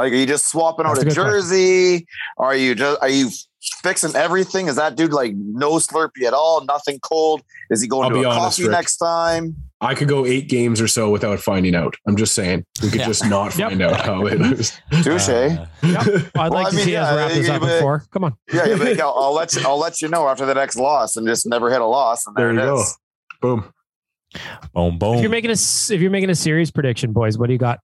Like, 0.00 0.14
are 0.14 0.16
you 0.16 0.24
just 0.24 0.48
swapping 0.48 0.86
That's 0.86 1.00
out 1.00 1.04
a, 1.04 1.08
a 1.08 1.12
jersey? 1.12 1.90
Question. 1.90 2.06
Are 2.38 2.56
you 2.56 2.74
just 2.74 3.02
are 3.02 3.08
you 3.10 3.28
fixing 3.82 4.16
everything? 4.16 4.66
Is 4.66 4.76
that 4.76 4.96
dude 4.96 5.12
like 5.12 5.34
no 5.34 5.72
Slurpee 5.72 6.26
at 6.26 6.32
all? 6.32 6.64
Nothing 6.64 6.98
cold? 7.00 7.42
Is 7.68 7.82
he 7.82 7.88
going 7.88 8.04
I'll 8.04 8.22
to 8.22 8.26
a 8.26 8.30
honest, 8.30 8.56
coffee 8.56 8.62
Rick. 8.62 8.72
next 8.72 8.96
time? 8.96 9.56
I 9.82 9.94
could 9.94 10.08
go 10.08 10.24
eight 10.24 10.48
games 10.48 10.80
or 10.80 10.88
so 10.88 11.10
without 11.10 11.38
finding 11.38 11.74
out. 11.74 11.96
I'm 12.08 12.16
just 12.16 12.34
saying 12.34 12.64
we 12.82 12.88
could 12.88 13.00
yeah. 13.00 13.06
just 13.08 13.28
not 13.28 13.52
find 13.52 13.78
yep. 13.78 13.92
out 13.92 14.00
how 14.00 14.24
it 14.24 14.40
is. 14.58 14.80
Touche. 15.02 15.28
Uh, 15.28 15.66
yep. 15.82 16.00
I'd 16.34 16.34
well, 16.34 16.50
like 16.50 16.66
I 16.68 16.70
to 16.70 16.76
mean, 16.76 16.84
see 16.86 16.92
yeah, 16.92 17.02
us 17.02 17.16
wrap 17.16 17.32
this 17.32 17.48
up 17.50 17.60
before. 17.60 18.04
Come 18.10 18.24
on. 18.24 18.36
Yeah, 18.50 18.68
yeah 18.68 18.78
but 18.78 19.00
I'll, 19.00 19.14
I'll, 19.14 19.34
let 19.34 19.54
you. 19.54 19.60
I'll 19.66 19.78
let 19.78 20.00
you 20.00 20.08
know 20.08 20.28
after 20.28 20.46
the 20.46 20.54
next 20.54 20.76
loss, 20.76 21.16
and 21.16 21.26
just 21.26 21.46
never 21.46 21.70
hit 21.70 21.82
a 21.82 21.86
loss. 21.86 22.26
And 22.26 22.34
there, 22.36 22.54
there 22.54 22.64
you 22.68 22.74
is. 22.74 22.98
go. 23.42 23.56
Boom. 23.56 23.72
Boom. 24.72 24.98
Boom. 24.98 25.16
If 25.16 25.20
you're 25.20 25.30
making 25.30 25.50
a 25.50 25.60
if 25.60 26.00
you're 26.00 26.10
making 26.10 26.30
a 26.30 26.34
series 26.34 26.70
prediction, 26.70 27.12
boys, 27.12 27.36
what 27.36 27.48
do 27.48 27.52
you 27.52 27.58
got? 27.58 27.80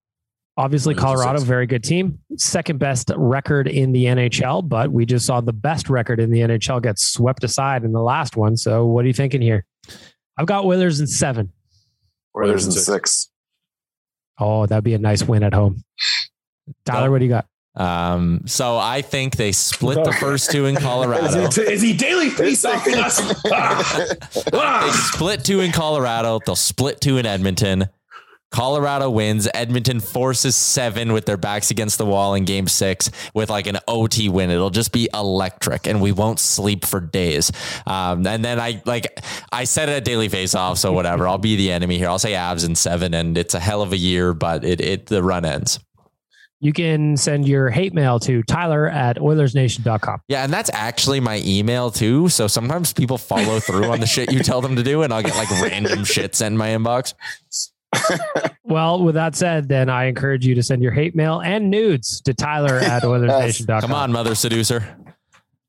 Obviously, 0.57 0.95
Colorado, 0.95 1.39
very 1.39 1.67
good 1.67 1.83
team. 1.83 2.17
Second 2.35 2.79
best 2.79 3.11
record 3.15 3.67
in 3.67 3.91
the 3.91 4.05
NHL, 4.05 4.67
but 4.67 4.91
we 4.91 5.05
just 5.05 5.27
saw 5.27 5.39
the 5.39 5.53
best 5.53 5.87
record 5.87 6.19
in 6.19 6.31
the 6.31 6.39
NHL 6.39 6.81
get 6.81 6.97
swept 6.97 7.43
aside 7.43 7.83
in 7.83 7.91
the 7.91 8.01
last 8.01 8.35
one. 8.35 8.57
So, 8.57 8.85
what 8.87 9.05
are 9.05 9.07
you 9.07 9.13
thinking 9.13 9.41
here? 9.41 9.65
I've 10.35 10.47
got 10.47 10.65
Oilers 10.65 10.99
in 10.99 11.05
seven. 11.05 11.51
Oilers 12.35 12.65
in 12.65 12.71
six. 12.71 13.29
Oh, 14.39 14.65
that'd 14.65 14.83
be 14.83 14.95
a 14.95 14.99
nice 14.99 15.23
win 15.23 15.43
at 15.43 15.53
home. 15.53 15.83
Tyler, 16.85 17.11
what 17.11 17.19
do 17.19 17.25
you 17.25 17.29
got? 17.29 17.45
Um, 17.75 18.41
so 18.47 18.77
I 18.77 19.03
think 19.03 19.35
they 19.35 19.51
split 19.51 20.03
the 20.03 20.11
first 20.13 20.51
two 20.51 20.65
in 20.65 20.75
Colorado. 20.77 21.25
is, 21.25 21.55
he, 21.55 21.61
is 21.61 21.81
he 21.81 21.93
daily 21.93 22.31
peace 22.31 22.65
offing 22.65 22.95
us? 22.95 23.19
they 23.43 24.89
split 24.91 25.43
two 25.45 25.59
in 25.59 25.71
Colorado. 25.71 26.39
They'll 26.43 26.55
split 26.55 26.99
two 26.99 27.17
in 27.19 27.27
Edmonton. 27.27 27.87
Colorado 28.51 29.09
wins. 29.09 29.47
Edmonton 29.53 29.99
forces 29.99 30.55
seven 30.55 31.13
with 31.13 31.25
their 31.25 31.37
backs 31.37 31.71
against 31.71 31.97
the 31.97 32.05
wall 32.05 32.33
in 32.33 32.45
game 32.45 32.67
six 32.67 33.11
with 33.33 33.49
like 33.49 33.67
an 33.67 33.77
OT 33.87 34.29
win. 34.29 34.49
It'll 34.49 34.69
just 34.69 34.91
be 34.91 35.09
electric 35.13 35.87
and 35.87 36.01
we 36.01 36.11
won't 36.11 36.39
sleep 36.39 36.85
for 36.85 36.99
days. 36.99 37.51
Um, 37.85 38.25
and 38.25 38.43
then 38.43 38.59
I 38.59 38.81
like, 38.85 39.21
I 39.51 39.65
said 39.65 39.89
it 39.89 39.93
at 39.93 40.05
Daily 40.05 40.29
Face 40.29 40.55
Off. 40.55 40.77
So 40.77 40.93
whatever, 40.93 41.27
I'll 41.27 41.37
be 41.37 41.55
the 41.55 41.71
enemy 41.71 41.97
here. 41.97 42.09
I'll 42.09 42.19
say 42.19 42.33
Avs 42.33 42.65
in 42.65 42.75
seven 42.75 43.13
and 43.13 43.37
it's 43.37 43.53
a 43.53 43.59
hell 43.59 43.81
of 43.81 43.91
a 43.91 43.97
year, 43.97 44.33
but 44.33 44.63
it, 44.63 44.79
it, 44.81 45.05
the 45.07 45.21
run 45.21 45.45
ends. 45.45 45.79
You 46.59 46.73
can 46.73 47.17
send 47.17 47.47
your 47.47 47.69
hate 47.69 47.93
mail 47.93 48.19
to 48.21 48.41
Tyler 48.43 48.89
at 48.89 49.17
OilersNation.com. 49.17 50.21
Yeah, 50.27 50.43
and 50.43 50.51
that's 50.51 50.71
actually 50.73 51.19
my 51.19 51.39
email 51.45 51.91
too. 51.91 52.29
So 52.29 52.47
sometimes 52.47 52.93
people 52.93 53.19
follow 53.19 53.59
through 53.59 53.85
on 53.85 53.99
the 53.99 54.07
shit 54.07 54.31
you 54.31 54.39
tell 54.39 54.61
them 54.61 54.75
to 54.75 54.81
do, 54.81 55.03
and 55.03 55.13
I'll 55.13 55.21
get 55.21 55.35
like 55.35 55.51
random 55.61 56.03
shit 56.03 56.33
sent 56.33 56.53
in 56.53 56.57
my 56.57 56.69
inbox. 56.69 57.13
well, 58.63 59.03
with 59.03 59.15
that 59.15 59.35
said, 59.35 59.67
then 59.69 59.89
I 59.89 60.05
encourage 60.05 60.45
you 60.45 60.55
to 60.55 60.63
send 60.63 60.81
your 60.81 60.91
hate 60.91 61.15
mail 61.15 61.41
and 61.41 61.69
nudes 61.69 62.21
to 62.21 62.33
Tyler 62.33 62.75
at 62.75 63.03
OilersNation.com. 63.03 63.81
Come 63.81 63.93
on, 63.93 64.11
mother 64.11 64.35
seducer. 64.35 64.97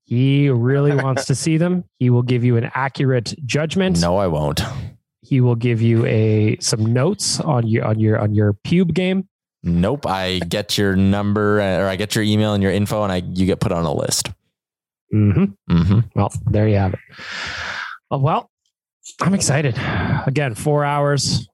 He 0.05 0.49
really 0.49 0.95
wants 0.95 1.27
to 1.27 1.35
see 1.35 1.59
them. 1.59 1.85
He 1.99 2.09
will 2.09 2.23
give 2.23 2.43
you 2.43 2.57
an 2.57 2.71
accurate 2.75 3.35
judgment. 3.45 4.01
No, 4.01 4.17
I 4.17 4.27
won't. 4.27 4.63
He 5.21 5.43
will 5.43 5.55
give 5.55 5.83
you 5.83 6.07
a 6.07 6.57
some 6.61 6.95
notes 6.95 7.41
on 7.41 7.67
your 7.67 7.85
on 7.85 8.01
your 8.01 8.19
on 8.19 8.35
your 8.35 8.55
pube 8.55 8.95
game. 8.95 9.29
Nope. 9.63 10.07
I 10.07 10.39
get 10.49 10.79
your 10.79 10.97
number 10.97 11.61
or 11.61 11.89
I 11.89 11.97
get 11.97 12.15
your 12.15 12.25
email 12.25 12.55
and 12.55 12.63
your 12.63 12.73
info, 12.73 13.03
and 13.03 13.13
I 13.13 13.17
you 13.17 13.45
get 13.45 13.61
put 13.61 13.71
on 13.71 13.85
a 13.85 13.93
list. 13.93 14.31
Mm-hmm. 15.15 15.45
Mm-hmm. 15.71 15.99
Well, 16.15 16.33
there 16.47 16.69
you 16.69 16.77
have 16.77 16.95
it. 16.95 17.01
Well, 18.11 18.51
I'm 19.21 19.35
excited. 19.35 19.79
Again, 20.27 20.55
four 20.55 20.85
hours. 20.85 21.49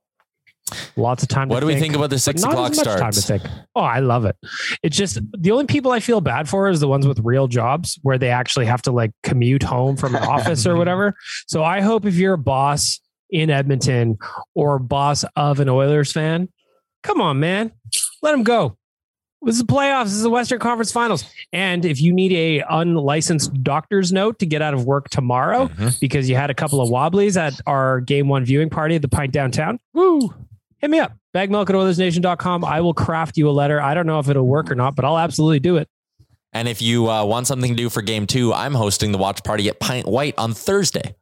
Lots 0.96 1.22
of 1.22 1.28
time. 1.28 1.48
What 1.48 1.56
to 1.56 1.60
do 1.62 1.66
we 1.66 1.72
think, 1.74 1.84
think 1.84 1.96
about 1.96 2.10
the 2.10 2.18
six 2.18 2.42
o'clock 2.42 2.74
much 2.76 2.84
Time 2.86 3.12
to 3.12 3.20
think. 3.20 3.42
Oh, 3.74 3.80
I 3.80 4.00
love 4.00 4.24
it. 4.24 4.36
It's 4.82 4.96
just 4.96 5.18
the 5.38 5.50
only 5.50 5.66
people 5.66 5.90
I 5.92 6.00
feel 6.00 6.20
bad 6.20 6.48
for 6.48 6.68
is 6.68 6.80
the 6.80 6.88
ones 6.88 7.06
with 7.06 7.20
real 7.20 7.46
jobs 7.48 7.98
where 8.02 8.18
they 8.18 8.30
actually 8.30 8.66
have 8.66 8.82
to 8.82 8.92
like 8.92 9.12
commute 9.22 9.62
home 9.62 9.96
from 9.96 10.14
an 10.14 10.22
office 10.28 10.66
or 10.66 10.76
whatever. 10.76 11.14
So 11.46 11.62
I 11.64 11.80
hope 11.80 12.06
if 12.06 12.14
you're 12.14 12.34
a 12.34 12.38
boss 12.38 13.00
in 13.30 13.50
Edmonton 13.50 14.18
or 14.54 14.76
a 14.76 14.80
boss 14.80 15.24
of 15.36 15.60
an 15.60 15.68
Oilers 15.68 16.12
fan, 16.12 16.48
come 17.02 17.20
on, 17.20 17.40
man, 17.40 17.72
let 18.22 18.32
them 18.32 18.42
go. 18.44 18.76
This 19.42 19.56
is 19.56 19.60
the 19.62 19.70
playoffs. 19.70 20.04
This 20.04 20.14
is 20.14 20.22
the 20.22 20.30
Western 20.30 20.58
Conference 20.58 20.90
Finals. 20.90 21.30
And 21.52 21.84
if 21.84 22.00
you 22.00 22.14
need 22.14 22.32
a 22.32 22.64
unlicensed 22.70 23.62
doctor's 23.62 24.10
note 24.10 24.38
to 24.38 24.46
get 24.46 24.62
out 24.62 24.72
of 24.72 24.86
work 24.86 25.10
tomorrow 25.10 25.66
Mhm. 25.68 26.00
because 26.00 26.30
you 26.30 26.36
had 26.36 26.48
a 26.48 26.54
couple 26.54 26.80
of 26.80 26.88
wobblies 26.88 27.36
at 27.36 27.60
our 27.66 28.00
game 28.00 28.26
one 28.28 28.46
viewing 28.46 28.70
party 28.70 28.94
at 28.94 29.02
the 29.02 29.08
Pint 29.08 29.32
downtown, 29.34 29.80
woo, 29.92 30.32
hit 30.84 30.90
me 30.90 30.98
up. 30.98 31.12
Bagmilk 31.34 31.62
at 31.70 31.74
OilersNation.com. 31.74 32.64
I 32.64 32.80
will 32.82 32.92
craft 32.94 33.36
you 33.38 33.48
a 33.48 33.52
letter. 33.52 33.80
I 33.80 33.94
don't 33.94 34.06
know 34.06 34.18
if 34.18 34.28
it'll 34.28 34.46
work 34.46 34.70
or 34.70 34.74
not, 34.74 34.94
but 34.94 35.04
I'll 35.06 35.18
absolutely 35.18 35.60
do 35.60 35.76
it. 35.78 35.88
And 36.52 36.68
if 36.68 36.82
you 36.82 37.10
uh, 37.10 37.24
want 37.24 37.46
something 37.46 37.70
to 37.70 37.76
do 37.76 37.88
for 37.88 38.02
game 38.02 38.26
two, 38.26 38.52
I'm 38.52 38.74
hosting 38.74 39.10
the 39.10 39.18
watch 39.18 39.42
party 39.42 39.68
at 39.68 39.80
Pint 39.80 40.06
Whyte 40.06 40.34
on 40.38 40.52
Thursday. 40.52 41.14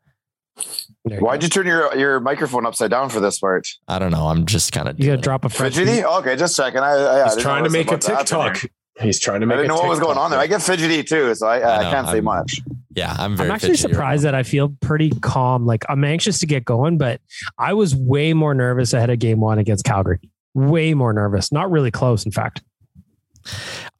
You 1.04 1.16
Why'd 1.18 1.40
go. 1.40 1.44
you 1.44 1.48
turn 1.48 1.66
your 1.66 1.94
your 1.96 2.20
microphone 2.20 2.66
upside 2.66 2.90
down 2.90 3.08
for 3.08 3.20
this 3.20 3.38
part? 3.38 3.66
I 3.88 3.98
don't 3.98 4.10
know. 4.12 4.26
I'm 4.26 4.44
just 4.46 4.72
kind 4.72 4.88
of 4.88 4.98
You 5.00 5.06
got 5.06 5.16
to 5.16 5.20
drop 5.22 5.44
a 5.44 5.48
Fidgety? 5.48 5.84
beat. 5.86 6.04
Okay, 6.04 6.36
just 6.36 6.56
checking. 6.56 6.80
I, 6.80 6.90
I, 6.90 7.20
I 7.20 7.24
He's 7.24 7.32
didn't 7.34 7.42
trying 7.42 7.64
to 7.64 7.70
make 7.70 7.88
a 7.88 7.92
what's 7.92 8.06
about 8.08 8.26
to 8.26 8.34
happen 8.36 8.52
TikTok. 8.54 8.70
here. 8.98 9.06
He's 9.06 9.18
trying 9.18 9.40
to 9.40 9.46
make. 9.46 9.54
I 9.54 9.62
make. 9.62 9.68
didn't 9.68 9.78
a 9.78 9.82
know 9.82 9.88
what 9.88 9.90
was 9.90 10.00
going 10.00 10.18
on 10.18 10.30
there. 10.30 10.38
I 10.38 10.46
get 10.46 10.60
fidgety 10.60 11.02
too, 11.02 11.34
so 11.34 11.46
I, 11.46 11.60
I, 11.60 11.76
I 11.78 11.82
know, 11.84 11.90
can't 11.90 12.06
say 12.08 12.14
I'm- 12.16 12.24
much. 12.24 12.60
Yeah, 12.94 13.14
I'm 13.18 13.36
very. 13.36 13.48
I'm 13.48 13.54
actually 13.54 13.76
surprised 13.76 14.24
that 14.24 14.34
I 14.34 14.42
feel 14.42 14.74
pretty 14.80 15.10
calm. 15.20 15.64
Like 15.64 15.84
I'm 15.88 16.04
anxious 16.04 16.38
to 16.40 16.46
get 16.46 16.64
going, 16.64 16.98
but 16.98 17.20
I 17.58 17.74
was 17.74 17.94
way 17.94 18.32
more 18.34 18.54
nervous 18.54 18.92
ahead 18.92 19.10
of 19.10 19.18
game 19.18 19.40
one 19.40 19.58
against 19.58 19.84
Calgary. 19.84 20.18
Way 20.54 20.92
more 20.94 21.12
nervous. 21.12 21.50
Not 21.52 21.70
really 21.70 21.90
close, 21.90 22.26
in 22.26 22.32
fact. 22.32 22.62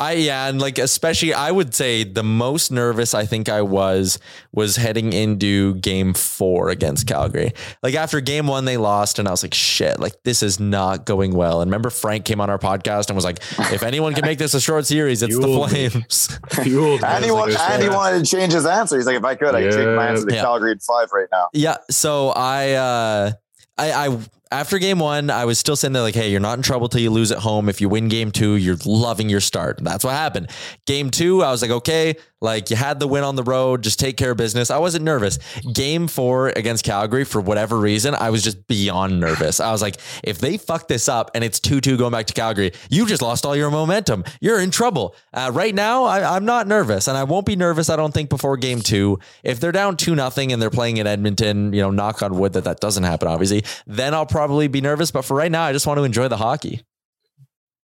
I 0.00 0.12
yeah, 0.12 0.48
and 0.48 0.60
like 0.60 0.78
especially 0.78 1.34
I 1.34 1.50
would 1.50 1.74
say 1.74 2.04
the 2.04 2.22
most 2.22 2.70
nervous 2.72 3.14
I 3.14 3.24
think 3.26 3.48
I 3.48 3.62
was 3.62 4.18
was 4.52 4.76
heading 4.76 5.12
into 5.12 5.74
game 5.76 6.14
4 6.14 6.70
against 6.70 7.06
Calgary. 7.06 7.52
Like 7.82 7.94
after 7.94 8.20
game 8.20 8.46
1 8.46 8.64
they 8.64 8.76
lost 8.76 9.18
and 9.18 9.28
I 9.28 9.30
was 9.30 9.42
like 9.42 9.54
shit, 9.54 10.00
like 10.00 10.22
this 10.24 10.42
is 10.42 10.58
not 10.60 11.04
going 11.06 11.34
well. 11.34 11.60
And 11.62 11.70
remember 11.70 11.90
Frank 11.90 12.24
came 12.24 12.40
on 12.40 12.50
our 12.50 12.58
podcast 12.58 13.06
and 13.08 13.16
was 13.16 13.24
like 13.24 13.38
if 13.72 13.82
anyone 13.82 14.14
can 14.14 14.24
make 14.24 14.38
this 14.38 14.54
a 14.54 14.60
short 14.60 14.86
series 14.86 15.22
it's 15.22 15.36
the 15.36 15.42
Fueled 15.42 15.72
me. 15.72 15.88
Flames. 15.88 16.38
Fueled 16.62 17.04
And 17.04 17.24
he, 17.24 17.30
like 17.30 17.58
and 17.58 17.82
he 17.82 17.88
wanted 17.88 18.24
to 18.24 18.30
change 18.30 18.52
his 18.52 18.66
answer. 18.66 18.96
He's 18.96 19.06
like, 19.06 19.16
if 19.16 19.24
I 19.24 19.34
could, 19.34 19.54
I 19.54 19.62
could 19.62 19.72
change 19.72 19.96
my 19.96 20.08
answer 20.08 20.26
to 20.26 20.34
Yeah. 20.34 20.42
Calgary 20.42 20.72
in 20.72 20.78
five 20.80 21.08
right 21.12 21.28
now. 21.32 21.48
Yeah. 21.52 21.76
So 21.90 22.30
I, 22.30 22.72
uh, 22.72 23.32
I, 23.78 23.92
I, 24.08 24.18
after 24.52 24.78
game 24.78 24.98
one, 24.98 25.30
I 25.30 25.44
was 25.46 25.58
still 25.58 25.76
sitting 25.76 25.92
there 25.92 26.02
like, 26.02 26.14
hey, 26.14 26.30
you're 26.30 26.40
not 26.40 26.58
in 26.58 26.62
trouble 26.62 26.88
till 26.88 27.00
you 27.00 27.10
lose 27.10 27.32
at 27.32 27.38
home. 27.38 27.68
If 27.68 27.80
you 27.80 27.88
win 27.88 28.08
game 28.08 28.30
two, 28.30 28.56
you're 28.56 28.76
loving 28.84 29.28
your 29.28 29.40
start. 29.40 29.78
That's 29.82 30.04
what 30.04 30.12
happened. 30.12 30.50
Game 30.86 31.10
two, 31.10 31.42
I 31.42 31.50
was 31.50 31.62
like, 31.62 31.70
okay, 31.70 32.16
like 32.42 32.70
you 32.70 32.76
had 32.76 33.00
the 33.00 33.06
win 33.06 33.24
on 33.24 33.36
the 33.36 33.42
road, 33.42 33.82
just 33.82 33.98
take 33.98 34.16
care 34.16 34.32
of 34.32 34.36
business. 34.36 34.70
I 34.70 34.78
wasn't 34.78 35.04
nervous. 35.04 35.38
Game 35.72 36.08
four 36.08 36.48
against 36.48 36.84
Calgary, 36.84 37.24
for 37.24 37.40
whatever 37.40 37.78
reason, 37.78 38.14
I 38.14 38.30
was 38.30 38.42
just 38.42 38.66
beyond 38.66 39.20
nervous. 39.20 39.60
I 39.60 39.70
was 39.70 39.80
like, 39.80 39.96
if 40.24 40.38
they 40.38 40.58
fuck 40.58 40.88
this 40.88 41.08
up 41.08 41.30
and 41.34 41.44
it's 41.44 41.60
2 41.60 41.80
2 41.80 41.96
going 41.96 42.12
back 42.12 42.26
to 42.26 42.34
Calgary, 42.34 42.72
you 42.90 43.06
just 43.06 43.22
lost 43.22 43.46
all 43.46 43.54
your 43.54 43.70
momentum. 43.70 44.24
You're 44.40 44.60
in 44.60 44.70
trouble. 44.70 45.14
Uh, 45.32 45.50
right 45.54 45.74
now, 45.74 46.04
I, 46.04 46.36
I'm 46.36 46.44
not 46.44 46.66
nervous 46.66 47.06
and 47.06 47.16
I 47.16 47.24
won't 47.24 47.46
be 47.46 47.56
nervous, 47.56 47.88
I 47.88 47.96
don't 47.96 48.12
think, 48.12 48.28
before 48.28 48.56
game 48.56 48.80
two. 48.80 49.20
If 49.44 49.60
they're 49.60 49.72
down 49.72 49.96
2 49.96 50.14
nothing 50.14 50.52
and 50.52 50.60
they're 50.60 50.70
playing 50.70 50.96
in 50.96 51.06
Edmonton, 51.06 51.72
you 51.72 51.80
know, 51.80 51.90
knock 51.90 52.22
on 52.22 52.36
wood 52.36 52.54
that 52.54 52.64
that 52.64 52.80
doesn't 52.80 53.04
happen, 53.04 53.28
obviously, 53.28 53.64
then 53.86 54.14
I'll 54.14 54.26
probably 54.26 54.66
be 54.66 54.80
nervous. 54.80 55.12
But 55.12 55.24
for 55.24 55.36
right 55.36 55.50
now, 55.50 55.62
I 55.62 55.72
just 55.72 55.86
want 55.86 55.98
to 55.98 56.04
enjoy 56.04 56.26
the 56.28 56.36
hockey. 56.36 56.82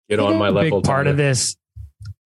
Get 0.09 0.21
on 0.21 0.37
my 0.39 0.49
level. 0.49 0.81
Big 0.81 0.87
part 0.89 1.07
of 1.07 1.17
this, 1.17 1.55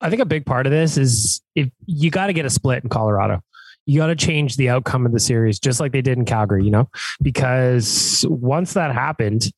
I 0.02 0.10
think 0.10 0.20
a 0.20 0.26
big 0.26 0.44
part 0.44 0.66
of 0.66 0.72
this 0.72 0.96
is 0.98 1.40
if 1.54 1.68
you 1.86 2.10
got 2.10 2.26
to 2.26 2.32
get 2.32 2.44
a 2.44 2.50
split 2.50 2.82
in 2.82 2.90
Colorado. 2.90 3.40
You 3.86 3.98
got 3.98 4.06
to 4.08 4.16
change 4.16 4.56
the 4.56 4.68
outcome 4.68 5.06
of 5.06 5.12
the 5.12 5.18
series, 5.18 5.58
just 5.58 5.80
like 5.80 5.90
they 5.90 6.02
did 6.02 6.16
in 6.16 6.24
Calgary, 6.24 6.64
you 6.64 6.70
know, 6.70 6.88
because 7.20 8.24
once 8.28 8.74
that 8.74 8.92
happened, 8.94 9.50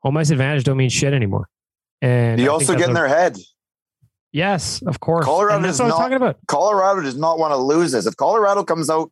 home 0.00 0.16
ice 0.18 0.30
advantage 0.30 0.64
don't 0.64 0.76
mean 0.76 0.90
shit 0.90 1.12
anymore. 1.14 1.48
And 2.02 2.38
You 2.38 2.46
think 2.46 2.52
also 2.52 2.74
get 2.74 2.84
in 2.84 2.90
a- 2.90 2.94
their 2.94 3.08
head. 3.08 3.38
yes, 4.32 4.82
of 4.82 5.00
course. 5.00 5.24
Colorado 5.24 5.56
And 5.56 5.64
that's 5.64 5.74
is 5.76 5.80
what 5.80 5.84
I 5.84 5.88
was 5.88 5.92
not- 5.98 6.02
talking 6.02 6.16
about. 6.16 6.38
Colorado 6.48 7.02
does 7.02 7.16
not 7.16 7.38
want 7.38 7.52
to 7.52 7.56
lose 7.56 7.92
this. 7.92 8.06
If 8.06 8.16
Colorado 8.16 8.62
comes 8.64 8.90
out 8.90 9.10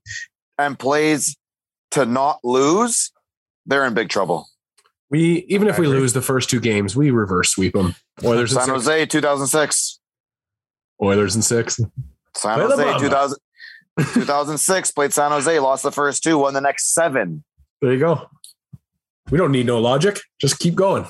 and 0.59 0.79
plays 0.79 1.37
to 1.93 2.05
not 2.05 2.41
lose, 2.45 3.13
they're 3.67 3.85
in 3.87 3.95
big 3.95 4.09
trouble. 4.11 4.47
We 5.11 5.47
even 5.49 5.69
if 5.69 5.79
we 5.79 5.87
lose 5.87 6.13
the 6.13 6.21
first 6.21 6.51
two 6.51 6.61
games, 6.61 6.95
we 6.95 7.11
reverse 7.11 7.51
sweep 7.53 7.73
them. 7.73 7.95
Oilers 8.25 8.53
and 8.53 8.63
San 8.63 8.75
six. 8.81 8.87
Jose, 8.87 9.07
2006. 9.07 10.01
Oilers 11.03 11.35
and 11.35 11.45
six. 11.45 11.77
San 12.37 12.55
Play 12.59 12.65
Jose, 12.67 12.85
Bubba. 12.85 13.01
2000, 13.01 13.39
2006, 14.15 14.91
played 14.93 15.13
San 15.13 15.31
Jose, 15.31 15.59
lost 15.59 15.83
the 15.83 15.93
first 15.93 16.23
two, 16.23 16.39
won 16.39 16.55
the 16.55 16.61
next 16.61 16.93
seven. 16.95 17.45
There 17.81 17.93
you 17.93 17.99
go. 18.01 18.29
We 19.31 19.37
don't 19.37 19.53
need 19.53 19.67
no 19.67 19.79
logic. 19.79 20.21
Just 20.41 20.59
keep 20.59 20.75
going. 20.75 21.03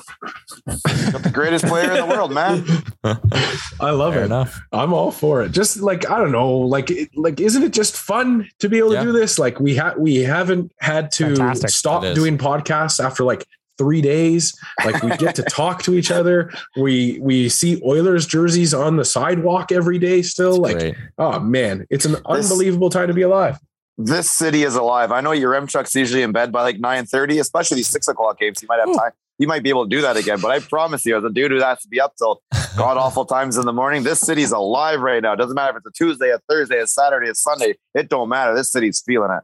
Got 0.67 1.23
the 1.23 1.31
greatest 1.33 1.65
player 1.65 1.91
in 1.93 1.97
the 1.97 2.05
world, 2.05 2.33
man. 2.33 2.65
I 3.79 3.91
love 3.91 4.13
Fair 4.13 4.23
it. 4.23 4.25
enough. 4.25 4.59
I'm 4.73 4.93
all 4.93 5.09
for 5.11 5.41
it. 5.41 5.53
Just 5.53 5.77
like 5.77 6.09
I 6.09 6.17
don't 6.17 6.33
know, 6.33 6.51
like 6.57 6.91
it- 6.91 7.15
like 7.15 7.39
isn't 7.39 7.63
it 7.63 7.71
just 7.71 7.95
fun 7.95 8.49
to 8.59 8.67
be 8.67 8.77
able 8.77 8.91
to 8.91 9.01
do 9.01 9.13
this? 9.13 9.39
Like 9.39 9.61
we 9.61 9.73
have 9.75 9.97
we 9.97 10.17
haven't 10.17 10.73
had 10.81 11.11
to 11.13 11.27
Fantastic. 11.27 11.69
stop 11.69 12.03
doing 12.13 12.37
podcasts 12.37 13.01
after 13.01 13.23
like 13.23 13.47
three 13.79 14.01
days. 14.01 14.55
Like 14.85 15.01
we 15.01 15.17
get 15.17 15.33
to 15.35 15.43
talk 15.43 15.81
to 15.83 15.95
each 15.95 16.11
other. 16.11 16.51
We 16.77 17.17
we 17.19 17.49
see 17.49 17.81
Oilers 17.83 18.27
jerseys 18.27 18.75
on 18.75 18.97
the 18.97 19.05
sidewalk 19.05 19.71
every 19.71 19.97
day. 19.97 20.21
Still, 20.21 20.57
like 20.57 20.77
Great. 20.77 20.95
oh 21.17 21.39
man, 21.39 21.87
it's 21.89 22.05
an 22.05 22.17
unbelievable 22.27 22.91
time 22.91 23.07
to 23.07 23.13
be 23.15 23.23
alive. 23.23 23.57
This 23.97 24.29
city 24.29 24.63
is 24.63 24.75
alive. 24.75 25.11
I 25.11 25.21
know 25.21 25.31
your 25.31 25.55
M 25.55 25.65
truck's 25.65 25.95
usually 25.95 26.21
in 26.21 26.31
bed 26.31 26.51
by 26.51 26.61
like 26.61 26.77
9:30, 26.77 27.39
especially 27.39 27.77
these 27.77 27.87
six 27.87 28.07
o'clock 28.07 28.39
games. 28.39 28.61
You 28.61 28.67
might 28.67 28.79
have 28.79 28.95
time. 28.95 29.11
You 29.39 29.47
might 29.47 29.63
be 29.63 29.69
able 29.69 29.85
to 29.85 29.89
do 29.89 30.01
that 30.01 30.17
again. 30.17 30.39
But 30.41 30.51
I 30.51 30.59
promise 30.59 31.05
you, 31.05 31.17
as 31.17 31.23
a 31.23 31.29
dude 31.29 31.51
who 31.51 31.59
has 31.61 31.81
to 31.81 31.87
be 31.87 31.99
up 31.99 32.13
till 32.17 32.41
god 32.77 32.97
awful 32.97 33.25
times 33.25 33.57
in 33.57 33.65
the 33.65 33.73
morning, 33.73 34.03
this 34.03 34.19
city's 34.19 34.51
alive 34.51 34.99
right 34.99 35.23
now. 35.23 35.35
Doesn't 35.35 35.55
matter 35.55 35.77
if 35.77 35.83
it's 35.85 35.87
a 35.87 36.03
Tuesday, 36.03 36.29
a 36.29 36.39
Thursday, 36.49 36.79
a 36.79 36.87
Saturday, 36.87 37.29
a 37.29 37.35
Sunday. 37.35 37.75
It 37.93 38.09
don't 38.09 38.29
matter. 38.29 38.53
This 38.55 38.71
city's 38.71 39.01
feeling 39.05 39.31
it. 39.31 39.43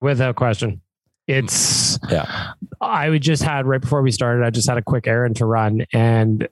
Without 0.00 0.34
question. 0.34 0.81
It's 1.26 1.98
Yeah. 2.10 2.52
I 2.80 3.08
would 3.10 3.22
just 3.22 3.42
had 3.42 3.66
right 3.66 3.80
before 3.80 4.02
we 4.02 4.10
started, 4.10 4.44
I 4.44 4.50
just 4.50 4.68
had 4.68 4.78
a 4.78 4.82
quick 4.82 5.06
errand 5.06 5.36
to 5.36 5.46
run 5.46 5.86
and 5.92 6.48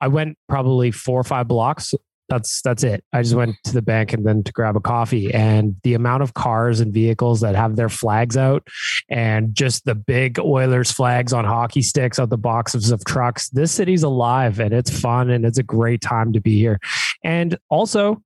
I 0.00 0.08
went 0.08 0.38
probably 0.48 0.90
four 0.90 1.20
or 1.20 1.24
five 1.24 1.48
blocks. 1.48 1.94
That's 2.30 2.62
that's 2.62 2.82
it. 2.84 3.04
I 3.12 3.20
just 3.22 3.34
went 3.34 3.56
to 3.64 3.72
the 3.74 3.82
bank 3.82 4.14
and 4.14 4.26
then 4.26 4.42
to 4.44 4.52
grab 4.52 4.76
a 4.76 4.80
coffee. 4.80 5.32
And 5.32 5.76
the 5.82 5.92
amount 5.92 6.22
of 6.22 6.32
cars 6.32 6.80
and 6.80 6.92
vehicles 6.92 7.42
that 7.42 7.54
have 7.54 7.76
their 7.76 7.90
flags 7.90 8.36
out 8.36 8.66
and 9.10 9.54
just 9.54 9.84
the 9.84 9.94
big 9.94 10.38
Oilers 10.38 10.90
flags 10.90 11.34
on 11.34 11.44
hockey 11.44 11.82
sticks 11.82 12.18
out 12.18 12.30
the 12.30 12.38
boxes 12.38 12.90
of 12.90 13.04
trucks. 13.04 13.50
This 13.50 13.72
city's 13.72 14.02
alive 14.02 14.58
and 14.58 14.72
it's 14.72 14.98
fun 14.98 15.28
and 15.28 15.44
it's 15.44 15.58
a 15.58 15.62
great 15.62 16.00
time 16.00 16.32
to 16.32 16.40
be 16.40 16.58
here. 16.58 16.80
And 17.22 17.58
also, 17.68 18.22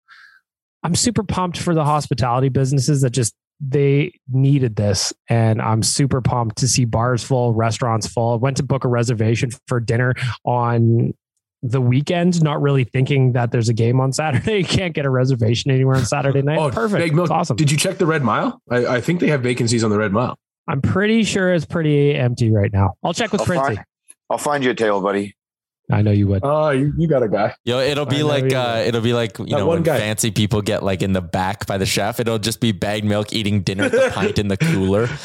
I'm 0.84 0.94
super 0.94 1.24
pumped 1.24 1.58
for 1.58 1.74
the 1.74 1.84
hospitality 1.84 2.50
businesses 2.50 3.02
that 3.02 3.10
just 3.10 3.34
they 3.60 4.12
needed 4.28 4.76
this 4.76 5.12
and 5.28 5.60
i'm 5.60 5.82
super 5.82 6.20
pumped 6.20 6.56
to 6.58 6.68
see 6.68 6.84
bars 6.84 7.24
full 7.24 7.54
restaurants 7.54 8.06
full. 8.06 8.38
Went 8.38 8.56
to 8.58 8.62
book 8.62 8.84
a 8.84 8.88
reservation 8.88 9.50
for 9.66 9.80
dinner 9.80 10.14
on 10.44 11.12
the 11.62 11.80
weekend 11.80 12.40
not 12.42 12.62
really 12.62 12.84
thinking 12.84 13.32
that 13.32 13.50
there's 13.50 13.68
a 13.68 13.74
game 13.74 14.00
on 14.00 14.12
saturday. 14.12 14.58
You 14.58 14.64
can't 14.64 14.94
get 14.94 15.06
a 15.06 15.10
reservation 15.10 15.70
anywhere 15.72 15.96
on 15.96 16.04
saturday 16.04 16.42
night. 16.42 16.58
Oh, 16.58 16.70
perfect. 16.70 17.00
Big 17.02 17.14
Milk, 17.14 17.30
awesome. 17.30 17.56
Did 17.56 17.70
you 17.70 17.76
check 17.76 17.98
the 17.98 18.06
Red 18.06 18.22
Mile? 18.22 18.60
I, 18.70 18.86
I 18.86 19.00
think 19.00 19.18
they 19.20 19.28
have 19.28 19.42
vacancies 19.42 19.82
on 19.82 19.90
the 19.90 19.98
Red 19.98 20.12
Mile. 20.12 20.36
i'm 20.68 20.80
pretty 20.80 21.24
sure 21.24 21.52
it's 21.52 21.66
pretty 21.66 22.14
empty 22.14 22.52
right 22.52 22.72
now. 22.72 22.94
I'll 23.02 23.14
check 23.14 23.32
with 23.32 23.40
I'll 23.40 23.46
princey 23.46 23.74
find, 23.76 23.84
I'll 24.30 24.38
find 24.38 24.62
you 24.62 24.70
a 24.70 24.74
table, 24.74 25.00
buddy. 25.00 25.34
I 25.90 26.02
know 26.02 26.10
you 26.10 26.26
would 26.26 26.40
Oh, 26.44 26.70
you, 26.70 26.92
you 26.98 27.08
got 27.08 27.22
a 27.22 27.28
guy. 27.28 27.54
Yo, 27.64 27.78
it'll 27.80 28.04
be 28.06 28.18
know 28.18 28.26
like 28.26 28.52
uh, 28.52 28.74
will. 28.80 28.86
it'll 28.88 29.00
be 29.00 29.12
like 29.14 29.38
you 29.38 29.46
That 29.46 29.50
know 29.58 29.66
one 29.66 29.76
when 29.76 29.82
guy. 29.84 29.98
fancy 29.98 30.30
people 30.30 30.60
get 30.62 30.82
like 30.82 31.02
in 31.02 31.12
the 31.14 31.22
back 31.22 31.66
by 31.66 31.78
the 31.78 31.86
chef. 31.86 32.20
It'll 32.20 32.38
just 32.38 32.60
be 32.60 32.72
bagged 32.72 33.04
milk 33.06 33.32
eating 33.32 33.62
dinner 33.62 33.84
at 33.84 33.92
the 33.92 34.10
pint 34.14 34.38
in 34.38 34.48
the 34.48 34.56
cooler. 34.56 35.08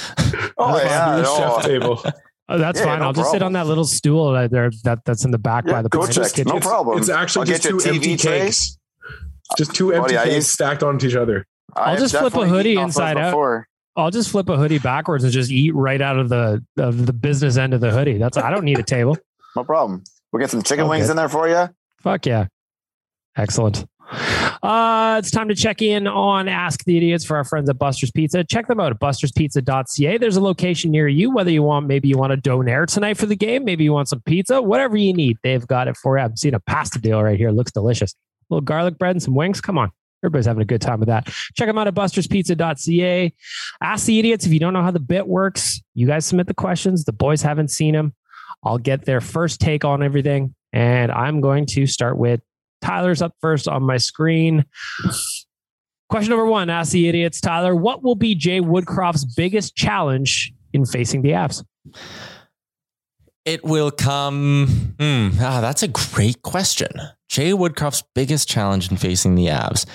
Oh 0.58 0.78
yeah, 0.78 1.16
New 1.18 1.24
no. 1.24 1.38
chef 1.38 1.64
table. 1.66 2.04
oh, 2.50 2.58
that's 2.58 2.80
Yeah, 2.80 2.86
fine 2.86 3.00
no 3.00 3.06
i'll 3.08 3.14
just 3.14 3.32
sit 3.32 3.42
on 3.42 3.54
that 3.54 3.66
little 3.68 3.84
stool 3.86 4.32
right 4.34 4.50
there 4.50 4.70
that, 4.84 5.04
that's 5.06 5.26
in 5.26 5.32
the 5.32 5.38
back 5.38 5.66
Yeah, 5.66 5.74
by 5.74 5.82
the 5.82 5.90
go 5.90 6.00
pint. 6.02 6.14
check. 6.14 6.38
No 6.38 6.44
Kitchen. 6.54 6.60
problem. 6.62 6.98
It's 7.00 7.10
actually 7.10 7.42
I'll 7.52 7.58
just 7.58 7.64
two 7.64 7.80
empty 7.90 8.16
TV 8.16 8.22
tray. 8.22 8.52
Just 9.58 9.76
two 9.76 9.92
empty 9.94 10.16
Buddy, 10.16 10.32
I 10.36 10.40
stacked 10.40 10.84
onto 10.84 11.08
each 11.08 11.16
other. 11.16 11.46
I'll 11.76 11.94
I've 11.94 12.00
just 12.00 12.16
flip 12.16 12.34
a 12.36 12.48
hoodie 12.48 12.72
eaten 12.72 12.84
off 12.84 12.88
those 12.90 12.96
inside 12.98 13.18
out. 13.18 13.32
before. 13.32 13.68
I'll 13.96 14.12
just 14.12 14.30
flip 14.32 14.50
a 14.50 14.58
hoodie 14.58 14.80
backwards 14.80 15.24
and 15.24 15.34
just 15.34 15.52
eat 15.52 15.74
right 15.76 16.02
out 16.02 16.18
of 16.18 16.30
the 16.30 16.64
of 16.78 17.06
the 17.06 17.14
business 17.14 17.58
end 17.58 17.74
of 17.74 17.82
the 17.82 17.92
hoodie. 17.92 18.18
That's 18.18 18.38
I 18.38 18.50
don't 18.52 18.64
need 18.64 18.80
a 18.80 18.84
table. 18.84 19.18
No 19.56 19.64
problem. 19.64 20.04
We'll 20.34 20.40
get 20.42 20.50
some 20.50 20.64
chicken 20.64 20.86
Okay. 20.86 20.90
wings 20.90 21.10
in 21.10 21.16
there 21.16 21.30
for 21.30 21.48
you. 21.48 21.70
Fuck 22.02 22.26
yeah. 22.26 22.48
Excellent. 23.38 23.86
Uh, 24.62 25.16
it's 25.20 25.32
time 25.32 25.48
to 25.48 25.56
check 25.56 25.82
in 25.82 26.08
on 26.08 26.48
Ask 26.48 26.84
the 26.86 26.98
Idiots 26.98 27.24
for 27.26 27.38
our 27.38 27.44
friends 27.44 27.70
at 27.70 27.78
Buster's 27.78 28.12
Pizza. 28.12 28.44
Check 28.44 28.68
them 28.68 28.80
out 28.80 28.92
at 28.92 29.00
busterspizza.ca. 29.00 30.18
There's 30.18 30.36
a 30.36 30.42
location 30.42 30.92
near 30.92 31.08
you, 31.08 31.32
whether 31.32 31.52
you 31.52 31.64
want, 31.64 31.88
maybe 31.88 32.08
you 32.08 32.18
want 32.18 32.34
a 32.34 32.38
donaire 32.38 32.86
tonight 32.86 33.16
for 33.16 33.26
the 33.26 33.36
game, 33.36 33.64
maybe 33.64 33.84
you 33.84 33.94
want 33.94 34.10
some 34.10 34.22
pizza, 34.22 34.62
whatever 34.62 34.98
you 34.98 35.14
need, 35.14 35.38
they've 35.44 35.66
got 35.68 35.88
it 35.88 35.96
for 35.98 36.18
you. 36.18 36.24
I'm 36.24 36.36
seeing 36.36 36.54
a 36.54 36.60
pasta 36.60 37.00
deal 37.00 37.22
right 37.22 37.38
here. 37.38 37.52
Looks 37.52 37.72
delicious. 37.72 38.14
A 38.14 38.54
little 38.54 38.62
garlic 38.62 38.98
bread 38.98 39.12
and 39.12 39.24
some 39.24 39.36
wings. 39.36 39.62
Come 39.62 39.78
on. 39.78 39.92
Everybody's 40.24 40.46
having 40.46 40.62
a 40.62 40.66
good 40.66 40.82
time 40.82 41.00
with 41.00 41.08
that. 41.10 41.26
Check 41.56 41.68
them 41.68 41.78
out 41.78 41.88
at 41.88 41.94
busterspizza.ca. 41.96 43.34
Ask 43.82 44.06
the 44.06 44.20
idiots 44.20 44.46
if 44.46 44.54
you 44.54 44.60
don't 44.60 44.74
know 44.74 44.82
how 44.84 44.92
the 44.92 45.00
bit 45.00 45.28
works. 45.28 45.82
You 45.96 46.08
guys 46.08 46.26
submit 46.26 46.48
the 46.48 46.54
questions. 46.54 47.04
The 47.04 47.12
boys 47.14 47.42
haven't 47.42 47.70
seen 47.72 47.94
them. 47.94 48.14
I'll 48.64 48.78
get 48.78 49.06
their 49.06 49.22
first 49.22 49.60
take 49.60 49.86
on 49.86 50.04
everything. 50.04 50.54
And 50.72 51.12
I'm 51.12 51.42
going 51.42 51.66
to 51.68 51.86
start 51.86 52.18
with 52.18 52.42
Tyler's 52.82 53.22
up 53.22 53.34
first 53.42 53.68
on 53.68 53.84
my 53.84 53.98
screen. 53.98 54.66
Question 56.10 56.32
number 56.32 56.46
one 56.46 56.70
Ask 56.70 56.92
the 56.92 57.08
idiots. 57.08 57.42
Tyler, 57.42 57.76
what 57.76 58.04
will 58.04 58.16
be 58.16 58.36
Jay 58.36 58.60
Woodcroft's 58.60 59.26
biggest 59.26 59.76
challenge 59.76 60.54
in 60.74 60.86
facing 60.86 61.22
the 61.22 61.30
Avs? 61.30 61.64
It 63.46 63.64
will 63.64 63.92
come. 63.92 64.96
Hmm, 65.00 65.30
ah, 65.40 65.60
that's 65.60 65.84
a 65.84 65.88
great 65.88 66.42
question. 66.44 66.90
Jay 67.30 67.52
Woodcroft's 67.52 68.04
biggest 68.16 68.48
challenge 68.48 68.90
in 68.90 68.98
facing 68.98 69.36
the 69.36 69.48
Avs. 69.48 69.86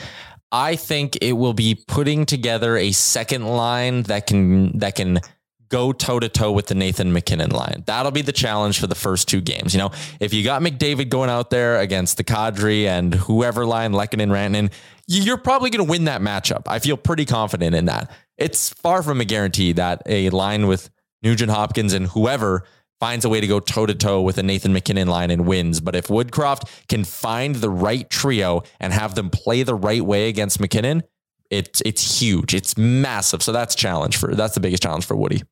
I 0.51 0.77
think 0.77 1.19
it 1.21 1.33
will 1.33 1.53
be 1.55 1.83
putting 1.87 2.27
together 2.27 2.77
a 2.77 2.93
second 2.93 3.47
line 3.47 4.03
that 4.05 4.27
can 4.27 4.79
that 4.79 4.97
can 4.97 5.21
go 5.69 5.93
toe 5.93 6.19
to 6.19 6.29
toe 6.29 6.53
with 6.53 6.67
the 6.67 6.75
Nathan 6.75 7.13
MacKinnon 7.13 7.51
line. 7.51 7.85
That'll 7.87 8.13
be 8.13 8.23
the 8.23 8.33
challenge 8.33 8.81
for 8.81 8.87
the 8.87 8.95
first 8.95 9.29
two 9.29 9.41
games. 9.41 9.75
You 9.75 9.79
know, 9.79 9.91
if 10.21 10.33
you 10.33 10.45
got 10.45 10.63
McDavid 10.63 11.09
going 11.09 11.31
out 11.31 11.51
there 11.51 11.79
against 11.79 12.17
the 12.17 12.25
Kadri 12.25 12.85
and 12.85 13.15
whoever 13.15 13.67
line 13.67 13.93
Lehkonen 13.93 14.31
Rantanen, 14.31 14.73
you're 15.07 15.39
probably 15.39 15.71
going 15.71 15.85
to 15.85 15.91
win 15.91 16.05
that 16.05 16.21
matchup. 16.21 16.63
I 16.67 16.79
feel 16.79 16.97
pretty 16.97 17.25
confident 17.25 17.75
in 17.75 17.87
that. 17.87 18.11
It's 18.37 18.71
far 18.71 19.03
from 19.03 19.21
a 19.21 19.25
guarantee 19.25 19.73
that 19.73 20.03
a 20.07 20.31
line 20.31 20.67
with 20.67 20.91
Nugent 21.23 21.51
Hopkins 21.51 21.93
and 21.93 22.07
whoever 22.09 22.65
finds 23.01 23.25
a 23.25 23.29
way 23.29 23.41
to 23.41 23.47
go 23.47 23.61
toe 23.61 23.87
to 23.87 23.95
toe 23.95 24.21
with 24.21 24.39
a 24.39 24.43
Nathan 24.43 24.73
MacKinnon 24.73 25.09
line 25.09 25.31
and 25.31 25.47
wins. 25.47 25.81
But 25.81 25.95
if 25.95 26.09
Woodcroft 26.09 26.69
can 26.89 27.05
find 27.05 27.57
the 27.57 27.71
right 27.71 28.09
trio 28.11 28.63
and 28.81 28.93
have 28.93 29.15
them 29.15 29.31
play 29.31 29.63
the 29.63 29.75
right 29.75 30.03
way 30.03 30.29
against 30.29 30.61
MacKinnon, 30.61 31.03
it's 31.51 31.81
it's 31.87 32.21
huge. 32.21 32.55
It's 32.55 32.77
massive. 32.77 33.43
So 33.43 33.53
that's 33.53 33.75
challenge 33.75 34.17
for 34.17 34.35
that's 34.35 34.55
the 34.55 34.61
biggest 34.61 34.83
challenge 34.83 35.07
for 35.07 35.17
Woody. 35.17 35.43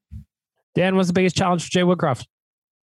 Dan, 0.76 0.94
what's 0.94 1.08
the 1.08 1.14
biggest 1.14 1.36
challenge 1.36 1.64
for 1.64 1.70
Jay 1.70 1.80
Woodcroft? 1.80 2.26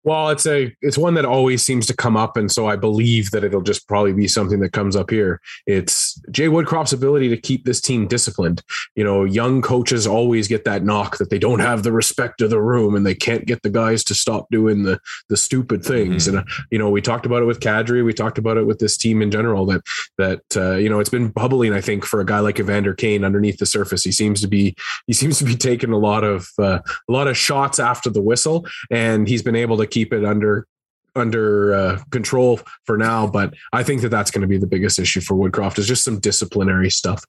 Well, 0.03 0.29
it's 0.29 0.45
a 0.45 0.73
it's 0.81 0.97
one 0.97 1.15
that 1.15 1.25
always 1.25 1.63
seems 1.63 1.85
to 1.87 1.95
come 1.95 2.15
up, 2.15 2.37
and 2.37 2.49
so 2.51 2.67
I 2.67 2.77
believe 2.77 3.31
that 3.31 3.43
it'll 3.43 3.61
just 3.61 3.87
probably 3.87 4.13
be 4.13 4.27
something 4.27 4.59
that 4.61 4.71
comes 4.71 4.95
up 4.95 5.09
here. 5.09 5.41
It's 5.65 6.19
Jay 6.31 6.47
Woodcroft's 6.47 6.93
ability 6.93 7.27
to 7.29 7.37
keep 7.37 7.65
this 7.65 7.81
team 7.81 8.07
disciplined. 8.07 8.61
You 8.95 9.03
know, 9.03 9.25
young 9.25 9.61
coaches 9.61 10.07
always 10.07 10.47
get 10.47 10.63
that 10.65 10.83
knock 10.83 11.17
that 11.17 11.29
they 11.29 11.39
don't 11.39 11.59
have 11.59 11.83
the 11.83 11.91
respect 11.91 12.41
of 12.41 12.49
the 12.51 12.61
room 12.61 12.95
and 12.95 13.05
they 13.05 13.15
can't 13.15 13.45
get 13.45 13.63
the 13.63 13.69
guys 13.69 14.03
to 14.05 14.13
stop 14.13 14.47
doing 14.49 14.83
the 14.83 14.99
the 15.27 15.35
stupid 15.35 15.83
things. 15.83 16.25
Mhm. 16.25 16.29
And 16.29 16.37
uh, 16.37 16.43
you 16.71 16.79
know, 16.79 16.89
we 16.89 17.01
talked 17.01 17.25
about 17.25 17.41
it 17.41 17.45
with 17.45 17.59
Kadri, 17.59 18.05
we 18.05 18.13
talked 18.13 18.37
about 18.37 18.57
it 18.57 18.65
with 18.65 18.79
this 18.79 18.97
team 18.97 19.21
in 19.21 19.29
general. 19.31 19.65
That 19.65 19.81
that 20.17 20.41
uh, 20.55 20.75
you 20.75 20.89
know, 20.89 20.99
it's 20.99 21.09
been 21.09 21.29
bubbling. 21.29 21.73
I 21.73 21.81
think 21.81 22.05
for 22.05 22.21
a 22.21 22.25
guy 22.25 22.39
like 22.39 22.59
Evander 22.59 22.93
Kane 22.93 23.25
underneath 23.25 23.57
the 23.57 23.65
surface, 23.65 24.03
he 24.03 24.11
seems 24.13 24.39
to 24.41 24.47
be 24.47 24.75
he 25.07 25.13
seems 25.13 25.37
to 25.39 25.43
be 25.43 25.55
taking 25.55 25.91
a 25.91 25.97
lot 25.97 26.23
of 26.23 26.47
uh, 26.59 26.79
a 27.09 27.11
lot 27.11 27.27
of 27.27 27.35
shots 27.35 27.77
after 27.79 28.09
the 28.09 28.21
whistle, 28.21 28.65
and 28.89 29.27
he's 29.27 29.41
been 29.43 29.55
able 29.55 29.75
to 29.77 29.86
keep 29.87 30.13
it 30.13 30.25
under 30.25 30.67
under 31.15 31.73
uh, 31.73 31.99
control 32.11 32.59
for 32.85 32.97
now. 32.97 33.27
But 33.27 33.53
I 33.73 33.83
think 33.83 34.01
that 34.01 34.09
that's 34.09 34.31
going 34.31 34.43
to 34.43 34.47
be 34.47 34.57
the 34.57 34.67
biggest 34.67 34.99
issue 34.99 35.21
for 35.21 35.35
Woodcroft 35.35 35.79
is 35.79 35.87
just 35.87 36.03
some 36.03 36.19
disciplinary 36.19 36.89
stuff. 36.89 37.23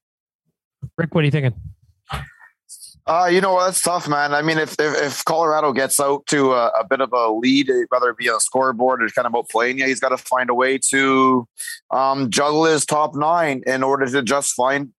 Rick, 0.97 1.15
what 1.15 1.23
are 1.23 1.25
you 1.25 1.31
thinking? 1.31 1.55
Uh, 3.07 3.27
you 3.27 3.41
know 3.41 3.55
what? 3.55 3.65
That's 3.65 3.81
tough, 3.81 4.07
man. 4.07 4.35
I 4.35 4.43
mean, 4.43 4.59
if 4.59 4.73
if, 4.79 5.03
if 5.03 5.25
Colorado 5.25 5.73
gets 5.73 5.99
out 5.99 6.27
to 6.27 6.53
a, 6.53 6.69
a 6.69 6.87
bit 6.87 7.01
of 7.01 7.11
a 7.15 7.33
lead, 7.33 7.71
whether 7.89 8.11
it 8.11 8.19
be 8.19 8.29
on 8.29 8.35
the 8.35 8.41
scoreboard 8.41 9.03
or 9.03 9.09
kind 9.09 9.27
of 9.27 9.33
outplaying 9.33 9.79
you, 9.79 9.87
he's 9.87 9.99
got 9.99 10.11
to 10.11 10.19
find 10.19 10.51
a 10.51 10.55
way 10.55 10.79
to 10.91 11.49
um, 11.91 12.29
juggle 12.29 12.67
his 12.67 12.85
top 12.85 13.15
nine 13.15 13.63
in 13.67 13.83
order 13.83 14.05
to 14.05 14.23
just 14.23 14.53
find 14.53 14.93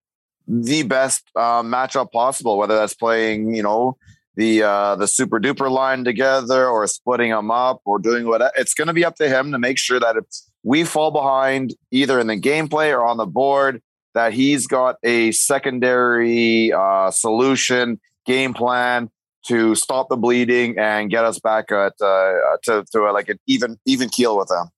the 0.48 0.82
best 0.82 1.24
uh, 1.36 1.62
matchup 1.62 2.12
possible. 2.12 2.58
Whether 2.58 2.76
that's 2.76 2.96
playing, 2.96 3.54
you 3.54 3.62
know, 3.62 3.96
the 4.40 4.64
uh, 4.64 4.96
the 4.96 5.06
super 5.06 5.38
duper 5.38 5.70
line 5.70 6.06
together 6.06 6.66
or 6.66 6.88
splitting 6.88 7.30
them 7.30 7.52
up 7.52 7.82
or 7.84 8.00
doing 8.00 8.26
what 8.26 8.54
it's 8.56 8.74
going 8.74 8.88
to 8.88 8.94
be 8.94 9.04
up 9.04 9.16
to 9.16 9.28
him 9.28 9.52
to 9.52 9.60
make 9.60 9.78
sure 9.78 10.00
that 10.00 10.16
if 10.16 10.24
we 10.64 10.86
fall 10.86 11.12
behind 11.12 11.76
either 11.92 12.22
in 12.22 12.28
the 12.28 12.40
gameplay 12.40 12.90
or 12.90 13.06
on 13.06 13.18
the 13.18 13.26
board 13.26 13.82
that 14.16 14.32
he's 14.32 14.66
got 14.66 14.96
a 15.04 15.34
secondary 15.34 16.72
uh, 16.72 17.12
solution 17.12 18.00
game 18.26 18.54
plan 18.54 19.10
to 19.46 19.76
stop 19.76 20.08
the 20.08 20.16
bleeding 20.16 20.80
and 20.80 21.10
get 21.10 21.26
us 21.26 21.38
back 21.40 21.70
at 21.74 21.94
uh, 22.02 22.32
to 22.64 22.86
to 22.94 23.08
uh, 23.08 23.14
like 23.14 23.28
an 23.28 23.38
even 23.46 23.78
even 23.86 24.08
keel 24.08 24.38
with 24.38 24.48
them. 24.48 24.70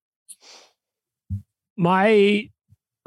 My 1.77 2.49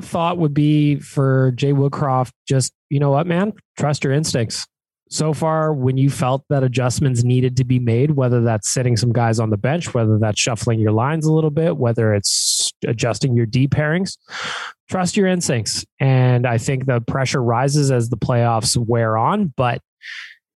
thought 0.01 0.39
would 0.39 0.55
be 0.55 1.01
for 1.01 1.53
Jay 1.57 1.73
Woodcroft, 1.73 2.33
just, 2.49 2.73
you 2.91 3.01
know 3.01 3.11
what, 3.11 3.27
man? 3.27 3.53
Trust 3.77 4.05
your 4.05 4.13
instincts. 4.13 4.67
So 5.15 5.33
far, 5.33 5.73
when 5.73 5.97
you 5.97 6.11
felt 6.11 6.43
that 6.49 6.65
adjustments 6.65 7.23
needed 7.23 7.57
to 7.59 7.65
be 7.65 7.79
made, 7.79 8.11
whether 8.11 8.41
that's 8.41 8.69
sitting 8.69 8.97
some 8.97 9.13
guys 9.13 9.39
on 9.39 9.51
the 9.51 9.57
bench, 9.57 9.95
whether 9.95 10.19
that's 10.19 10.41
shuffling 10.41 10.81
your 10.81 10.91
lines 10.91 11.25
a 11.25 11.33
little 11.33 11.53
bit, 11.53 11.77
whether 11.77 12.15
it's 12.15 12.73
adjusting 12.85 13.37
your 13.37 13.47
D 13.47 13.69
pairings, 13.69 14.19
trust 14.91 15.17
your 15.17 15.29
instincts. 15.29 15.85
And 16.01 16.49
I 16.49 16.59
think 16.59 16.87
the 16.87 17.01
pressure 17.01 17.41
rises 17.41 17.93
as 17.93 18.09
the 18.09 18.17
playoffs 18.17 18.77
wear 18.77 19.17
on, 19.17 19.55
but 19.57 19.81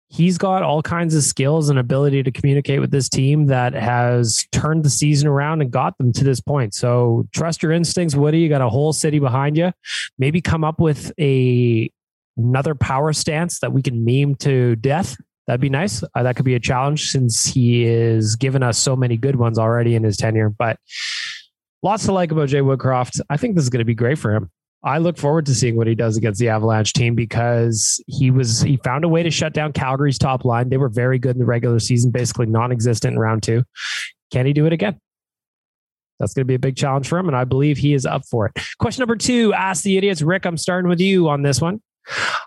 he's 0.09 0.39
got 0.39 0.63
all 0.63 0.81
kinds 0.81 1.13
of 1.13 1.21
skills 1.21 1.69
and 1.69 1.77
ability 1.77 2.23
to 2.23 2.31
communicate 2.31 2.79
with 2.79 2.89
this 2.89 3.09
team 3.09 3.45
that 3.45 3.73
has 3.73 4.47
turned 4.51 4.83
the 4.83 4.89
season 4.89 5.27
around 5.27 5.61
and 5.61 5.69
got 5.69 5.95
them 5.99 6.11
to 6.13 6.23
this 6.23 6.39
point. 6.41 6.73
So 6.73 7.27
trust 7.31 7.61
your 7.61 7.73
instincts, 7.73 8.15
Woody. 8.15 8.39
You 8.39 8.49
got 8.49 8.61
a 8.61 8.69
whole 8.69 8.91
city 8.91 9.19
behind 9.19 9.55
you. 9.55 9.71
Maybe 10.17 10.41
come 10.41 10.63
up 10.63 10.79
with 10.79 11.11
a 11.19 11.91
another 12.37 12.75
power 12.75 13.13
stance 13.13 13.59
that 13.59 13.73
we 13.73 13.81
can 13.81 14.05
meme 14.05 14.35
to 14.35 14.75
death. 14.75 15.17
That'd 15.47 15.61
be 15.61 15.69
nice. 15.69 16.03
Uh, 16.13 16.23
that 16.23 16.35
could 16.35 16.45
be 16.45 16.55
a 16.55 16.59
challenge 16.59 17.09
since 17.09 17.45
he 17.45 17.85
is 17.85 18.35
given 18.35 18.63
us 18.63 18.77
so 18.77 18.95
many 18.95 19.15
good 19.15 19.37
ones 19.37 19.57
already 19.57 19.95
in 19.95 20.03
his 20.03 20.17
tenure. 20.17 20.49
But 20.49 20.77
lots 21.81 22.05
to 22.05 22.11
like 22.11 22.31
about 22.31 22.49
Jay 22.49 22.59
Woodcroft. 22.59 23.21
I 23.29 23.37
think 23.37 23.55
this 23.55 23.63
is 23.63 23.69
going 23.69 23.79
to 23.79 23.85
be 23.85 23.95
great 23.95 24.17
for 24.17 24.33
him. 24.33 24.51
I 24.83 24.99
look 24.99 25.17
forward 25.17 25.45
to 25.47 25.55
seeing 25.55 25.75
what 25.75 25.87
he 25.87 25.95
does 25.95 26.17
against 26.17 26.39
the 26.39 26.49
Avalanche 26.49 26.93
team 26.93 27.15
because 27.15 28.03
he 28.07 28.29
was 28.29 28.61
he 28.61 28.77
found 28.77 29.03
a 29.03 29.09
way 29.09 29.23
to 29.23 29.31
shut 29.31 29.53
down 29.53 29.73
Calgary's 29.73 30.19
top 30.19 30.45
line. 30.45 30.69
They 30.69 30.77
were 30.77 30.89
very 30.89 31.17
good 31.17 31.35
in 31.35 31.39
the 31.39 31.45
regular 31.45 31.79
season, 31.79 32.11
basically 32.11 32.45
non-existent 32.45 33.13
in 33.13 33.19
round 33.19 33.43
two. 33.43 33.63
Can 34.31 34.45
he 34.45 34.53
do 34.53 34.65
it 34.65 34.73
again? 34.73 34.99
That's 36.19 36.33
going 36.33 36.43
to 36.43 36.47
be 36.47 36.55
a 36.55 36.59
big 36.59 36.75
challenge 36.75 37.07
for 37.07 37.17
him, 37.17 37.27
and 37.27 37.37
I 37.37 37.43
believe 37.43 37.77
he 37.77 37.93
is 37.93 38.05
up 38.05 38.25
for 38.25 38.47
it. 38.47 38.53
Question 38.79 39.01
number 39.01 39.15
two: 39.15 39.53
Ask 39.53 39.83
the 39.83 39.97
idiots. 39.97 40.21
Rick, 40.21 40.45
I'm 40.45 40.57
starting 40.57 40.89
with 40.89 40.99
you 40.99 41.27
on 41.29 41.41
this 41.41 41.59
one. 41.59 41.81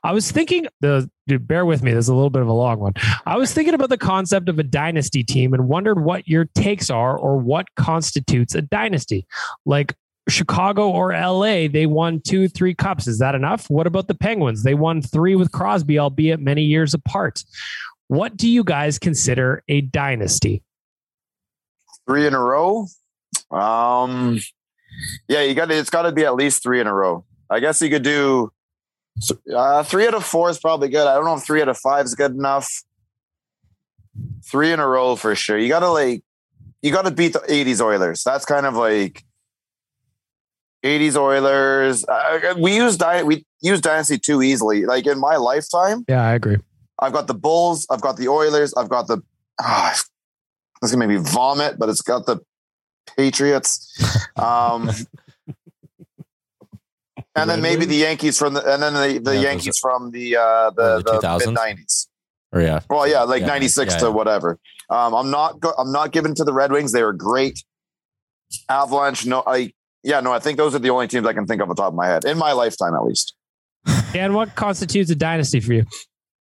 I 0.02 0.12
was 0.12 0.30
thinking 0.30 0.66
the 0.80 1.10
dude, 1.26 1.46
bear 1.46 1.64
with 1.64 1.82
me. 1.82 1.92
This 1.92 2.06
is 2.06 2.08
a 2.08 2.14
little 2.14 2.30
bit 2.30 2.42
of 2.42 2.48
a 2.48 2.52
long 2.52 2.78
one. 2.78 2.94
I 3.26 3.36
was 3.36 3.52
thinking 3.52 3.74
about 3.74 3.90
the 3.90 3.98
concept 3.98 4.48
of 4.48 4.58
a 4.58 4.62
dynasty 4.62 5.22
team 5.22 5.54
and 5.54 5.68
wondered 5.68 6.02
what 6.02 6.26
your 6.26 6.46
takes 6.54 6.90
are 6.90 7.16
or 7.16 7.36
what 7.36 7.66
constitutes 7.76 8.54
a 8.54 8.62
dynasty. 8.62 9.26
Like 9.66 9.94
Chicago 10.28 10.90
or 10.90 11.12
LA, 11.12 11.68
they 11.68 11.86
won 11.86 12.20
two, 12.20 12.48
three 12.48 12.74
cups. 12.74 13.06
Is 13.06 13.18
that 13.18 13.34
enough? 13.34 13.68
What 13.68 13.86
about 13.86 14.08
the 14.08 14.14
Penguins? 14.14 14.62
They 14.62 14.74
won 14.74 15.02
three 15.02 15.36
with 15.36 15.52
Crosby, 15.52 15.98
albeit 15.98 16.40
many 16.40 16.62
years 16.62 16.94
apart. 16.94 17.44
What 18.08 18.36
do 18.36 18.48
you 18.48 18.64
guys 18.64 18.98
consider 18.98 19.62
a 19.68 19.82
dynasty? 19.82 20.62
Three 22.06 22.26
in 22.26 22.34
a 22.34 22.40
row. 22.40 22.86
Um, 23.50 24.40
yeah, 25.28 25.42
you 25.42 25.54
got 25.54 25.70
it's 25.70 25.90
got 25.90 26.02
to 26.02 26.12
be 26.12 26.24
at 26.24 26.34
least 26.34 26.62
three 26.62 26.80
in 26.80 26.86
a 26.86 26.94
row. 26.94 27.24
I 27.48 27.60
guess 27.60 27.80
you 27.82 27.90
could 27.90 28.02
do 28.02 28.52
uh, 29.54 29.82
three 29.82 30.06
out 30.06 30.14
of 30.14 30.24
four 30.24 30.50
is 30.50 30.58
probably 30.58 30.88
good. 30.88 31.06
I 31.06 31.14
don't 31.14 31.24
know 31.24 31.34
if 31.34 31.42
three 31.44 31.60
out 31.62 31.68
of 31.68 31.78
five 31.78 32.04
is 32.06 32.14
good 32.14 32.32
enough. 32.32 32.82
Three 34.44 34.72
in 34.72 34.80
a 34.80 34.86
row 34.86 35.16
for 35.16 35.34
sure. 35.34 35.58
You 35.58 35.68
got 35.68 35.80
to 35.80 35.90
like, 35.90 36.22
you 36.82 36.92
got 36.92 37.04
to 37.04 37.10
beat 37.10 37.32
the 37.34 37.38
'80s 37.40 37.80
Oilers. 37.80 38.22
That's 38.24 38.44
kind 38.44 38.66
of 38.66 38.74
like 38.74 39.24
80s 40.84 41.16
Oilers. 41.16 42.04
Uh, 42.06 42.54
we 42.58 42.74
use 42.76 42.96
Dy- 42.96 43.22
we 43.22 43.44
use 43.60 43.80
Dynasty 43.80 44.18
too 44.18 44.42
easily. 44.42 44.86
Like 44.86 45.06
in 45.06 45.18
my 45.18 45.36
lifetime, 45.36 46.04
Yeah, 46.08 46.22
I 46.24 46.32
agree. 46.34 46.56
I've 46.98 47.12
got 47.12 47.26
the 47.26 47.34
Bulls, 47.34 47.86
I've 47.90 48.00
got 48.00 48.16
the 48.16 48.28
Oilers, 48.28 48.74
I've 48.74 48.88
got 48.88 49.06
the. 49.06 49.22
ah, 49.60 49.92
it's 50.82 50.92
gonna 50.92 51.06
make 51.06 51.16
me 51.18 51.22
vomit, 51.30 51.78
but 51.78 51.88
it's 51.88 52.02
got 52.02 52.26
the 52.26 52.38
Patriots. 53.16 53.86
Um, 54.36 54.90
and 57.40 57.50
then 57.50 57.60
maybe 57.62 57.84
the 57.84 57.96
Yankees 57.96 58.38
from 58.38 58.54
the 58.54 58.72
and 58.72 58.82
then 58.82 58.92
the, 58.94 59.18
the 59.20 59.34
Yeah, 59.34 59.40
Yankees 59.42 59.78
from 59.78 60.10
the 60.10 60.36
uh 60.36 60.70
the, 60.70 60.82
Oh, 60.82 61.02
the 61.02 61.20
the, 61.20 61.46
mid 61.46 61.54
nineties. 61.54 62.08
Or 62.52 62.60
yeah. 62.60 62.80
Well, 62.90 63.06
yeah, 63.06 63.22
like 63.22 63.40
Yeah, 63.42 63.46
ninety 63.48 63.68
six 63.68 63.94
yeah, 63.94 64.00
to 64.00 64.04
yeah. 64.06 64.10
whatever. 64.12 64.58
Um, 64.88 65.14
I'm 65.14 65.30
not 65.30 65.60
go- 65.60 65.74
I'm 65.78 65.92
not 65.92 66.10
giving 66.12 66.34
to 66.34 66.44
the 66.44 66.52
Red 66.52 66.72
Wings. 66.72 66.92
They 66.92 67.02
were 67.02 67.12
great. 67.12 67.62
Avalanche, 68.68 69.26
no, 69.26 69.42
I 69.46 69.72
yeah, 70.02 70.20
no, 70.20 70.32
I 70.32 70.38
think 70.38 70.56
those 70.56 70.74
are 70.74 70.78
the 70.78 70.90
only 70.90 71.06
teams 71.08 71.26
I 71.26 71.32
can 71.32 71.46
think 71.46 71.60
of 71.62 71.68
off 71.70 71.76
the 71.76 71.82
top 71.82 71.88
of 71.92 71.94
my 71.94 72.06
head 72.06 72.24
in 72.24 72.38
my 72.38 72.52
lifetime, 72.52 72.94
at 72.94 73.04
least. 73.04 73.34
Dan, 74.12 74.34
what 74.34 74.54
constitutes 74.56 75.10
a 75.10 75.14
dynasty 75.14 75.60
for 75.60 75.72
you? 75.74 75.84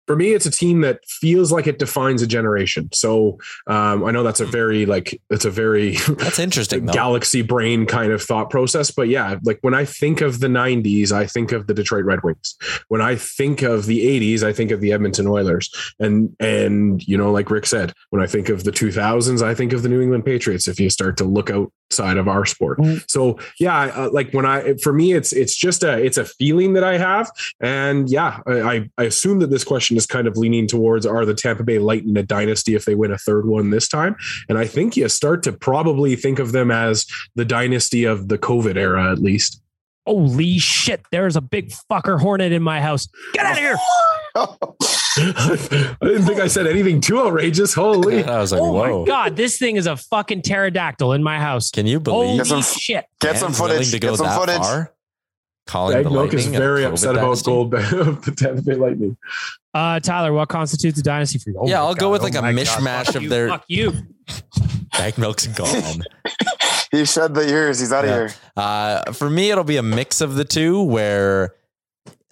For 0.07 0.16
me, 0.16 0.32
it's 0.34 0.46
a 0.46 0.50
team 0.50 0.80
that 0.82 1.04
feels 1.07 1.50
like 1.52 1.66
it 1.66 1.78
defines 1.78 2.22
a 2.22 2.26
generation. 2.26 2.88
So 2.92 3.38
um, 3.66 4.04
I 4.04 4.11
know 4.11 4.22
that's 4.22 4.40
a 4.40 4.46
very 4.46 4.86
like 4.86 5.20
it's 5.30 5.44
a 5.44 5.50
very 5.50 5.96
That's 6.18 6.38
interesting 6.38 6.86
though. 6.86 6.92
galaxy 6.92 7.42
brain 7.42 7.86
kind 7.86 8.12
of 8.12 8.22
thought 8.22 8.50
process. 8.50 8.90
But 8.90 9.09
yeah, 9.09 9.36
like 9.44 9.59
when 9.62 9.74
I 9.74 9.84
think 9.84 10.20
of 10.20 10.40
the 10.40 10.46
90s, 10.48 11.12
I 11.12 11.26
think 11.26 11.52
of 11.52 11.66
the 11.66 11.74
Detroit 11.74 12.04
Red 12.04 12.22
Wings. 12.22 12.57
When 12.88 13.00
I 13.00 13.16
think 13.16 13.62
of 13.62 13.86
the 13.86 14.07
80s, 14.36 14.42
I 14.42 14.52
think 14.52 14.70
of 14.70 14.80
the 14.80 14.92
Edmonton 14.92 15.26
Oilers. 15.26 15.70
And 15.98 16.34
and 16.40 17.07
you 17.07 17.16
know, 17.18 17.32
like 17.32 17.50
Rick 17.50 17.66
said, 17.66 17.92
when 18.11 18.22
I 18.22 18.26
think 18.26 18.48
of 18.48 18.64
the 18.64 18.72
2000s, 18.72 19.42
I 19.42 19.54
think 19.54 19.72
of 19.72 19.82
the 19.82 19.88
New 19.88 20.00
England 20.00 20.24
Patriots. 20.24 20.68
If 20.68 20.78
you 20.80 20.90
start 20.90 21.16
to 21.18 21.24
look 21.24 21.50
outside 21.50 22.16
of 22.16 22.28
our 22.28 22.44
sport, 22.44 22.78
so 23.09 23.38
yeah, 23.61 23.76
uh, 23.94 24.11
like 24.12 24.32
when 24.32 24.44
I 24.46 24.74
for 24.82 24.92
me, 24.92 25.12
it's 25.12 25.32
it's 25.32 25.57
just 25.57 25.82
a 25.84 25.98
it's 26.02 26.18
a 26.18 26.24
feeling 26.24 26.72
that 26.74 26.84
I 26.84 26.98
have. 26.98 27.30
And 27.61 28.09
yeah, 28.11 28.40
I, 28.46 28.61
I- 28.61 28.90
I 28.98 29.02
assume 29.04 29.40
that 29.40 29.50
this 29.50 29.64
question 29.64 29.95
is 29.97 30.07
kind 30.07 30.26
of 30.26 30.36
leaning 30.36 30.66
towards 30.66 31.07
are 31.07 31.24
the 31.24 31.34
Tampa 31.34 31.62
Bay 31.64 31.78
Lightning 31.78 32.16
a 32.16 32.22
dynasty 32.22 32.74
if 32.74 32.84
they 32.84 32.94
win 32.94 33.11
a 33.12 33.18
third 33.18 33.47
one 33.47 33.70
this 33.70 33.88
time? 33.88 34.16
And 34.49 34.59
I 34.59 34.66
think 34.66 34.97
you 34.97 35.09
start 35.09 35.42
to 35.44 35.53
probably 35.53 36.16
think 36.16 36.38
of 36.38 36.53
them 36.53 36.70
as 36.70 37.07
the 37.34 37.44
dynasty 37.44 38.05
of 38.05 38.28
the 38.28 38.38
COVID 38.38 38.76
era, 38.76 39.11
at 39.11 39.18
least. 39.18 39.61
Holy 40.07 40.59
shit, 40.59 41.03
there's 41.11 41.34
a 41.34 41.40
big 41.40 41.72
fucker 41.90 42.20
hornet 42.20 42.53
in 42.53 42.62
my 42.62 42.80
house. 42.80 43.09
Get 43.32 43.44
out 43.44 43.53
of 43.53 43.59
here. 43.59 43.76
I 45.18 45.97
didn't 46.03 46.24
think 46.24 46.40
I 46.40 46.47
said 46.47 46.66
anything 46.66 47.01
too 47.01 47.18
outrageous. 47.20 47.74
Holy. 47.74 48.22
I 48.22 48.38
was 48.38 48.53
like, 48.53 48.61
Oh 48.61 48.72
whoa. 48.72 49.01
my 49.01 49.07
god, 49.07 49.36
this 49.36 49.59
thing 49.59 49.76
is 49.76 49.86
a 49.86 49.97
fucking 49.97 50.42
pterodactyl 50.42 51.12
in 51.12 51.22
my 51.22 51.38
house. 51.40 51.70
Can 51.70 51.86
you 51.86 51.99
believe 52.01 52.26
Holy 52.26 52.36
Get 52.38 52.47
some- 52.47 52.62
shit. 52.62 53.07
Get 53.20 53.36
some 53.38 53.49
Dan's 53.49 53.59
footage. 53.59 53.90
to 53.92 53.99
go 53.99 54.11
Get 54.11 54.16
some 54.18 54.26
that 54.26 54.38
footage. 54.38 54.59
far? 54.59 54.92
Calling 55.66 55.96
Egg 55.98 56.04
the 56.04 56.10
Milk 56.10 56.32
is 56.32 56.44
Lightning 56.44 56.56
a 56.56 56.58
very 56.58 56.82
COVID 56.82 56.92
upset 56.92 57.14
dynasty? 57.16 57.50
about 57.50 57.70
gold 57.70 57.74
of 58.08 58.24
the 58.24 58.30
Tampa 58.32 58.62
Bay 58.62 58.74
Lightning. 58.74 59.16
Uh, 59.74 60.00
Tyler, 60.00 60.32
what 60.32 60.48
constitutes 60.48 60.98
a 60.98 61.02
dynasty 61.02 61.38
for 61.38 61.50
you? 61.50 61.56
Oh 61.60 61.68
Yeah, 61.68 61.80
I'll 61.82 61.94
go 61.94 62.06
God, 62.06 62.10
with 62.12 62.20
oh 62.22 62.24
like 62.24 62.34
a 62.36 62.42
my 62.42 62.52
God, 62.52 62.60
mishmash 62.66 63.14
of 63.16 63.22
you, 63.22 63.28
their- 63.28 63.48
Fuck 63.48 63.64
you. 63.68 63.92
Bag 64.92 65.18
milk's 65.18 65.46
gone. 65.48 66.02
He 66.92 67.04
shed 67.04 67.34
the 67.34 67.44
years. 67.46 67.80
He's 67.80 67.92
out 67.92 68.04
of 68.04 68.10
here. 68.10 68.32
Uh, 68.56 69.10
for 69.12 69.28
me, 69.28 69.50
it'll 69.50 69.64
be 69.64 69.76
a 69.76 69.82
mix 69.82 70.20
of 70.20 70.36
the 70.36 70.44
two 70.44 70.80
where, 70.84 71.52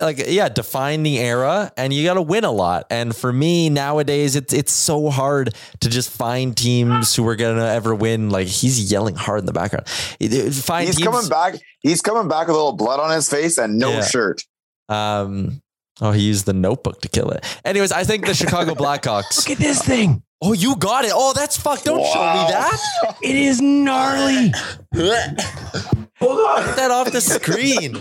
like, 0.01 0.23
yeah, 0.27 0.49
define 0.49 1.03
the 1.05 1.19
era 1.19 1.73
and 1.77 1.93
you 1.93 2.05
got 2.05 2.15
to 2.15 2.23
win 2.23 2.45
a 2.45 2.51
lot. 2.51 2.87
And 2.91 3.15
for 3.15 3.33
me, 3.33 3.71
nowadays, 3.71 4.35
it's 4.37 4.53
it's 4.53 4.73
so 4.73 5.09
hard 5.11 5.55
to 5.81 5.89
just 5.89 6.11
find 6.11 6.57
teams 6.57 7.15
who 7.15 7.27
are 7.29 7.37
going 7.37 7.57
to 7.59 7.65
ever 7.67 7.95
win. 7.95 8.31
Like, 8.31 8.49
he's 8.49 8.91
yelling 8.91 9.15
hard 9.15 9.41
in 9.41 9.47
the 9.47 9.53
background. 9.53 9.87
It- 10.21 10.33
it- 10.35 10.53
Find 10.55 10.87
He's 10.87 10.97
teams. 10.97 11.07
coming 11.09 11.29
back. 11.29 11.55
He's 11.81 12.01
coming 12.03 12.29
back 12.29 12.47
with 12.49 12.57
a 12.57 12.59
little 12.59 12.73
blood 12.77 12.99
on 13.01 13.11
his 13.11 13.29
face 13.31 13.57
and 13.59 13.79
no 13.79 13.91
Yeah. 13.91 14.05
shirt. 14.05 14.43
Um, 14.89 15.63
oh, 16.01 16.11
he 16.13 16.23
used 16.23 16.47
the 16.47 16.53
notebook 16.53 17.01
to 17.03 17.09
kill 17.09 17.31
it. 17.31 17.45
Anyways, 17.65 17.93
I 17.93 18.05
think 18.05 18.27
the 18.27 18.35
Chicago 18.43 18.75
Blackhawks. 18.75 19.37
Look 19.39 19.51
at 19.51 19.59
this 19.59 19.81
thing. 19.83 20.23
Oh, 20.43 20.53
you 20.53 20.77
got 20.77 21.05
it. 21.07 21.13
Oh, 21.15 21.33
that's 21.35 21.57
fucked. 21.57 21.85
Don't 21.85 22.05
show 22.05 22.21
me 22.21 22.51
that. 22.51 23.17
It 23.23 23.37
is 23.37 23.61
gnarly. 23.63 24.53
Hold 24.95 26.39
on. 26.41 26.67
Get 26.67 26.77
that 26.77 26.91
off 26.91 27.13
the 27.13 27.21
screen. 27.21 28.01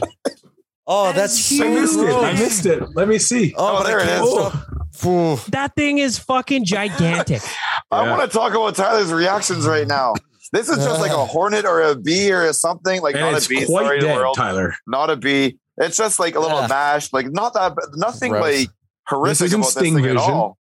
Oh, 0.86 1.14
that's 1.14 1.34
That's 1.50 1.58
so 1.58 1.66
I 1.66 1.70
missed 1.70 2.00
it. 2.00 2.14
I 2.14 2.34
missed 2.34 2.66
it. 2.66 2.96
Let 2.96 3.08
me 3.08 3.18
see. 3.18 3.54
Oh, 3.58 3.78
Oh, 3.80 3.84
there 3.84 4.00
it 4.00 4.04
can't 4.06 4.24
is. 4.26 4.32
stop- 4.32 5.06
Ooh. 5.06 5.38
That 5.52 5.76
thing 5.76 5.98
is 5.98 6.20
fucking 6.20 6.66
gigantic. 6.66 7.42
I 7.92 8.04
Yeah. 8.04 8.16
want 8.18 8.30
to 8.30 8.38
talk 8.38 8.54
about 8.54 8.76
Tyler's 8.76 9.12
reactions 9.12 9.66
right 9.66 9.88
now. 9.88 10.14
This 10.52 10.70
is 10.70 10.78
just 10.78 11.00
like 11.02 11.12
a 11.12 11.26
hornet 11.26 11.66
or 11.66 11.82
a 11.82 11.96
bee 11.96 12.32
or 12.32 12.52
something. 12.54 13.02
Like 13.02 13.16
And 13.16 13.24
not 13.24 13.34
it's 13.36 13.46
a 13.48 13.50
bee. 13.50 13.66
quite 13.66 13.86
Sorry, 13.86 14.00
dead, 14.02 14.16
world. 14.18 14.36
Tyler. 14.36 14.76
Not 14.86 15.10
a 15.10 15.16
bee. 15.16 15.58
It's 15.78 15.98
just 15.98 16.20
like 16.20 16.36
a 16.36 16.40
little 16.40 16.58
Ah. 16.60 16.68
mash. 16.68 17.12
Like 17.12 17.32
not 17.32 17.54
that. 17.56 17.74
Nothing 17.96 18.32
Gross. 18.34 18.44
like 18.44 18.70
horrific 19.08 19.46
isn't 19.46 19.60
about 19.62 19.70
Sting 19.72 19.96
this 19.96 20.04
thing 20.04 20.12
at 20.12 20.18
Vision. 20.20 20.32
all. 20.34 20.58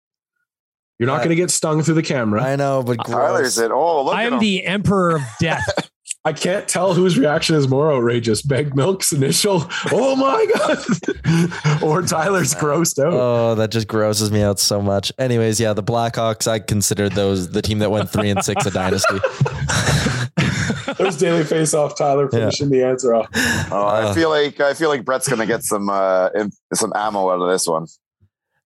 You're 0.99 1.07
not 1.07 1.15
I- 1.15 1.25
going 1.25 1.29
to 1.29 1.35
get 1.35 1.51
stung 1.51 1.83
through 1.83 1.95
the 1.95 2.01
camera. 2.03 2.41
I 2.43 2.55
know, 2.55 2.81
but 2.81 2.95
Tyler's 3.05 3.55
gross. 3.57 3.65
it. 3.65 3.71
Oh, 3.71 4.05
look 4.05 4.15
I 4.15 4.21
at 4.23 4.27
am 4.27 4.33
him. 4.33 4.39
the 4.39 4.65
emperor 4.65 5.15
of 5.17 5.21
death. 5.39 5.89
I 6.25 6.31
can't 6.31 6.67
tell 6.69 6.93
whose 6.93 7.17
reaction 7.17 7.55
is 7.57 7.67
more 7.67 7.91
outrageous. 7.91 8.41
Bag 8.41 8.75
Milk's 8.75 9.11
initial, 9.11 9.65
oh 9.91 10.15
my 10.15 10.45
God, 10.57 11.81
or 11.83 12.01
Tyler's 12.01 12.55
grossed 12.55 12.97
out. 13.03 13.11
Oh, 13.13 13.55
that 13.55 13.71
just 13.71 13.89
grosses 13.89 14.31
me 14.31 14.41
out 14.41 14.57
so 14.57 14.81
much. 14.81 15.11
Anyways, 15.19 15.59
yeah, 15.59 15.73
the 15.73 15.83
Blackhawks, 15.83 16.47
I 16.47 16.59
considered 16.59 17.11
those 17.11 17.49
the 17.51 17.61
team 17.61 17.79
that 17.79 17.91
went 17.91 18.09
three 18.09 18.29
and 18.29 18.41
six 18.43 18.65
a 18.65 18.71
dynasty. 18.71 19.19
There's 20.97 21.17
Daily 21.17 21.43
Face 21.43 21.73
Off, 21.73 21.97
Tyler 21.97 22.29
finishing 22.29 22.69
the 22.69 22.83
answer 22.83 23.13
off. 23.15 23.27
Oh, 23.71 23.85
I 23.87 24.13
feel 24.13 24.29
like 24.29 24.59
I 24.59 24.73
feel 24.73 24.89
like 24.89 25.03
Brett's 25.03 25.27
gonna 25.27 25.45
get 25.45 25.63
some 25.63 25.89
uh 25.89 26.29
im- 26.37 26.51
some 26.73 26.93
ammo 26.95 27.29
out 27.31 27.41
of 27.41 27.49
this 27.51 27.67
one. 27.67 27.87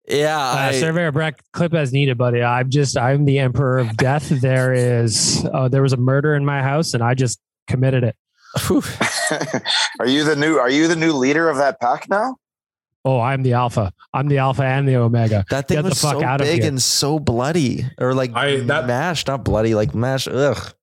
Yeah, 0.09 0.37
Uh, 0.37 0.55
I, 0.55 0.71
Surveyor 0.79 1.11
Breck, 1.11 1.43
clip 1.53 1.73
as 1.73 1.91
needed, 1.91 2.17
buddy. 2.17 2.41
I'm 2.41 2.69
just, 2.69 2.97
I'm 2.97 3.25
the 3.25 3.39
emperor 3.39 3.77
of 3.79 3.97
death. 3.97 4.29
There 4.29 4.71
is, 4.71 5.45
uh, 5.53 5.67
there 5.67 5.81
was 5.81 5.91
a 5.91 5.97
murder 5.97 6.33
in 6.33 6.45
my 6.45 6.61
house, 6.63 6.93
and 6.93 7.03
I 7.03 7.13
just 7.13 7.39
committed 7.67 8.03
it. 8.03 8.15
Are 9.99 10.07
you 10.07 10.23
the 10.23 10.35
new 10.35 10.57
Are 10.57 10.69
you 10.69 10.87
the 10.87 10.95
new 10.95 11.11
leader 11.13 11.49
of 11.49 11.57
that 11.57 11.79
pack 11.79 12.09
now? 12.09 12.37
Oh, 13.05 13.19
I'm 13.19 13.43
the 13.43 13.53
alpha. 13.53 13.93
I'm 14.13 14.27
the 14.27 14.39
alpha 14.39 14.63
and 14.63 14.87
the 14.87 14.95
omega. 14.97 15.45
that 15.49 15.67
thing 15.67 15.77
Get 15.77 15.83
the 15.83 15.89
was 15.89 16.01
fuck 16.01 16.19
so 16.19 16.23
out 16.23 16.39
big 16.39 16.63
and 16.63 16.81
so 16.81 17.19
bloody, 17.19 17.85
or 17.99 18.13
like 18.13 18.33
I- 18.35 18.57
that- 18.61 18.87
mashed, 18.87 19.27
not 19.27 19.43
bloody, 19.45 19.75
like 19.75 19.93
mashed. 19.95 20.27
Ugh. 20.27 20.73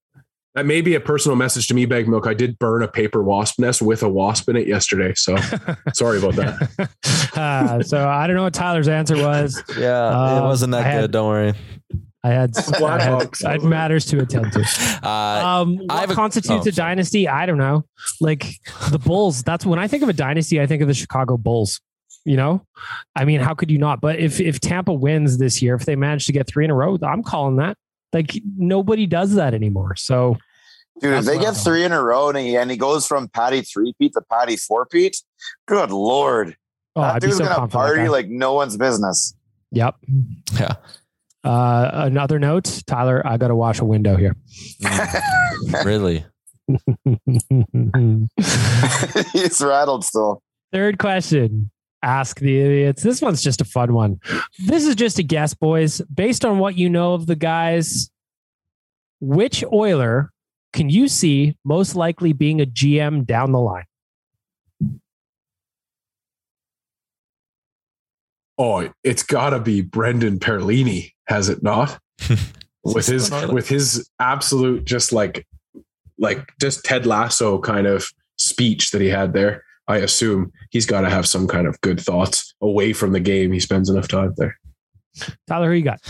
That 0.54 0.66
may 0.66 0.82
be 0.82 0.94
a 0.94 1.00
personal 1.00 1.34
message 1.34 1.66
to 1.66 1.74
me, 1.74 1.84
Bag 1.84 2.06
Milk. 2.08 2.28
I 2.28 2.32
did 2.34 2.60
burn 2.60 2.84
a 2.84 2.88
paper 2.88 3.24
wasp 3.24 3.58
nest 3.58 3.82
with 3.82 4.04
a 4.04 4.08
wasp 4.08 4.48
in 4.48 4.54
it 4.56 4.68
yesterday. 4.68 5.12
So 5.16 5.34
sorry 5.94 6.18
about 6.18 6.36
that. 6.36 6.88
uh, 7.36 7.82
so 7.82 8.08
I 8.08 8.28
don't 8.28 8.36
know 8.36 8.44
what 8.44 8.54
Tyler's 8.54 8.86
answer 8.86 9.16
was. 9.16 9.60
Yeah, 9.76 10.08
it 10.10 10.38
Um, 10.38 10.44
wasn't 10.44 10.70
that 10.72 10.86
I 10.86 10.88
had- 10.88 11.00
good. 11.02 11.10
Don't 11.10 11.26
worry. 11.28 11.54
I 12.24 12.28
had, 12.28 12.56
I 12.56 12.62
had, 12.62 12.74
Blackhawks. 12.74 13.44
I 13.44 13.52
had 13.52 13.62
matters 13.62 14.06
to 14.06 14.20
attend 14.20 14.52
to. 14.52 14.64
Uh, 15.04 15.08
Um, 15.08 15.80
I 15.90 16.00
what 16.00 16.10
a- 16.10 16.14
constitutes 16.14 16.66
oh, 16.66 16.68
a 16.70 16.72
dynasty? 16.72 17.28
I 17.28 17.44
don't 17.44 17.58
know. 17.58 17.84
Like 18.22 18.58
the 18.90 18.98
Bulls. 18.98 19.42
That's 19.42 19.66
when 19.66 19.78
I 19.78 19.86
think 19.86 20.02
of 20.02 20.08
a 20.08 20.14
dynasty. 20.14 20.60
I 20.60 20.66
think 20.66 20.80
of 20.80 20.88
the 20.88 20.94
Chicago 20.94 21.36
Bulls. 21.36 21.80
You 22.24 22.38
know, 22.38 22.64
I 23.14 23.26
mean, 23.26 23.40
how 23.40 23.52
could 23.52 23.70
you 23.70 23.76
not? 23.76 24.00
But 24.00 24.18
if 24.18 24.40
if 24.40 24.58
Tampa 24.58 24.94
wins 24.94 25.36
this 25.36 25.60
year, 25.60 25.74
if 25.74 25.84
they 25.84 25.94
manage 25.94 26.24
to 26.24 26.32
get 26.32 26.46
three 26.46 26.64
in 26.64 26.70
a 26.70 26.74
row, 26.74 26.96
I'm 27.02 27.22
calling 27.22 27.56
that. 27.56 27.76
Like 28.14 28.40
nobody 28.56 29.06
does 29.06 29.34
that 29.34 29.52
anymore. 29.52 29.94
So 29.96 30.38
Dude, 31.00 31.18
if 31.18 31.24
they 31.26 31.38
get 31.38 31.52
three 31.52 31.84
in 31.84 31.92
a 31.92 32.00
row 32.02 32.30
and 32.30 32.38
he, 32.38 32.56
and 32.56 32.70
he 32.70 32.78
goes 32.78 33.06
from 33.06 33.28
Patty 33.28 33.60
three 33.60 33.92
peat 33.98 34.14
to 34.14 34.22
Patty 34.30 34.56
four 34.56 34.86
peat, 34.86 35.18
good 35.66 35.90
lord, 35.90 36.56
oh, 36.96 37.02
that 37.02 37.16
I'd 37.16 37.20
dude's 37.20 37.36
so 37.36 37.44
gonna 37.44 37.56
pumped 37.56 37.72
for 37.72 37.78
that 37.78 37.84
party 37.88 38.02
guy. 38.04 38.08
like 38.08 38.28
no 38.28 38.54
one's 38.54 38.78
business. 38.78 39.34
Yep. 39.72 39.96
Yeah. 40.54 40.76
Uh, 41.44 41.90
another 41.92 42.38
note, 42.38 42.82
Tyler. 42.86 43.26
I 43.26 43.36
got 43.36 43.48
to 43.48 43.56
wash 43.56 43.80
a 43.80 43.84
window 43.84 44.16
here. 44.16 44.36
really? 45.84 46.24
He's 49.32 49.60
rattled 49.60 50.04
still. 50.04 50.42
Third 50.72 50.98
question. 50.98 51.70
Ask 52.02 52.40
the 52.40 52.60
idiots. 52.60 53.02
This 53.02 53.22
one's 53.22 53.42
just 53.42 53.60
a 53.60 53.64
fun 53.64 53.94
one. 53.94 54.20
This 54.66 54.86
is 54.86 54.94
just 54.94 55.18
a 55.18 55.22
guess, 55.22 55.54
boys. 55.54 56.02
Based 56.12 56.44
on 56.44 56.58
what 56.58 56.76
you 56.76 56.90
know 56.90 57.14
of 57.14 57.26
the 57.26 57.36
guys, 57.36 58.10
which 59.20 59.64
Oiler 59.72 60.30
can 60.74 60.90
you 60.90 61.08
see 61.08 61.56
most 61.64 61.94
likely 61.94 62.32
being 62.32 62.60
a 62.60 62.66
GM 62.66 63.24
down 63.24 63.52
the 63.52 63.60
line? 63.60 63.84
Oh, 68.58 68.90
it's 69.02 69.22
got 69.22 69.50
to 69.50 69.60
be 69.60 69.80
Brendan 69.80 70.38
Perlini, 70.38 71.12
has 71.26 71.48
it 71.48 71.62
not? 71.62 71.98
with 72.84 73.06
his 73.06 73.30
with 73.48 73.68
his 73.68 74.08
absolute 74.20 74.84
just 74.84 75.12
like 75.12 75.46
like 76.18 76.46
just 76.60 76.84
Ted 76.84 77.06
Lasso 77.06 77.58
kind 77.58 77.86
of 77.86 78.06
speech 78.36 78.90
that 78.90 79.00
he 79.00 79.08
had 79.08 79.32
there. 79.32 79.64
I 79.88 79.98
assume 79.98 80.52
he's 80.70 80.86
got 80.86 81.02
to 81.02 81.10
have 81.10 81.26
some 81.26 81.46
kind 81.46 81.66
of 81.66 81.78
good 81.82 82.00
thoughts 82.00 82.54
away 82.62 82.92
from 82.92 83.12
the 83.12 83.20
game. 83.20 83.52
He 83.52 83.60
spends 83.60 83.90
enough 83.90 84.08
time 84.08 84.32
there. 84.36 84.58
Tyler, 85.46 85.68
who 85.68 85.74
you 85.74 85.82
got? 85.82 86.00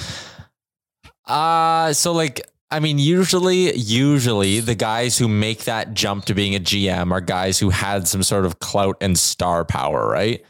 Uh 1.26 1.92
so 1.92 2.12
like 2.12 2.40
I 2.70 2.80
mean 2.80 2.98
usually 2.98 3.74
usually 3.76 4.60
the 4.60 4.74
guys 4.74 5.16
who 5.16 5.28
make 5.28 5.64
that 5.64 5.94
jump 5.94 6.26
to 6.26 6.34
being 6.34 6.54
a 6.54 6.60
GM 6.60 7.12
are 7.12 7.20
guys 7.20 7.58
who 7.58 7.70
had 7.70 8.06
some 8.08 8.22
sort 8.22 8.44
of 8.44 8.58
clout 8.58 8.96
and 9.00 9.18
star 9.18 9.64
power, 9.64 10.08
right? 10.08 10.44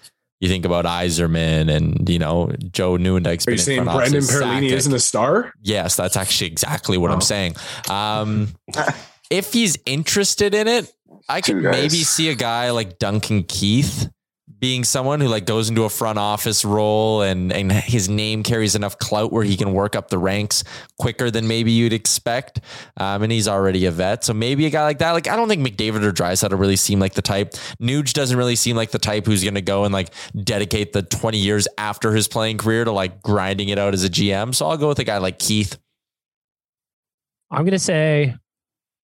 You 0.45 0.51
think 0.51 0.67
about 0.67 0.85
Yzerman 0.85 1.75
and 1.75 2.07
you 2.07 2.19
know 2.19 2.53
Joe 2.71 2.99
Nieuwendyk's 2.99 3.47
Are 3.49 3.53
you 3.53 3.55
in 3.55 3.59
saying 3.59 3.85
front 3.85 3.99
Brendan 3.99 4.21
Perlini 4.21 4.69
Sakic. 4.69 4.73
isn't 4.73 4.93
a 4.93 4.99
star? 5.01 5.55
Yes, 5.63 5.97
that's 5.97 6.19
actually 6.19 6.49
exactly 6.49 6.99
what 6.99 7.11
Oh. 7.11 7.15
I'm 7.15 7.23
saying. 7.23 7.57
Um, 7.89 8.49
if 9.31 9.55
he's 9.55 9.79
interested 9.87 10.55
in 10.55 10.69
it, 10.69 10.93
I 11.31 11.41
could 11.41 11.57
maybe 11.57 12.05
see 12.05 12.29
a 12.29 12.35
guy 12.35 12.73
like 12.73 12.99
Duncan 12.99 13.45
Keith 13.45 14.11
being 14.65 14.83
someone 14.83 15.21
who 15.21 15.29
like 15.29 15.45
goes 15.45 15.69
into 15.69 15.85
a 15.85 15.91
front 15.91 16.19
office 16.19 16.65
role 16.65 17.21
and 17.21 17.53
and 17.53 17.71
his 17.71 18.09
name 18.09 18.43
carries 18.43 18.75
enough 18.75 18.99
clout 18.99 19.31
where 19.31 19.45
he 19.45 19.59
can 19.59 19.75
work 19.75 19.95
up 19.95 20.09
the 20.09 20.17
ranks 20.17 20.65
quicker 20.99 21.31
than 21.31 21.47
maybe 21.47 21.71
you'd 21.71 21.93
expect. 21.93 22.63
Um, 22.97 23.23
and 23.23 23.31
he's 23.31 23.47
already 23.47 23.85
a 23.85 23.91
vet, 23.91 24.25
so 24.25 24.33
maybe 24.33 24.65
a 24.65 24.71
guy 24.71 24.83
like 24.85 25.01
that. 25.01 25.11
Like 25.11 25.29
I 25.29 25.37
don't 25.37 25.49
think 25.49 25.61
McDavid 25.61 26.03
or 26.03 26.13
Draisaitl 26.13 26.59
really 26.59 26.77
seem 26.77 26.99
like 26.99 27.13
the 27.13 27.21
type. 27.21 27.51
Nuge 27.79 28.15
doesn't 28.15 28.39
really 28.39 28.57
seem 28.57 28.75
like 28.75 28.91
the 28.91 28.99
type 28.99 29.27
who's 29.27 29.43
going 29.43 29.53
to 29.53 29.61
go 29.61 29.85
and 29.85 29.93
like 29.93 30.15
dedicate 30.35 30.95
the 30.95 31.03
twenty 31.03 31.37
years 31.37 31.69
after 31.77 32.15
his 32.15 32.27
playing 32.27 32.57
career 32.57 32.87
to 32.87 32.91
like 32.91 33.21
grinding 33.21 33.69
it 33.69 33.79
out 33.79 33.93
as 33.93 34.03
a 34.03 34.09
GM. 34.09 34.55
So 34.55 34.67
I'll 34.67 34.79
go 34.79 34.89
with 34.89 34.99
a 34.99 35.05
guy 35.05 35.19
like 35.19 35.39
Keith. 35.39 35.77
I'm 37.51 37.65
going 37.65 37.73
to 37.73 37.79
say, 37.79 38.35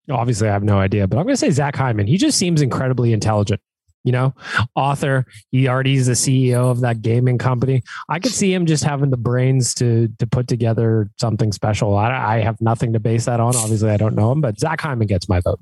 obviously, 0.09 0.49
I 0.49 0.53
have 0.53 0.63
no 0.63 0.79
idea, 0.79 1.05
but 1.05 1.19
I'm 1.19 1.25
going 1.25 1.35
to 1.35 1.39
say 1.39 1.51
Zach 1.51 1.75
Hyman. 1.75 2.07
He 2.07 2.17
just 2.17 2.39
seems 2.39 2.63
incredibly 2.63 3.13
intelligent. 3.13 3.61
You 4.03 4.11
know, 4.11 4.33
author. 4.75 5.25
He 5.51 5.67
already 5.67 5.95
is 5.95 6.07
the 6.07 6.13
CEO 6.13 6.71
of 6.71 6.81
that 6.81 7.01
gaming 7.01 7.37
company. 7.37 7.83
I 8.09 8.19
could 8.19 8.31
see 8.31 8.53
him 8.53 8.65
just 8.65 8.83
having 8.83 9.09
the 9.09 9.17
brains 9.17 9.73
to 9.75 10.07
to 10.19 10.27
put 10.27 10.47
together 10.47 11.09
something 11.19 11.51
special. 11.51 11.95
I, 11.95 12.37
I 12.37 12.39
have 12.39 12.59
nothing 12.61 12.93
to 12.93 12.99
base 12.99 13.25
that 13.25 13.39
on. 13.39 13.55
Obviously, 13.55 13.91
I 13.91 13.97
don't 13.97 14.15
know 14.15 14.31
him, 14.31 14.41
but 14.41 14.59
Zach 14.59 14.81
Hyman 14.81 15.07
gets 15.07 15.29
my 15.29 15.39
vote. 15.39 15.59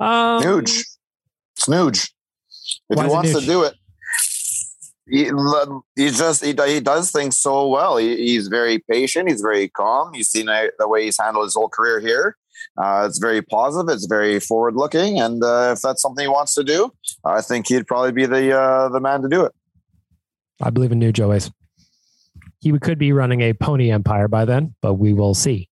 Um, 0.00 0.42
Nuge. 0.42 0.84
Snooge. 1.58 2.10
If 2.90 3.00
he 3.00 3.06
wants 3.06 3.38
to 3.38 3.46
do 3.46 3.62
it. 3.62 3.74
He, 5.08 5.24
he 5.96 6.10
just 6.10 6.44
he, 6.44 6.54
he 6.66 6.80
does 6.80 7.10
things 7.10 7.38
so 7.38 7.68
well. 7.68 7.96
He, 7.98 8.16
he's 8.16 8.48
very 8.48 8.78
patient. 8.90 9.28
He's 9.28 9.42
very 9.42 9.68
calm. 9.68 10.14
You've 10.14 10.26
seen 10.26 10.46
the 10.46 10.88
way 10.88 11.04
he's 11.04 11.18
handled 11.20 11.44
his 11.44 11.54
whole 11.54 11.68
career 11.68 12.00
here. 12.00 12.36
Uh, 12.76 13.06
it's 13.08 13.18
very 13.18 13.42
positive. 13.42 13.94
It's 13.94 14.06
very 14.06 14.40
forward 14.40 14.74
looking, 14.74 15.20
and 15.20 15.42
uh, 15.42 15.72
if 15.72 15.80
that's 15.80 16.02
something 16.02 16.24
he 16.24 16.28
wants 16.28 16.54
to 16.54 16.64
do, 16.64 16.92
I 17.24 17.40
think 17.40 17.68
he'd 17.68 17.86
probably 17.86 18.12
be 18.12 18.26
the 18.26 18.58
uh, 18.58 18.88
the 18.88 19.00
man 19.00 19.22
to 19.22 19.28
do 19.28 19.44
it. 19.44 19.52
I 20.60 20.70
believe 20.70 20.92
in 20.92 20.98
New 20.98 21.12
Joey's. 21.12 21.50
He 22.60 22.76
could 22.78 22.98
be 22.98 23.12
running 23.12 23.40
a 23.40 23.52
pony 23.54 23.90
empire 23.90 24.28
by 24.28 24.44
then, 24.44 24.74
but 24.80 24.94
we 24.94 25.12
will 25.12 25.34
see 25.34 25.68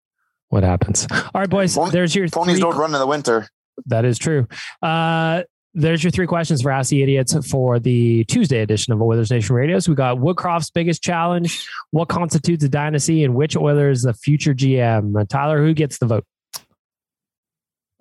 what 0.49 0.65
happens. 0.65 1.07
All 1.11 1.41
right, 1.41 1.49
boys. 1.49 1.77
Pon- 1.77 1.91
there's 1.91 2.15
your 2.15 2.29
Ponies 2.29 2.57
three 2.57 2.63
don't 2.63 2.77
run 2.77 2.93
in 2.93 2.99
the 2.99 3.07
winter. 3.07 3.49
That 3.87 4.05
is 4.05 4.19
true. 4.19 4.47
Uh, 4.83 5.45
there's 5.73 6.03
your 6.03 6.11
three 6.11 6.27
questions 6.27 6.63
for 6.63 6.71
Ask 6.71 6.91
the 6.91 7.03
Idiots 7.03 7.35
for 7.49 7.79
the 7.79 8.25
Tuesday 8.25 8.59
edition 8.59 8.93
of 8.93 9.01
Oilers 9.01 9.31
Nation 9.31 9.55
Radios. 9.55 9.89
We 9.89 9.95
got 9.95 10.19
Woodcroft's 10.19 10.71
biggest 10.71 11.03
challenge, 11.03 11.65
what 11.93 12.09
constitutes 12.09 12.65
a 12.65 12.69
dynasty, 12.69 13.23
and 13.23 13.35
which 13.35 13.57
Oilers 13.57 13.99
is 13.99 14.05
the 14.05 14.15
future 14.15 14.53
GM. 14.53 15.29
Tyler, 15.29 15.63
who 15.63 15.73
gets 15.73 15.99
the 15.99 16.07
vote? 16.07 16.25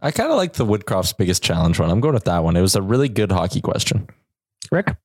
I 0.02 0.12
kind 0.12 0.32
of 0.32 0.38
like 0.38 0.54
the 0.54 0.66
Woodcroft's 0.66 1.14
biggest 1.14 1.44
challenge 1.44 1.80
one. 1.80 1.90
I'm 1.90 2.00
going 2.00 2.14
with 2.14 2.24
that 2.26 2.44
one. 2.44 2.56
It 2.56 2.62
was 2.62 2.76
a 2.76 2.82
really 2.82 3.10
good 3.10 3.32
hockey 3.32 3.62
question. 3.62 4.08
Rick, 4.72 4.96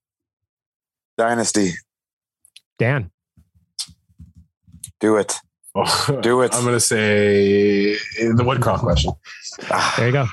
Dynasty, 1.16 1.72
Dan. 2.78 3.11
do 5.01 5.16
it. 5.16 5.34
Oh, 5.74 6.18
Do 6.22 6.42
it. 6.42 6.55
I'm 6.55 6.62
going 6.62 6.76
to 6.76 6.80
say 6.80 7.95
the 7.95 8.45
Woodcroft 8.45 8.80
question. 8.80 9.12
There 9.97 10.07
you 10.07 10.12
go. 10.12 10.26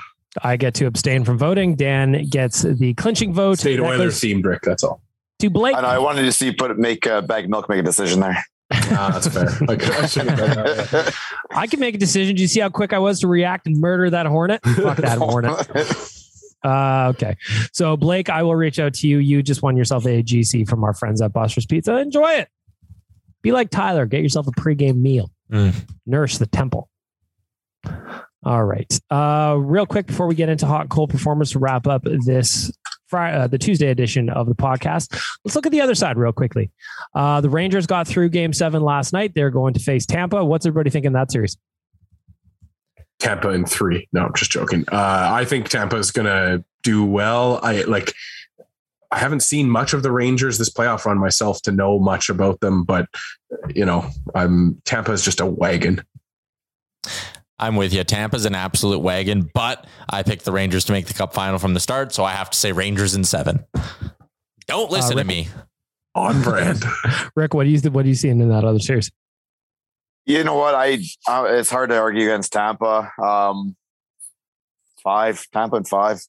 I 0.43 0.55
get 0.55 0.75
to 0.75 0.85
abstain 0.85 1.25
from 1.25 1.37
voting. 1.37 1.75
Dan 1.75 2.25
gets 2.29 2.61
the 2.61 2.93
clinching 2.93 3.33
vote. 3.33 3.57
State 3.59 3.79
Oilers 3.79 3.97
goes 3.97 4.19
themed, 4.21 4.45
Rick. 4.45 4.61
That's 4.61 4.83
all. 4.83 5.01
to 5.39 5.49
Blake. 5.49 5.75
I 5.75 5.81
know. 5.81 5.87
I 5.87 5.97
wanted 5.97 6.21
to 6.23 6.31
see 6.31 6.51
put 6.51 6.77
make 6.77 7.07
uh, 7.07 7.21
bag 7.21 7.49
milk 7.49 7.67
make 7.69 7.79
a 7.79 7.83
decision 7.83 8.19
there. 8.19 8.37
Ah, 8.73 9.11
that's 9.13 9.27
fair. 9.27 9.49
Like, 9.67 9.83
I 9.83 10.05
should 10.05 10.27
have 10.29 10.37
done 10.37 10.55
that. 10.57 11.13
I 11.51 11.67
can 11.67 11.79
make 11.79 11.95
a 11.95 11.97
decision. 11.97 12.35
Do 12.35 12.41
you 12.41 12.47
see 12.47 12.59
how 12.59 12.69
quick 12.69 12.93
I 12.93 12.99
was 12.99 13.19
to 13.21 13.27
react 13.27 13.67
and 13.67 13.79
murder 13.79 14.09
that 14.09 14.25
hornet? 14.25 14.63
Fuck 14.63 14.97
that 14.97 15.17
hornet. 15.19 15.67
Uh, 16.63 17.09
okay. 17.15 17.35
So, 17.73 17.97
Blake, 17.97 18.29
I 18.29 18.43
will 18.43 18.55
reach 18.55 18.79
out 18.79 18.93
to 18.95 19.07
you. 19.07 19.17
You 19.17 19.41
just 19.43 19.61
won 19.61 19.75
yourself 19.75 20.05
a 20.05 20.23
GC 20.23 20.69
from 20.69 20.83
our 20.83 20.93
friends 20.93 21.21
at 21.21 21.33
Buster's 21.33 21.65
Pizza. 21.65 21.97
Enjoy 21.97 22.31
it. 22.31 22.49
Be 23.41 23.51
like 23.51 23.69
Tyler. 23.69 24.05
Get 24.05 24.21
yourself 24.21 24.47
a 24.47 24.51
pregame 24.51 24.97
meal. 24.97 25.31
Mm. 25.51 25.73
Nourish 26.05 26.37
the 26.37 26.45
temple. 26.45 26.87
All 28.43 28.63
right. 28.63 28.99
Uh, 29.09 29.55
real 29.59 29.85
quick 29.85 30.07
before 30.07 30.27
we 30.27 30.35
get 30.35 30.49
into 30.49 30.65
hot 30.65 30.89
cold 30.89 31.09
performance 31.09 31.51
to 31.51 31.59
wrap 31.59 31.87
up 31.87 32.03
this 32.03 32.71
Friday, 33.11 33.37
uh, 33.37 33.47
the 33.47 33.57
Tuesday 33.57 33.89
edition 33.89 34.29
of 34.29 34.47
the 34.47 34.55
podcast, 34.55 35.11
let's 35.43 35.53
look 35.53 35.65
at 35.65 35.71
the 35.73 35.81
other 35.81 35.93
side 35.93 36.17
real 36.17 36.31
quickly. 36.31 36.71
Uh, 37.13 37.41
the 37.41 37.49
Rangers 37.49 37.85
got 37.85 38.07
through 38.07 38.29
Game 38.29 38.53
Seven 38.53 38.81
last 38.81 39.11
night. 39.11 39.33
They're 39.35 39.51
going 39.51 39.73
to 39.73 39.81
face 39.81 40.05
Tampa. 40.05 40.43
What's 40.43 40.65
everybody 40.65 40.89
thinking 40.89 41.11
that 41.11 41.29
series? 41.29 41.57
Tampa 43.19 43.49
in 43.49 43.65
three. 43.65 44.07
No, 44.13 44.25
I'm 44.25 44.33
just 44.33 44.49
joking. 44.49 44.85
Uh, 44.91 45.29
I 45.31 45.45
think 45.45 45.67
Tampa 45.67 45.97
is 45.97 46.09
going 46.11 46.25
to 46.25 46.63
do 46.83 47.05
well. 47.05 47.59
I 47.61 47.83
like. 47.83 48.13
I 49.11 49.19
haven't 49.19 49.41
seen 49.41 49.69
much 49.69 49.93
of 49.93 50.03
the 50.03 50.11
Rangers 50.11 50.57
this 50.57 50.69
playoff 50.69 51.03
run 51.03 51.19
myself 51.19 51.61
to 51.63 51.71
know 51.73 51.99
much 51.99 52.29
about 52.29 52.61
them, 52.61 52.85
but 52.85 53.07
you 53.75 53.83
know, 53.83 54.09
I'm 54.33 54.81
Tampa 54.85 55.11
is 55.11 55.23
just 55.23 55.41
a 55.41 55.45
wagon. 55.45 56.01
I'm 57.61 57.75
with 57.75 57.93
you. 57.93 58.03
Tampa's 58.03 58.45
an 58.45 58.55
absolute 58.55 58.99
wagon, 58.99 59.49
but 59.53 59.85
I 60.09 60.23
picked 60.23 60.45
the 60.45 60.51
Rangers 60.51 60.83
to 60.85 60.91
make 60.91 61.05
the 61.05 61.13
cup 61.13 61.33
final 61.33 61.59
from 61.59 61.75
the 61.75 61.79
start. 61.79 62.11
So 62.11 62.23
I 62.23 62.31
have 62.31 62.49
to 62.49 62.57
say 62.57 62.71
Rangers 62.71 63.13
in 63.13 63.23
seven. 63.23 63.63
Don't 64.65 64.89
listen 64.89 65.11
to 65.11 65.17
Rick- 65.17 65.27
me. 65.27 65.47
On 66.15 66.41
brand. 66.41 66.83
Rick, 67.35 67.53
what 67.53 67.63
do 67.63 67.69
you 67.69 67.79
what 67.91 68.03
do 68.03 68.09
you 68.09 68.15
see 68.15 68.29
in 68.29 68.49
that 68.49 68.65
other 68.65 68.79
series? 68.79 69.11
You 70.25 70.43
know 70.43 70.55
what? 70.55 70.75
I 70.75 70.99
uh, 71.27 71.45
it's 71.49 71.69
hard 71.69 71.89
to 71.89 71.97
argue 71.97 72.23
against 72.23 72.51
Tampa. 72.51 73.11
Um, 73.21 73.75
five 75.03 75.45
Tampa 75.53 75.77
and 75.77 75.87
five. 75.87 76.19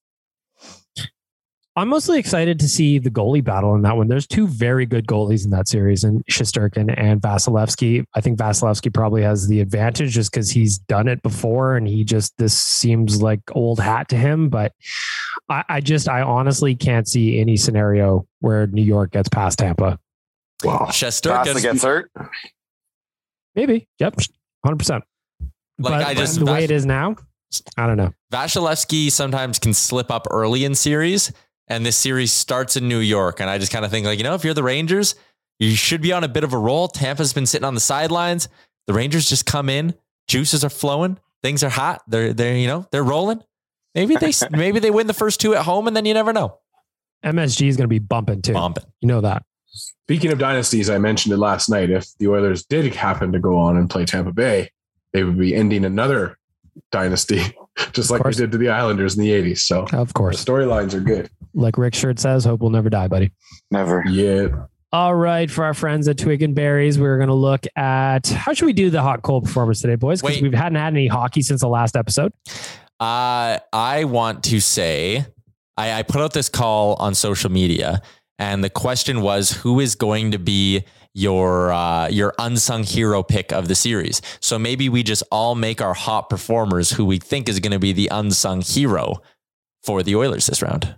I'm 1.75 1.89
mostly 1.89 2.18
excited 2.18 2.61
to 2.61 2.68
see 2.68 2.99
the 2.99 3.09
goalie 3.11 3.43
battle 3.43 3.75
in 3.75 3.81
that 3.83 3.97
one. 3.97 4.07
There's 4.07 4.27
two 4.27 4.47
very 4.47 4.85
good 4.85 5.07
goalies 5.07 5.47
in 5.47 5.51
that 5.53 5.68
series, 5.68 6.05
and 6.05 6.23
Shesterkin 6.27 6.93
and 6.99 7.20
Vasilevskiy. 7.23 8.05
I 8.14 8.20
think 8.20 8.39
Vasilevskiy 8.39 8.93
probably 8.93 9.23
has 9.23 9.49
the 9.49 9.61
advantage 9.61 10.12
just 10.12 10.31
because 10.31 10.51
he's 10.51 10.77
done 10.79 11.09
it 11.09 11.23
before, 11.23 11.77
and 11.77 11.89
he 11.89 12.05
just 12.05 12.37
this 12.37 12.59
seems 12.59 13.23
like 13.23 13.41
old 13.53 13.81
hat 13.81 14.11
to 14.11 14.16
him. 14.16 14.51
But 14.51 14.73
I, 15.49 15.64
I 15.68 15.81
just, 15.81 16.11
I 16.11 16.20
honestly 16.20 16.75
can't 16.75 17.09
see 17.09 17.41
any 17.41 17.57
scenario 17.57 18.27
where 18.41 18.66
New 18.66 18.83
York 18.85 19.12
gets 19.12 19.31
past 19.31 19.59
Tampa. 19.59 19.99
Wow. 20.62 20.79
Costa 20.91 21.07
Shesterkin. 21.07 21.62
gets 21.62 21.83
hurt. 21.83 22.11
Maybe, 23.55 23.89
yep, 23.99 24.14
hundred 24.64 24.77
percent. 24.79 25.05
Like, 25.79 25.93
but 26.01 26.03
I 26.07 26.14
just- 26.14 26.39
the 26.39 26.45
way 26.45 26.64
it 26.64 26.70
is 26.70 26.85
now, 26.85 27.16
I 27.79 27.87
don't 27.87 27.97
know. 27.97 28.12
Vasilevskiy 28.31 29.11
sometimes 29.11 29.59
can 29.59 29.73
slip 29.73 30.11
up 30.11 30.27
early 30.31 30.64
in 30.66 30.75
series, 30.75 31.33
and 31.69 31.85
this 31.87 31.97
series 31.97 32.33
starts 32.33 32.77
in 32.77 32.89
New 32.89 32.99
York. 32.99 33.41
And 33.41 33.49
I 33.49 33.59
just 33.59 33.73
kind 33.73 33.85
of 33.85 33.91
think, 33.91 34.07
like, 34.07 34.19
you 34.19 34.25
know, 34.25 34.35
if 34.35 34.45
you're 34.45 34.55
the 34.55 34.63
Rangers, 34.63 35.15
you 35.59 35.75
should 35.77 36.03
be 36.03 36.13
on 36.13 36.25
a 36.25 36.29
bit 36.29 36.45
of 36.45 36.53
a 36.53 36.59
roll. 36.59 36.89
Tampa's 36.89 37.33
been 37.33 37.47
sitting 37.47 37.65
on 37.65 37.75
the 37.75 37.81
sidelines. 37.81 38.49
The 38.87 38.95
Rangers 38.95 39.29
just 39.29 39.47
come 39.47 39.69
in, 39.69 39.95
juices 40.27 40.65
are 40.65 40.71
flowing, 40.71 41.19
things 41.43 41.63
are 41.63 41.69
hot. 41.69 42.03
They're 42.09 42.33
they're 42.33 42.57
you 42.57 42.67
know 42.67 42.87
they're 42.91 43.05
rolling. 43.05 43.43
Maybe 43.95 44.17
they 44.17 44.33
maybe 44.51 44.81
they 44.81 44.91
win 44.91 45.07
the 45.07 45.15
first 45.15 45.41
two 45.41 45.55
at 45.55 45.65
home, 45.65 45.87
and 45.87 45.97
then 45.97 46.05
you 46.05 46.15
never 46.15 46.33
know. 46.33 46.59
MSG 47.25 47.69
is 47.69 47.77
going 47.77 47.85
to 47.85 47.89
be 47.89 48.01
bumping 48.01 48.43
too. 48.43 48.55
Bumping. 48.55 48.85
You 49.01 49.09
know 49.09 49.21
that. 49.21 49.45
Speaking 49.69 50.33
of 50.33 50.39
dynasties, 50.39 50.91
I 50.91 50.99
mentioned 50.99 51.33
it 51.33 51.39
last 51.39 51.69
night. 51.69 51.91
If 51.91 52.09
the 52.19 52.29
Oilers 52.29 52.65
did 52.65 52.93
happen 52.95 53.33
to 53.33 53.39
go 53.39 53.57
on 53.57 53.77
and 53.77 53.89
play 53.89 54.05
Tampa 54.05 54.33
Bay, 54.33 54.71
they 55.13 55.23
would 55.23 55.39
be 55.39 55.55
ending 55.55 55.85
another 55.85 56.37
dynasty, 56.91 57.41
just 57.93 58.11
like 58.11 58.25
we 58.25 58.33
did 58.33 58.53
to 58.53 58.59
the 58.59 58.68
Islanders 58.68 59.16
in 59.16 59.23
the 59.25 59.31
80s. 59.31 59.59
So 59.61 59.87
Of 59.93 60.14
course, 60.14 60.45
storylines 60.45 60.95
are 60.95 61.01
good. 61.01 61.31
like 61.55 61.79
Rick 61.79 61.95
Shirt 61.95 62.18
says, 62.18 62.45
hope 62.45 62.61
will 62.61 62.70
never 62.70 62.91
die, 62.91 63.09
buddy. 63.09 63.33
Never. 63.70 64.05
Yeah. 64.09 64.49
All 64.95 65.14
right, 65.14 65.51
for 65.51 65.64
our 65.64 65.73
friends 65.73 66.07
at 66.07 66.18
Twig 66.18 66.43
and 66.43 66.55
Berries, 66.55 66.99
we're 66.99 67.16
going 67.16 67.29
to 67.31 67.35
look 67.35 67.66
at 67.77 68.29
how 68.29 68.53
should 68.53 68.66
we 68.66 68.75
do 68.75 68.91
the 68.91 69.01
hot 69.01 69.23
cold 69.23 69.45
performance 69.45 69.81
today, 69.81 69.95
boys? 69.95 70.20
Because 70.20 70.43
Wait. 70.43 70.51
we 70.51 70.57
hadn't 70.57 70.77
had 70.77 70.93
any 70.93 71.07
hockey 71.07 71.41
since 71.41 71.62
the 71.62 71.68
last 71.68 71.97
episode. 71.97 72.31
Uh, 73.01 73.59
I 73.73 74.05
want 74.05 74.45
to 74.45 74.61
say, 74.61 75.25
I, 75.79 75.93
I 75.95 76.03
put 76.03 76.20
out 76.20 76.35
this 76.35 76.51
call 76.51 76.95
on 76.97 77.14
social 77.14 77.51
media, 77.51 78.03
and 78.39 78.62
the 78.62 78.68
question 78.68 79.23
was, 79.23 79.51
who 79.51 79.81
is 79.81 79.95
going 79.95 80.33
to 80.33 80.39
be 80.39 80.85
your 81.15 81.73
uh, 81.73 82.09
your 82.09 82.35
unsung 82.39 82.83
hero 82.85 83.23
pick 83.23 83.53
of 83.53 83.69
the 83.69 83.75
series? 83.75 84.23
So 84.41 84.59
maybe 84.59 84.89
we 84.89 85.03
just 85.03 85.23
all 85.31 85.55
make 85.55 85.81
our 85.81 85.95
hot 85.95 86.29
performers 86.31 86.91
who 86.91 87.05
we 87.05 87.19
think 87.19 87.49
is 87.49 87.61
going 87.61 87.73
to 87.73 87.79
be 87.79 87.93
the 87.93 88.09
unsung 88.11 88.61
hero 88.63 89.17
for 89.83 90.03
the 90.03 90.15
Oilers 90.17 90.47
this 90.47 90.63
round. 90.63 90.95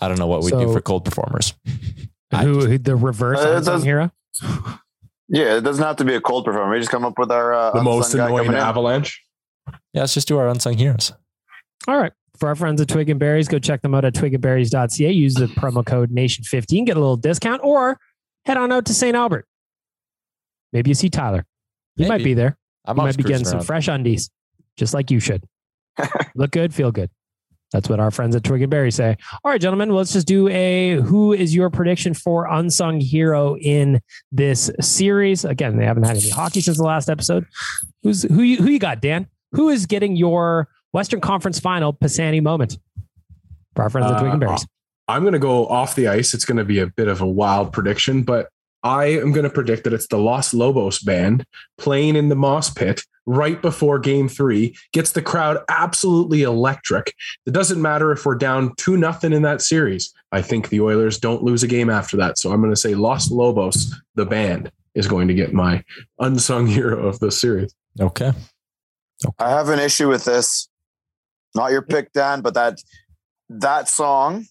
I 0.00 0.08
don't 0.08 0.18
know 0.18 0.26
what 0.26 0.42
we 0.42 0.50
do 0.50 0.60
So- 0.66 0.72
for 0.72 0.80
cold 0.80 1.04
performers. 1.04 1.54
Who, 2.40 2.66
who 2.66 2.78
the 2.78 2.96
reverse 2.96 3.38
Uh, 3.38 3.54
unsung 3.58 3.82
hero? 3.82 4.10
Yeah, 5.28 5.56
it 5.56 5.60
doesn't 5.60 5.84
have 5.84 5.94
to 5.96 6.04
be 6.04 6.16
a 6.16 6.20
cold 6.20 6.44
performer. 6.44 6.72
We 6.72 6.80
just 6.80 6.90
come 6.90 7.04
up 7.04 7.16
with 7.16 7.30
our 7.30 7.54
uh, 7.54 7.70
The 7.70 7.82
most 7.82 8.06
unsung 8.06 8.18
guy 8.18 8.26
annoying 8.26 8.46
coming 8.46 8.60
in. 8.60 8.66
avalanche. 8.66 9.22
Yeah, 9.92 10.00
let's 10.00 10.14
just 10.14 10.26
do 10.26 10.36
our 10.38 10.48
unsung 10.48 10.76
heroes. 10.76 11.12
All 11.86 11.96
right. 11.96 12.12
For 12.38 12.48
our 12.48 12.56
friends 12.56 12.80
at 12.80 12.88
Twig 12.88 13.08
and 13.08 13.20
Berries, 13.20 13.46
go 13.46 13.60
check 13.60 13.82
them 13.82 13.94
out 13.94 14.04
at 14.04 14.14
twigandberries.ca. 14.14 15.12
Use 15.12 15.34
the 15.34 15.46
promo 15.46 15.86
code 15.86 16.10
Nation15, 16.10 16.86
get 16.86 16.96
a 16.96 17.00
little 17.00 17.16
discount, 17.16 17.60
or 17.62 18.00
head 18.46 18.56
on 18.56 18.72
out 18.72 18.86
to 18.86 18.94
St. 18.94 19.16
Albert. 19.16 19.46
Maybe 20.72 20.90
you 20.90 20.94
see 20.94 21.10
Tyler. 21.10 21.46
He 21.96 22.06
might 22.08 22.24
be 22.24 22.34
there. 22.34 22.56
Always 22.84 22.98
might 22.98 23.16
be 23.16 23.22
getting 23.22 23.44
cruising 23.44 23.60
some 23.60 23.66
fresh 23.66 23.88
undies. 23.88 24.30
just 24.76 24.92
like 24.94 25.10
you 25.10 25.20
should. 25.20 25.44
Look 26.34 26.50
good, 26.50 26.74
feel 26.74 26.90
good. 26.92 27.10
That's 27.72 27.88
what 27.88 27.98
our 27.98 28.10
friends 28.10 28.36
at 28.36 28.44
Twig 28.44 28.62
and 28.62 28.70
Berry 28.70 28.90
say. 28.92 29.16
All 29.42 29.50
right, 29.50 29.60
gentlemen, 29.60 29.90
let's 29.90 30.12
just 30.12 30.26
do 30.28 30.48
a 30.48 31.00
who 31.00 31.32
is 31.32 31.54
your 31.54 31.70
prediction 31.70 32.14
for 32.14 32.46
unsung 32.46 33.00
hero 33.00 33.56
in 33.56 34.00
this 34.30 34.70
series? 34.80 35.44
Again, 35.44 35.76
they 35.76 35.84
haven't 35.84 36.04
had 36.04 36.16
any 36.16 36.28
hockey 36.30 36.60
since 36.60 36.76
the 36.76 36.84
last 36.84 37.08
episode. 37.08 37.46
Who's 38.02 38.22
who 38.22 38.42
you, 38.42 38.58
who 38.58 38.68
you 38.68 38.78
got, 38.78 39.00
Dan? 39.00 39.26
Who 39.52 39.70
is 39.70 39.86
getting 39.86 40.14
your 40.14 40.68
Western 40.92 41.20
Conference 41.20 41.58
final 41.58 41.92
Pisani 41.92 42.40
moment? 42.40 42.78
For 43.74 43.82
our 43.82 43.90
friends 43.90 44.10
at 44.10 44.18
Twig 44.20 44.32
and 44.34 44.42
Uh, 44.42 44.46
Berries. 44.46 44.66
I'm 45.08 45.22
going 45.22 45.32
to 45.34 45.38
go 45.38 45.66
off 45.66 45.94
the 45.94 46.08
ice. 46.08 46.34
It's 46.34 46.44
going 46.44 46.56
to 46.56 46.64
be 46.64 46.78
a 46.78 46.86
bit 46.86 47.08
of 47.08 47.20
a 47.20 47.26
wild 47.26 47.72
prediction, 47.72 48.22
but 48.22 48.48
I 48.82 49.06
am 49.06 49.32
going 49.32 49.44
to 49.44 49.50
predict 49.50 49.84
that 49.84 49.92
it's 49.92 50.08
the 50.08 50.18
Los 50.18 50.52
Lobos 50.52 50.98
band 50.98 51.44
playing 51.78 52.16
in 52.16 52.28
the 52.28 52.36
Moss 52.36 52.70
Pit 52.70 53.02
right 53.26 53.60
before 53.62 53.98
game 53.98 54.28
three, 54.28 54.76
gets 54.92 55.12
the 55.12 55.22
crowd 55.22 55.58
absolutely 55.70 56.42
electric. 56.42 57.14
It 57.46 57.52
doesn't 57.52 57.80
matter 57.80 58.12
if 58.12 58.26
we're 58.26 58.34
down 58.34 58.74
2 58.76 58.98
nothing 58.98 59.32
in 59.32 59.40
that 59.42 59.62
series. 59.62 60.12
I 60.32 60.42
think 60.42 60.68
the 60.68 60.82
Oilers 60.82 61.18
don't 61.18 61.42
lose 61.42 61.62
a 61.62 61.66
game 61.66 61.88
after 61.88 62.18
that. 62.18 62.36
So 62.36 62.52
I'm 62.52 62.60
going 62.60 62.72
to 62.72 62.80
say 62.80 62.94
Los 62.94 63.30
Lobos, 63.30 63.94
the 64.14 64.26
band, 64.26 64.70
is 64.94 65.08
going 65.08 65.28
to 65.28 65.34
get 65.34 65.54
my 65.54 65.82
unsung 66.18 66.66
hero 66.66 67.06
of 67.06 67.18
the 67.20 67.30
series. 67.30 67.74
Okay. 67.98 68.32
I 69.38 69.48
have 69.48 69.70
an 69.70 69.78
issue 69.78 70.08
with 70.08 70.24
this. 70.24 70.68
Not 71.54 71.70
your 71.70 71.82
pick, 71.82 72.12
Dan, 72.12 72.42
but 72.42 72.54
that 72.54 72.82
that 73.48 73.88
song 73.88 74.46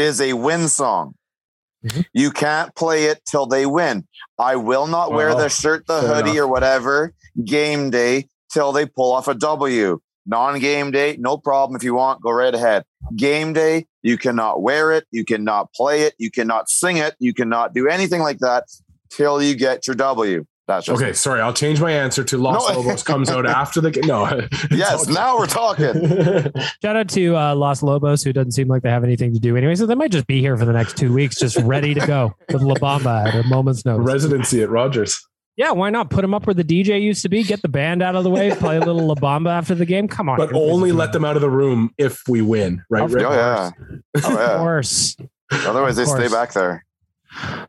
is 0.00 0.20
a 0.20 0.32
win 0.32 0.68
song. 0.68 1.14
Mhm. 1.84 2.04
You 2.12 2.30
can't 2.30 2.74
play 2.74 3.04
it 3.06 3.22
till 3.24 3.46
they 3.46 3.64
win. 3.66 4.06
I 4.38 4.56
will 4.56 4.86
not 4.86 5.12
wear 5.12 5.34
the 5.34 5.48
shirt, 5.48 5.86
the 5.86 6.00
fair 6.00 6.14
hoodie, 6.16 6.30
enough. 6.32 6.42
or 6.44 6.48
whatever 6.48 7.14
game 7.44 7.90
day 7.90 8.28
till 8.52 8.72
they 8.72 8.84
pull 8.86 9.12
off 9.12 9.28
a 9.28 9.34
W. 9.34 9.98
Non-game 10.26 10.90
day, 10.90 11.16
no 11.18 11.38
problem. 11.38 11.76
If 11.76 11.82
you 11.82 11.94
want, 11.94 12.20
go 12.22 12.30
right 12.30 12.54
ahead. 12.54 12.84
Game 13.16 13.52
day, 13.54 13.86
you 14.02 14.18
cannot 14.18 14.60
wear 14.62 14.92
it, 14.92 15.04
you 15.10 15.24
cannot 15.24 15.72
play 15.72 16.02
it, 16.02 16.14
you 16.18 16.30
cannot 16.30 16.68
sing 16.68 16.98
it, 16.98 17.14
you 17.18 17.32
cannot 17.32 17.72
do 17.72 17.88
anything 17.88 18.20
like 18.20 18.38
that 18.40 18.64
till 19.10 19.42
you 19.42 19.54
get 19.56 19.86
your 19.86 19.96
W. 19.96 20.44
That's 20.70 20.86
just 20.86 21.02
Okay, 21.02 21.12
sorry. 21.12 21.40
I'll 21.40 21.52
change 21.52 21.80
my 21.80 21.90
answer 21.92 22.22
to 22.24 22.38
Los 22.38 22.68
No. 22.68 22.76
Lobos 22.80 23.02
comes 23.02 23.28
out 23.28 23.44
after 23.46 23.80
the 23.80 23.90
game. 23.90 24.06
No. 24.06 24.40
Yes, 24.70 25.08
now 25.08 25.36
we're 25.36 25.46
talking. 25.46 25.92
Shout 26.82 26.96
out 26.96 27.08
to 27.10 27.36
uh, 27.36 27.54
Los 27.56 27.82
Lobos, 27.82 28.22
who 28.22 28.32
doesn't 28.32 28.52
seem 28.52 28.68
like 28.68 28.82
they 28.82 28.90
have 28.90 29.02
anything 29.04 29.34
to 29.34 29.40
do 29.40 29.56
anyway. 29.56 29.74
So 29.74 29.84
they 29.86 29.94
might 29.96 30.12
just 30.12 30.26
be 30.28 30.40
here 30.40 30.56
for 30.56 30.64
the 30.64 30.72
next 30.72 30.96
two 30.96 31.12
weeks, 31.12 31.36
just 31.36 31.56
ready 31.58 31.92
to 31.94 32.06
go 32.06 32.32
with 32.52 32.62
La 32.62 32.74
Bamba 32.76 33.26
at 33.28 33.34
a 33.34 33.42
moment's 33.48 33.84
notice. 33.84 34.06
Residency 34.06 34.62
at 34.62 34.70
Rogers. 34.70 35.20
yeah, 35.56 35.72
why 35.72 35.90
not 35.90 36.08
put 36.10 36.22
them 36.22 36.32
up 36.34 36.46
where 36.46 36.54
the 36.54 36.64
DJ 36.64 37.02
used 37.02 37.22
to 37.22 37.28
be? 37.28 37.42
Get 37.42 37.60
the 37.62 37.68
band 37.68 38.02
out 38.02 38.14
of 38.14 38.22
the 38.24 38.30
way, 38.30 38.54
play 38.54 38.76
a 38.76 38.80
little 38.80 39.06
La 39.06 39.14
Bamba 39.16 39.50
after 39.50 39.74
the 39.74 39.84
game. 39.86 40.06
Come 40.08 40.28
on, 40.28 40.36
But 40.38 40.52
only 40.54 40.90
busy. 40.90 40.96
let 40.98 41.12
them 41.12 41.24
out 41.24 41.34
of 41.36 41.42
the 41.42 41.50
room 41.50 41.90
if 41.98 42.22
we 42.28 42.40
win, 42.42 42.82
right? 42.88 43.02
Of 43.02 43.12
Rick? 43.12 43.26
Oh 43.26 43.32
yeah. 43.32 43.70
Of 44.14 44.22
course. 44.58 45.16
Otherwise, 45.52 45.96
they 45.96 46.04
stay 46.04 46.28
back 46.28 46.52
there. 46.52 46.84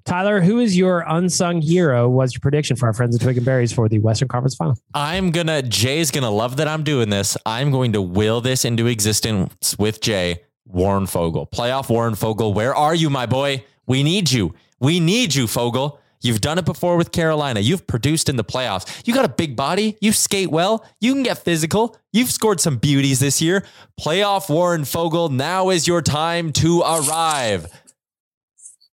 Tyler, 0.06 0.42
who 0.42 0.60
is 0.60 0.78
your 0.78 1.06
unsung 1.08 1.62
hero? 1.62 2.10
What's 2.10 2.34
your 2.34 2.40
prediction 2.40 2.76
for 2.76 2.88
our 2.88 2.94
friends 2.94 3.16
at 3.16 3.22
Twig 3.22 3.38
and 3.38 3.46
Berries 3.46 3.72
for 3.72 3.88
the 3.88 4.00
Western 4.00 4.28
Conference 4.28 4.56
Final? 4.56 4.78
I'm 4.94 5.32
gonna 5.32 5.62
Jay's 5.62 6.12
gonna 6.12 6.32
love 6.32 6.58
that 6.58 6.68
I'm 6.68 6.84
doing 6.84 7.10
this. 7.10 7.38
I'm 7.46 7.72
going 7.72 7.94
to 7.94 8.02
will 8.02 8.42
this 8.42 8.66
into 8.66 8.88
existence 8.88 9.78
with 9.78 10.02
Jay. 10.02 10.42
Warren 10.66 11.06
Foegele. 11.06 11.50
Playoff 11.52 11.90
Warren 11.90 12.14
Foegele. 12.14 12.54
Where 12.54 12.74
are 12.74 12.96
you, 12.96 13.10
my 13.10 13.26
boy? 13.26 13.66
We 13.86 14.04
need 14.04 14.32
you. 14.32 14.54
We 14.80 15.00
need 15.00 15.36
you, 15.36 15.46
Foegele. 15.46 15.98
You've 16.22 16.42
done 16.42 16.60
it 16.60 16.66
before 16.66 16.98
with 16.98 17.12
Carolina. 17.12 17.60
You've 17.62 17.88
produced 17.88 18.30
in 18.30 18.36
the 18.36 18.44
playoffs. 18.44 19.02
You 19.08 19.14
got 19.14 19.26
a 19.26 19.30
big 19.30 19.56
body. 19.56 19.98
You 20.02 20.12
skate 20.12 20.52
well. 20.52 20.86
You 21.00 21.14
can 21.14 21.24
get 21.24 21.40
physical. 21.40 21.98
You've 22.14 22.30
scored 22.30 22.60
some 22.60 22.78
beauties 22.78 23.20
this 23.20 23.42
year. 23.42 23.66
Playoff 24.00 24.48
Warren 24.48 24.84
Foegele. 24.84 25.32
Now 25.32 25.72
is 25.72 25.88
your 25.88 26.02
time 26.04 26.54
to 26.54 26.82
arrive. 26.82 27.66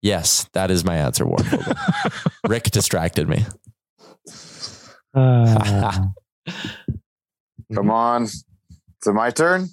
Yes, 0.03 0.47
that 0.53 0.69
is 0.69 0.83
my 0.85 0.97
answer, 0.97 1.25
Warren 1.25 1.45
Foegele. 1.45 2.31
Rick 2.47 2.65
distracted 2.65 3.27
me. 3.29 3.45
Uh, 5.13 6.01
Come 7.73 7.89
on. 7.89 8.23
Is 8.23 8.43
it 9.07 9.13
my 9.13 9.29
turn? 9.31 9.67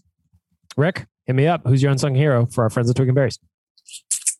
Rick, 0.76 1.06
hit 1.26 1.34
me 1.34 1.46
up. 1.46 1.62
Who's 1.66 1.82
your 1.82 1.90
unsung 1.92 2.14
hero 2.14 2.46
for 2.46 2.62
our 2.64 2.70
friends 2.70 2.88
at 2.88 2.96
Twig 2.96 3.08
and 3.08 3.14
Berries? 3.14 3.38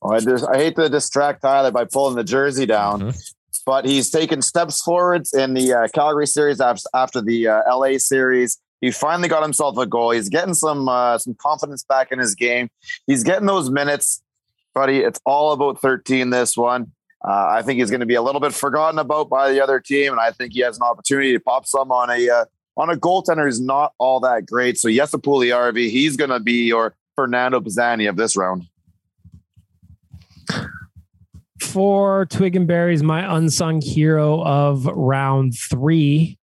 Oh, 0.03 0.12
I 0.12 0.20
just 0.20 0.47
I 0.49 0.57
hate 0.57 0.76
to 0.76 0.88
distract 0.88 1.43
Tyler 1.43 1.70
by 1.70 1.84
pulling 1.84 2.14
the 2.16 2.24
jersey 2.24 2.66
down, 2.66 3.01
Mhm. 3.03 3.32
but 3.66 3.84
he's 3.84 4.11
taken 4.11 4.41
steps 4.43 4.80
forwards 4.82 5.34
in 5.34 5.55
the 5.55 5.72
uh, 5.74 5.88
Calgary 5.88 6.26
series 6.26 6.61
after, 6.61 6.88
after 6.95 7.20
the 7.20 7.49
uh, 7.49 7.62
LA 7.76 7.99
series. 7.99 8.59
He 8.80 8.91
finally 8.93 9.28
got 9.28 9.43
himself 9.43 9.76
a 9.76 9.86
goal. 9.86 10.12
He's 10.12 10.28
getting 10.30 10.55
some 10.55 10.88
uh, 10.88 11.18
some 11.18 11.34
confidence 11.34 11.84
back 11.84 12.12
in 12.12 12.18
his 12.18 12.34
game. 12.34 12.70
He's 13.07 13.22
getting 13.24 13.47
those 13.47 13.70
minutes, 13.70 14.22
buddy. 14.74 14.98
It's 14.98 15.20
all 15.24 15.52
about 15.52 15.80
13 15.80 16.30
this 16.30 16.56
one. 16.56 16.92
Uh, 17.22 17.48
I 17.50 17.62
think 17.62 17.80
he's 17.80 17.90
going 17.90 18.00
to 18.00 18.06
be 18.06 18.14
a 18.14 18.22
little 18.22 18.40
bit 18.40 18.54
forgotten 18.54 18.98
about 18.98 19.28
by 19.28 19.52
the 19.52 19.62
other 19.62 19.78
team, 19.78 20.12
and 20.12 20.20
I 20.20 20.30
think 20.30 20.54
he 20.54 20.60
has 20.60 20.78
an 20.78 20.82
opportunity 20.82 21.32
to 21.32 21.40
pop 21.40 21.66
some 21.66 21.92
on 21.92 22.08
a 22.08 22.30
uh, 22.30 22.44
on 22.78 22.88
a 22.88 22.96
goaltender 22.96 23.44
who's 23.44 23.60
not 23.60 23.92
all 23.98 24.20
that 24.20 24.46
great. 24.46 24.78
So 24.78 24.88
yes, 24.88 25.14
RV, 25.14 25.90
he's 25.90 26.16
going 26.16 26.30
to 26.30 26.40
be 26.40 26.64
your 26.66 26.94
Fernando 27.14 27.60
Pisani 27.60 28.06
of 28.06 28.16
this 28.16 28.36
round. 28.36 28.66
For 31.60 32.24
Twig 32.26 32.56
and 32.56 32.66
Berries, 32.66 33.02
my 33.02 33.36
unsung 33.36 33.82
hero 33.82 34.42
of 34.42 34.86
round 34.86 35.54
three. 35.54 36.38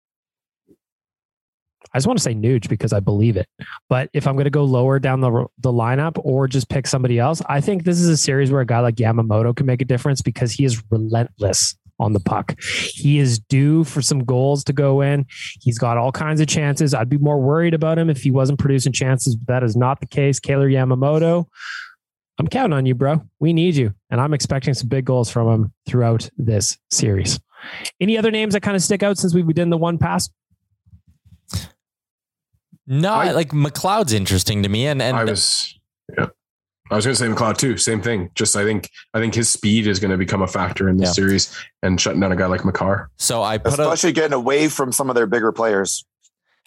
I 1.92 1.98
just 1.98 2.06
want 2.06 2.18
to 2.18 2.22
say 2.22 2.34
Nuge 2.34 2.68
because 2.68 2.92
I 2.92 3.00
believe 3.00 3.36
it. 3.36 3.48
But 3.88 4.10
if 4.12 4.26
I'm 4.26 4.34
going 4.34 4.44
to 4.44 4.50
go 4.50 4.64
lower 4.64 4.98
down 4.98 5.20
the 5.20 5.46
the 5.58 5.72
lineup 5.72 6.20
or 6.22 6.46
just 6.48 6.68
pick 6.68 6.86
somebody 6.86 7.18
else, 7.18 7.42
I 7.48 7.60
think 7.60 7.84
this 7.84 8.00
is 8.00 8.08
a 8.08 8.16
series 8.16 8.50
where 8.50 8.60
a 8.60 8.66
guy 8.66 8.80
like 8.80 8.96
Yamamoto 8.96 9.54
can 9.54 9.66
make 9.66 9.82
a 9.82 9.84
difference 9.84 10.22
because 10.22 10.52
he 10.52 10.64
is 10.64 10.82
relentless 10.90 11.76
on 12.00 12.12
the 12.12 12.20
puck. 12.20 12.60
He 12.60 13.18
is 13.18 13.38
due 13.38 13.84
for 13.84 14.02
some 14.02 14.24
goals 14.24 14.64
to 14.64 14.72
go 14.72 15.00
in. 15.00 15.26
He's 15.60 15.78
got 15.78 15.96
all 15.96 16.12
kinds 16.12 16.40
of 16.40 16.46
chances. 16.46 16.94
I'd 16.94 17.08
be 17.08 17.18
more 17.18 17.40
worried 17.40 17.74
about 17.74 17.98
him 17.98 18.08
if 18.08 18.22
he 18.22 18.30
wasn't 18.30 18.58
producing 18.58 18.92
chances, 18.92 19.36
but 19.36 19.52
that 19.52 19.62
is 19.64 19.76
not 19.76 20.00
the 20.00 20.06
case. 20.06 20.38
Kailer 20.38 20.68
Yamamoto, 20.68 21.46
I'm 22.38 22.46
counting 22.46 22.76
on 22.76 22.86
you, 22.86 22.94
bro. 22.94 23.22
We 23.40 23.52
need 23.52 23.74
you. 23.74 23.94
And 24.10 24.20
I'm 24.20 24.32
expecting 24.32 24.74
some 24.74 24.88
big 24.88 25.04
goals 25.04 25.28
from 25.28 25.48
him 25.48 25.72
throughout 25.86 26.30
this 26.36 26.78
series. 26.90 27.40
Any 28.00 28.16
other 28.16 28.30
names 28.30 28.54
that 28.54 28.60
kind 28.60 28.76
of 28.76 28.82
stick 28.82 29.02
out 29.02 29.18
since 29.18 29.34
we've 29.34 29.46
did 29.52 29.70
the 29.70 29.76
one 29.76 29.98
pass? 29.98 30.30
No, 32.88 33.12
I- 33.12 33.32
like 33.32 33.50
McLeod's 33.50 34.12
interesting 34.12 34.62
to 34.64 34.68
me, 34.68 34.86
and 34.86 35.00
and 35.02 35.16
I 35.16 35.24
was, 35.24 35.78
yeah, 36.16 36.26
I 36.90 36.96
was 36.96 37.04
going 37.04 37.14
to 37.14 37.22
say 37.22 37.26
McLeod 37.28 37.58
too. 37.58 37.76
Same 37.76 38.00
thing. 38.00 38.30
Just 38.34 38.56
I 38.56 38.64
think 38.64 38.88
I 39.14 39.20
think 39.20 39.34
his 39.34 39.48
speed 39.50 39.86
is 39.86 40.00
going 40.00 40.10
to 40.10 40.16
become 40.16 40.40
a 40.42 40.46
factor 40.46 40.88
in 40.88 40.96
this 40.96 41.08
Yeah. 41.10 41.12
series 41.12 41.54
and 41.82 42.00
shutting 42.00 42.20
down 42.20 42.32
a 42.32 42.36
guy 42.36 42.46
like 42.46 42.64
Makar. 42.64 43.10
so 43.18 43.42
I 43.42 43.58
put 43.58 43.74
out 43.74 43.80
especially 43.80 44.12
getting 44.12 44.32
away 44.32 44.68
from 44.68 44.90
some 44.92 45.08
of 45.10 45.14
their 45.16 45.26
bigger 45.26 45.52
players. 45.52 46.04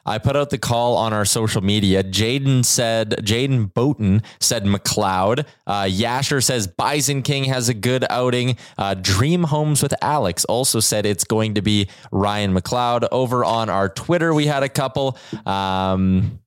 I 0.06 0.18
put 0.18 0.36
out 0.36 0.50
the 0.50 0.58
call 0.58 0.96
on 0.98 1.14
our 1.14 1.26
social 1.26 1.62
media. 1.62 2.04
Jaden 2.04 2.66
said 2.66 3.12
Jaden 3.26 3.74
Boughton 3.74 4.24
said 4.40 4.66
McLeod. 4.66 5.46
Uh, 5.68 5.84
Yasher 5.84 6.44
says 6.44 6.68
Bison 6.68 7.22
King 7.22 7.46
has 7.46 7.70
a 7.70 7.74
good 7.74 8.06
outing. 8.10 8.58
Uh, 8.78 8.96
Dream 8.96 9.44
Homes 9.44 9.84
with 9.84 9.94
Alex 10.02 10.46
also 10.46 10.80
said 10.80 11.06
it's 11.06 11.24
going 11.24 11.56
to 11.56 11.62
be 11.62 11.88
Ryan 12.12 12.54
McLeod. 12.54 13.08
Over 13.12 13.46
on 13.46 13.70
our 13.70 13.90
Twitter, 13.90 14.34
we 14.34 14.48
had 14.48 14.64
a 14.64 14.70
couple. 14.70 15.18
Um, 15.46 16.40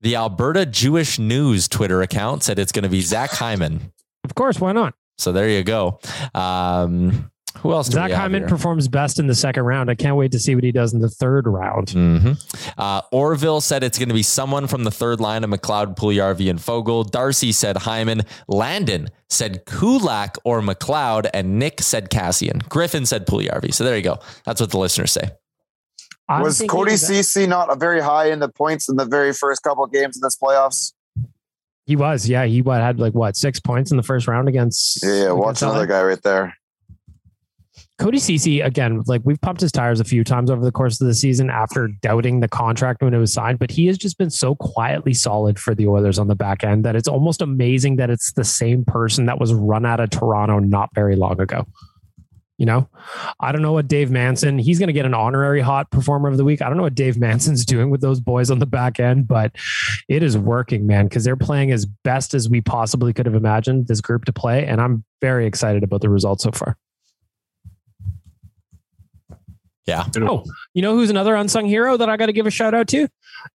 the 0.00 0.16
Alberta 0.16 0.66
Jewish 0.66 1.18
News 1.18 1.66
Twitter 1.66 2.02
account 2.02 2.42
said 2.42 2.58
it's 2.58 2.72
going 2.72 2.82
to 2.82 2.90
be 2.90 3.00
Zach 3.00 3.30
Hyman. 3.30 3.92
Of 4.24 4.34
course, 4.34 4.60
why 4.60 4.72
not? 4.72 4.94
So 5.16 5.32
there 5.32 5.48
you 5.48 5.62
go. 5.62 5.98
Um, 6.34 7.30
who 7.58 7.72
else? 7.72 7.88
do 7.88 7.94
Zach 7.94 8.08
we 8.10 8.14
Hyman 8.14 8.42
here? 8.42 8.48
performs 8.48 8.88
best 8.88 9.18
in 9.18 9.26
the 9.26 9.34
second 9.34 9.62
round. 9.64 9.88
I 9.90 9.94
can't 9.94 10.16
wait 10.16 10.32
to 10.32 10.38
see 10.38 10.54
what 10.54 10.64
he 10.64 10.72
does 10.72 10.92
in 10.92 11.00
the 11.00 11.08
third 11.08 11.46
round. 11.46 11.90
hmm 11.90 12.32
Uh, 12.76 13.00
Orville 13.12 13.60
said 13.60 13.82
it's 13.82 13.98
going 13.98 14.08
to 14.08 14.14
be 14.14 14.22
someone 14.22 14.66
from 14.66 14.84
the 14.84 14.90
third 14.90 15.20
line 15.20 15.44
of 15.44 15.50
McLeod, 15.50 15.96
Puljujarvi, 15.96 16.50
and 16.50 16.58
Foegele. 16.58 17.10
Darcy 17.10 17.52
said 17.52 17.76
Hyman. 17.78 18.22
Landon 18.48 19.08
said 19.28 19.64
Kulak 19.66 20.36
or 20.44 20.60
McLeod, 20.60 21.28
and 21.32 21.58
Nick 21.58 21.80
said 21.80 22.10
Kassian. 22.10 22.68
Griffin 22.68 23.06
said 23.06 23.26
Puljujarvi. 23.26 23.72
So 23.72 23.84
there 23.84 23.96
you 23.96 24.02
go. 24.02 24.18
That's 24.44 24.60
what 24.60 24.70
the 24.70 24.78
listeners 24.78 25.12
say. 25.12 25.30
I'm 26.28 26.42
was 26.42 26.62
Cody 26.68 26.92
that- 26.92 26.98
Ceci 26.98 27.46
not 27.46 27.70
a 27.72 27.76
very 27.76 28.00
high 28.00 28.30
in 28.30 28.38
the 28.40 28.48
points 28.48 28.88
in 28.88 28.96
the 28.96 29.04
very 29.04 29.32
first 29.32 29.62
couple 29.62 29.84
of 29.84 29.92
games 29.92 30.16
in 30.16 30.22
this 30.22 30.36
playoffs? 30.36 30.92
He 31.86 31.96
was, 31.96 32.26
yeah. 32.26 32.46
He 32.46 32.62
had 32.66 32.98
like 32.98 33.12
what 33.12 33.36
six 33.36 33.60
points 33.60 33.90
in 33.90 33.98
the 33.98 34.02
first 34.02 34.26
round 34.26 34.48
against. 34.48 35.04
Yeah, 35.04 35.10
yeah. 35.12 35.20
against 35.24 35.36
Watch 35.38 35.62
another 35.62 35.86
guy 35.86 36.02
right 36.02 36.22
there. 36.22 36.56
Cody 37.98 38.18
Ceci 38.18 38.60
again, 38.60 39.02
like 39.06 39.22
we've 39.24 39.40
pumped 39.40 39.60
his 39.60 39.70
tires 39.70 40.00
a 40.00 40.04
few 40.04 40.24
times 40.24 40.50
over 40.50 40.64
the 40.64 40.72
course 40.72 41.00
of 41.00 41.06
the 41.06 41.14
season 41.14 41.48
after 41.48 41.86
doubting 42.02 42.40
the 42.40 42.48
contract 42.48 43.02
when 43.02 43.14
it 43.14 43.18
was 43.18 43.32
signed, 43.32 43.60
but 43.60 43.70
he 43.70 43.86
has 43.86 43.96
just 43.96 44.18
been 44.18 44.30
so 44.30 44.56
quietly 44.56 45.14
solid 45.14 45.60
for 45.60 45.76
the 45.76 45.86
Oilers 45.86 46.18
on 46.18 46.26
the 46.26 46.34
back 46.34 46.64
end 46.64 46.84
that 46.84 46.96
it's 46.96 47.06
almost 47.06 47.40
amazing 47.40 47.96
that 47.96 48.10
it's 48.10 48.32
the 48.32 48.44
same 48.44 48.84
person 48.84 49.26
that 49.26 49.38
was 49.38 49.54
run 49.54 49.86
out 49.86 50.00
of 50.00 50.10
Toronto 50.10 50.58
not 50.58 50.90
very 50.92 51.14
long 51.14 51.40
ago. 51.40 51.66
You 52.58 52.66
know, 52.66 52.88
I 53.40 53.52
don't 53.52 53.62
know 53.62 53.72
what 53.72 53.88
Dave 53.88 54.10
Manson, 54.10 54.58
he's 54.58 54.78
going 54.78 54.86
to 54.88 54.92
get 54.92 55.06
an 55.06 55.14
honorary 55.14 55.60
hot 55.60 55.90
performer 55.90 56.28
of 56.28 56.36
the 56.36 56.44
week. 56.44 56.62
I 56.62 56.68
don't 56.68 56.76
know 56.76 56.84
what 56.84 56.94
Dave 56.96 57.16
Manson's 57.18 57.64
doing 57.64 57.90
with 57.90 58.00
those 58.00 58.20
boys 58.20 58.50
on 58.50 58.58
the 58.58 58.66
back 58.66 58.98
end, 58.98 59.28
but 59.28 59.52
it 60.08 60.24
is 60.24 60.36
working, 60.36 60.86
man, 60.86 61.06
because 61.06 61.22
they're 61.22 61.36
playing 61.36 61.70
as 61.70 61.86
best 61.86 62.34
as 62.34 62.48
we 62.48 62.60
possibly 62.60 63.12
could 63.12 63.26
have 63.26 63.34
imagined 63.36 63.86
this 63.86 64.00
group 64.00 64.24
to 64.24 64.32
play. 64.32 64.66
And 64.66 64.80
I'm 64.80 65.04
very 65.20 65.46
excited 65.46 65.84
about 65.84 66.00
the 66.00 66.08
results 66.08 66.42
so 66.42 66.50
far. 66.50 66.76
Yeah. 69.86 70.06
Oh, 70.16 70.44
you 70.72 70.80
know 70.80 70.94
who's 70.94 71.10
another 71.10 71.34
unsung 71.34 71.66
hero 71.66 71.96
that 71.96 72.08
I 72.08 72.16
got 72.16 72.26
to 72.26 72.32
give 72.32 72.46
a 72.46 72.50
shout 72.50 72.74
out 72.74 72.88
to? 72.88 73.06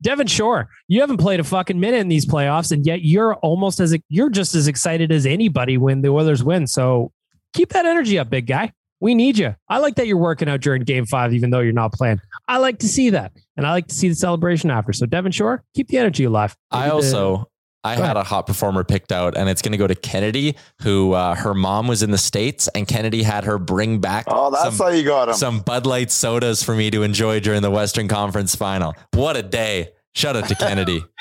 Devin 0.01 0.27
Shore. 0.27 0.67
You 0.87 0.99
haven't 0.99 1.17
played 1.17 1.39
a 1.39 1.43
fucking 1.43 1.79
minute 1.79 1.99
in 1.99 2.09
these 2.09 2.25
playoffs, 2.25 2.71
and 2.71 2.85
yet 2.85 3.01
you're 3.01 3.35
almost 3.35 3.79
as 3.79 3.95
you're 4.09 4.29
just 4.29 4.53
as 4.53 4.67
excited 4.67 5.11
as 5.11 5.25
anybody 5.25 5.77
when 5.77 6.01
the 6.01 6.09
Oilers 6.09 6.43
win. 6.43 6.67
So 6.67 7.11
keep 7.53 7.69
that 7.69 7.85
energy 7.85 8.19
up, 8.19 8.29
big 8.29 8.45
guy. 8.45 8.73
We 8.99 9.13
need 9.13 9.37
you. 9.37 9.55
I 9.69 9.77
like 9.77 9.95
that 9.95 10.07
you're 10.07 10.17
working 10.17 10.49
out 10.49 10.59
during 10.59 10.83
game 10.83 11.05
five, 11.05 11.33
even 11.33 11.51
though 11.51 11.59
you're 11.59 11.71
not 11.71 11.93
playing. 11.93 12.19
I 12.47 12.57
like 12.57 12.79
to 12.79 12.87
see 12.87 13.11
that. 13.11 13.31
And 13.55 13.65
I 13.65 13.71
like 13.71 13.87
to 13.87 13.95
see 13.95 14.09
the 14.09 14.15
celebration 14.15 14.71
after. 14.71 14.91
So, 14.91 15.05
Devin 15.05 15.31
Shore, 15.31 15.63
keep 15.75 15.87
the 15.87 15.97
energy 15.97 16.23
alive. 16.23 16.55
I 16.71 16.89
also. 16.89 17.47
I 17.87 17.95
had 17.95 18.17
a 18.17 18.23
hot 18.23 18.47
performer 18.47 18.83
picked 18.83 19.11
out, 19.11 19.37
and 19.37 19.49
it's 19.49 19.61
going 19.61 19.71
to 19.71 19.77
go 19.77 19.87
to 19.87 19.95
Kennedy, 19.95 20.55
who 20.81 21.13
uh, 21.13 21.35
her 21.35 21.53
mom 21.53 21.87
was 21.87 22.03
in 22.03 22.11
the 22.11 22.17
states, 22.17 22.67
and 22.75 22.87
Kennedy 22.87 23.23
had 23.23 23.43
her 23.45 23.57
bring 23.57 23.99
back 23.99 24.25
Oh, 24.27 24.51
that's 24.51 24.75
some, 24.77 24.87
how 24.87 24.91
you 24.93 25.03
got 25.03 25.29
him. 25.29 25.35
some 25.35 25.59
Bud 25.59 25.85
Light 25.85 26.11
sodas 26.11 26.63
for 26.63 26.75
me 26.75 26.89
to 26.91 27.03
enjoy 27.03 27.39
during 27.39 27.61
the 27.61 27.71
Western 27.71 28.07
Conference 28.07 28.55
Final. 28.55 28.93
What 29.13 29.37
a 29.37 29.43
day! 29.43 29.89
Shout 30.15 30.35
out 30.35 30.47
to 30.49 30.55
Kennedy. 30.55 31.03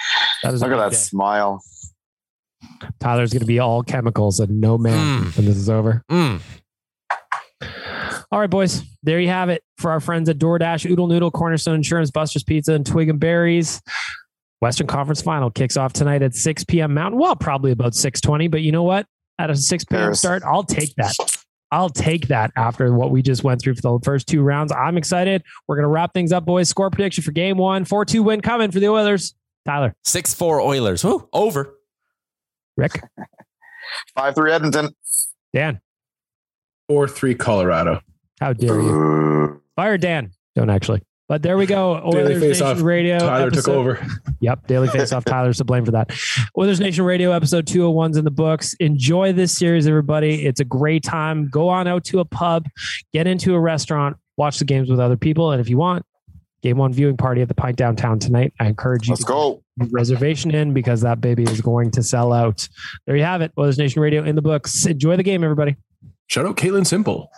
That 0.42 0.54
is 0.54 0.60
Look 0.60 0.70
at 0.72 0.76
that 0.76 0.90
day. 0.90 0.96
smile. 0.96 1.62
Tyler's 3.00 3.32
going 3.32 3.40
to 3.40 3.46
be 3.46 3.58
all 3.58 3.82
chemicals 3.82 4.38
and 4.40 4.60
no 4.60 4.76
man 4.78 5.24
Mm. 5.24 5.36
when 5.36 5.46
this 5.46 5.56
is 5.56 5.68
over. 5.70 6.02
Mm. 6.10 6.40
All 8.30 8.40
right, 8.40 8.50
boys. 8.50 8.82
There 9.02 9.18
you 9.20 9.28
have 9.28 9.48
it 9.48 9.62
for 9.78 9.90
our 9.90 10.00
friends 10.00 10.28
at 10.28 10.38
DoorDash, 10.38 10.88
Oodle 10.90 11.06
Noodle, 11.06 11.30
Cornerstone 11.30 11.76
Insurance, 11.76 12.10
Buster's 12.10 12.42
Pizza, 12.44 12.74
and 12.74 12.84
Twig 12.84 13.08
and 13.08 13.18
Berries. 13.20 13.80
Western 14.60 14.86
Conference 14.86 15.20
Final 15.22 15.50
kicks 15.50 15.76
off 15.76 15.92
tonight 15.92 16.22
at 16.22 16.34
6 16.34 16.64
p.m. 16.64 16.94
Mountain. 16.94 17.20
Well, 17.20 17.36
probably 17.36 17.72
about 17.72 17.92
6:20, 17.92 18.50
but 18.50 18.62
you 18.62 18.72
know 18.72 18.82
what? 18.82 19.06
At 19.38 19.50
a 19.50 19.56
6 19.56 19.84
p.m. 19.84 20.14
Start, 20.14 20.42
I'll 20.44 20.64
take 20.64 20.94
that. 20.96 21.14
I'll 21.72 21.90
take 21.90 22.28
that 22.28 22.52
after 22.56 22.92
what 22.94 23.10
we 23.10 23.22
just 23.22 23.42
went 23.44 23.60
through 23.60 23.74
for 23.74 23.82
the 23.82 23.98
first 24.04 24.28
two 24.28 24.40
rounds. 24.40 24.72
I'm 24.72 24.96
excited. 24.96 25.42
We're 25.68 25.76
gonna 25.76 25.88
wrap 25.88 26.14
things 26.14 26.32
up, 26.32 26.46
boys. 26.46 26.68
Score 26.68 26.90
prediction 26.90 27.22
for 27.22 27.32
game 27.32 27.58
one: 27.58 27.84
four-two 27.84 28.22
win 28.22 28.40
coming 28.40 28.70
for 28.70 28.80
the 28.80 28.88
Oilers. 28.88 29.34
Tyler, 29.66 29.94
Six 30.04 30.32
four 30.32 30.60
Oilers. 30.60 31.04
Woo, 31.04 31.28
over. 31.32 31.74
Rick, 32.76 33.02
Five 34.14 34.34
three 34.34 34.52
Edmonton. 34.52 34.94
Dan. 35.54 35.80
4 36.88 37.08
3 37.08 37.34
Colorado. 37.34 38.00
How 38.40 38.52
dare 38.52 38.80
you? 38.80 39.62
Fire 39.74 39.98
Dan. 39.98 40.30
Don't 40.54 40.70
actually. 40.70 41.02
But 41.28 41.42
there 41.42 41.56
we 41.56 41.66
go. 41.66 41.94
Daily 42.10 42.24
Oilers 42.24 42.40
Face 42.40 42.60
Nation 42.60 42.66
Off. 42.66 42.82
Radio. 42.82 43.18
Tyler 43.18 43.50
took 43.50 43.68
over. 43.68 44.04
Yep, 44.40 44.66
Daily 44.66 44.88
Face 44.88 45.12
Off. 45.12 45.24
Tyler's 45.24 45.56
to 45.58 45.64
blame 45.64 45.84
for 45.86 45.92
that. 45.92 46.10
Oilers 46.58 46.78
Nation 46.78 47.04
Radio 47.06 47.32
episode 47.32 47.64
201's 47.66 48.18
in 48.18 48.24
the 48.24 48.30
books. 48.30 48.74
Enjoy 48.74 49.32
this 49.32 49.56
series, 49.56 49.86
everybody. 49.88 50.44
It's 50.44 50.60
a 50.60 50.64
great 50.64 51.02
time. 51.02 51.48
Go 51.48 51.68
on 51.70 51.88
out 51.88 52.04
to 52.04 52.20
a 52.20 52.24
pub, 52.26 52.66
get 53.14 53.26
into 53.26 53.54
a 53.54 53.58
restaurant, 53.60 54.18
watch 54.36 54.58
the 54.58 54.66
games 54.66 54.90
with 54.90 55.00
other 55.00 55.16
people. 55.16 55.52
And 55.52 55.60
if 55.60 55.70
you 55.70 55.78
want, 55.78 56.04
game 56.62 56.76
one 56.76 56.92
viewing 56.92 57.16
party 57.16 57.40
at 57.40 57.48
the 57.48 57.54
Pint 57.54 57.76
Downtown 57.78 58.18
tonight. 58.18 58.52
I 58.60 58.66
encourage 58.66 59.08
you 59.08 59.12
Let's 59.12 59.24
to 59.24 59.28
go. 59.28 59.62
reservation 59.90 60.54
in 60.54 60.74
because 60.74 61.00
that 61.00 61.20
baby 61.22 61.44
is 61.44 61.62
going 61.62 61.90
to 61.92 62.02
sell 62.02 62.32
out. 62.34 62.68
There 63.06 63.16
you 63.16 63.24
have 63.24 63.40
it. 63.40 63.52
Oilers 63.58 63.78
Nation 63.78 64.02
Radio 64.02 64.22
in 64.22 64.36
the 64.36 64.42
books. 64.42 64.84
Enjoy 64.84 65.16
the 65.16 65.22
game, 65.22 65.42
everybody. 65.42 65.76
Shout 66.28 66.44
out 66.44 66.56
Caitlin 66.58 66.86
Simple. 66.86 67.30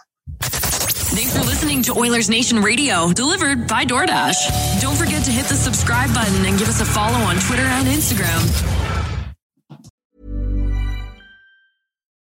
Thanks 1.11 1.37
for 1.37 1.43
listening 1.45 1.83
to 1.85 1.95
Oilers 1.99 2.29
Nation 2.29 2.61
Radio, 2.61 3.11
delivered 3.13 3.67
by 3.67 3.85
DoorDash. 3.85 4.81
Don't 4.81 4.97
forget 4.97 5.25
to 5.25 5.31
hit 5.31 5.47
the 5.47 5.55
subscribe 5.55 6.13
button 6.15 6.45
and 6.45 6.59
give 6.59 6.69
us 6.69 6.81
a 6.81 6.85
follow 6.85 7.19
on 7.19 7.37
Twitter 7.37 7.63
and 7.63 7.89
Instagram. 7.89 8.88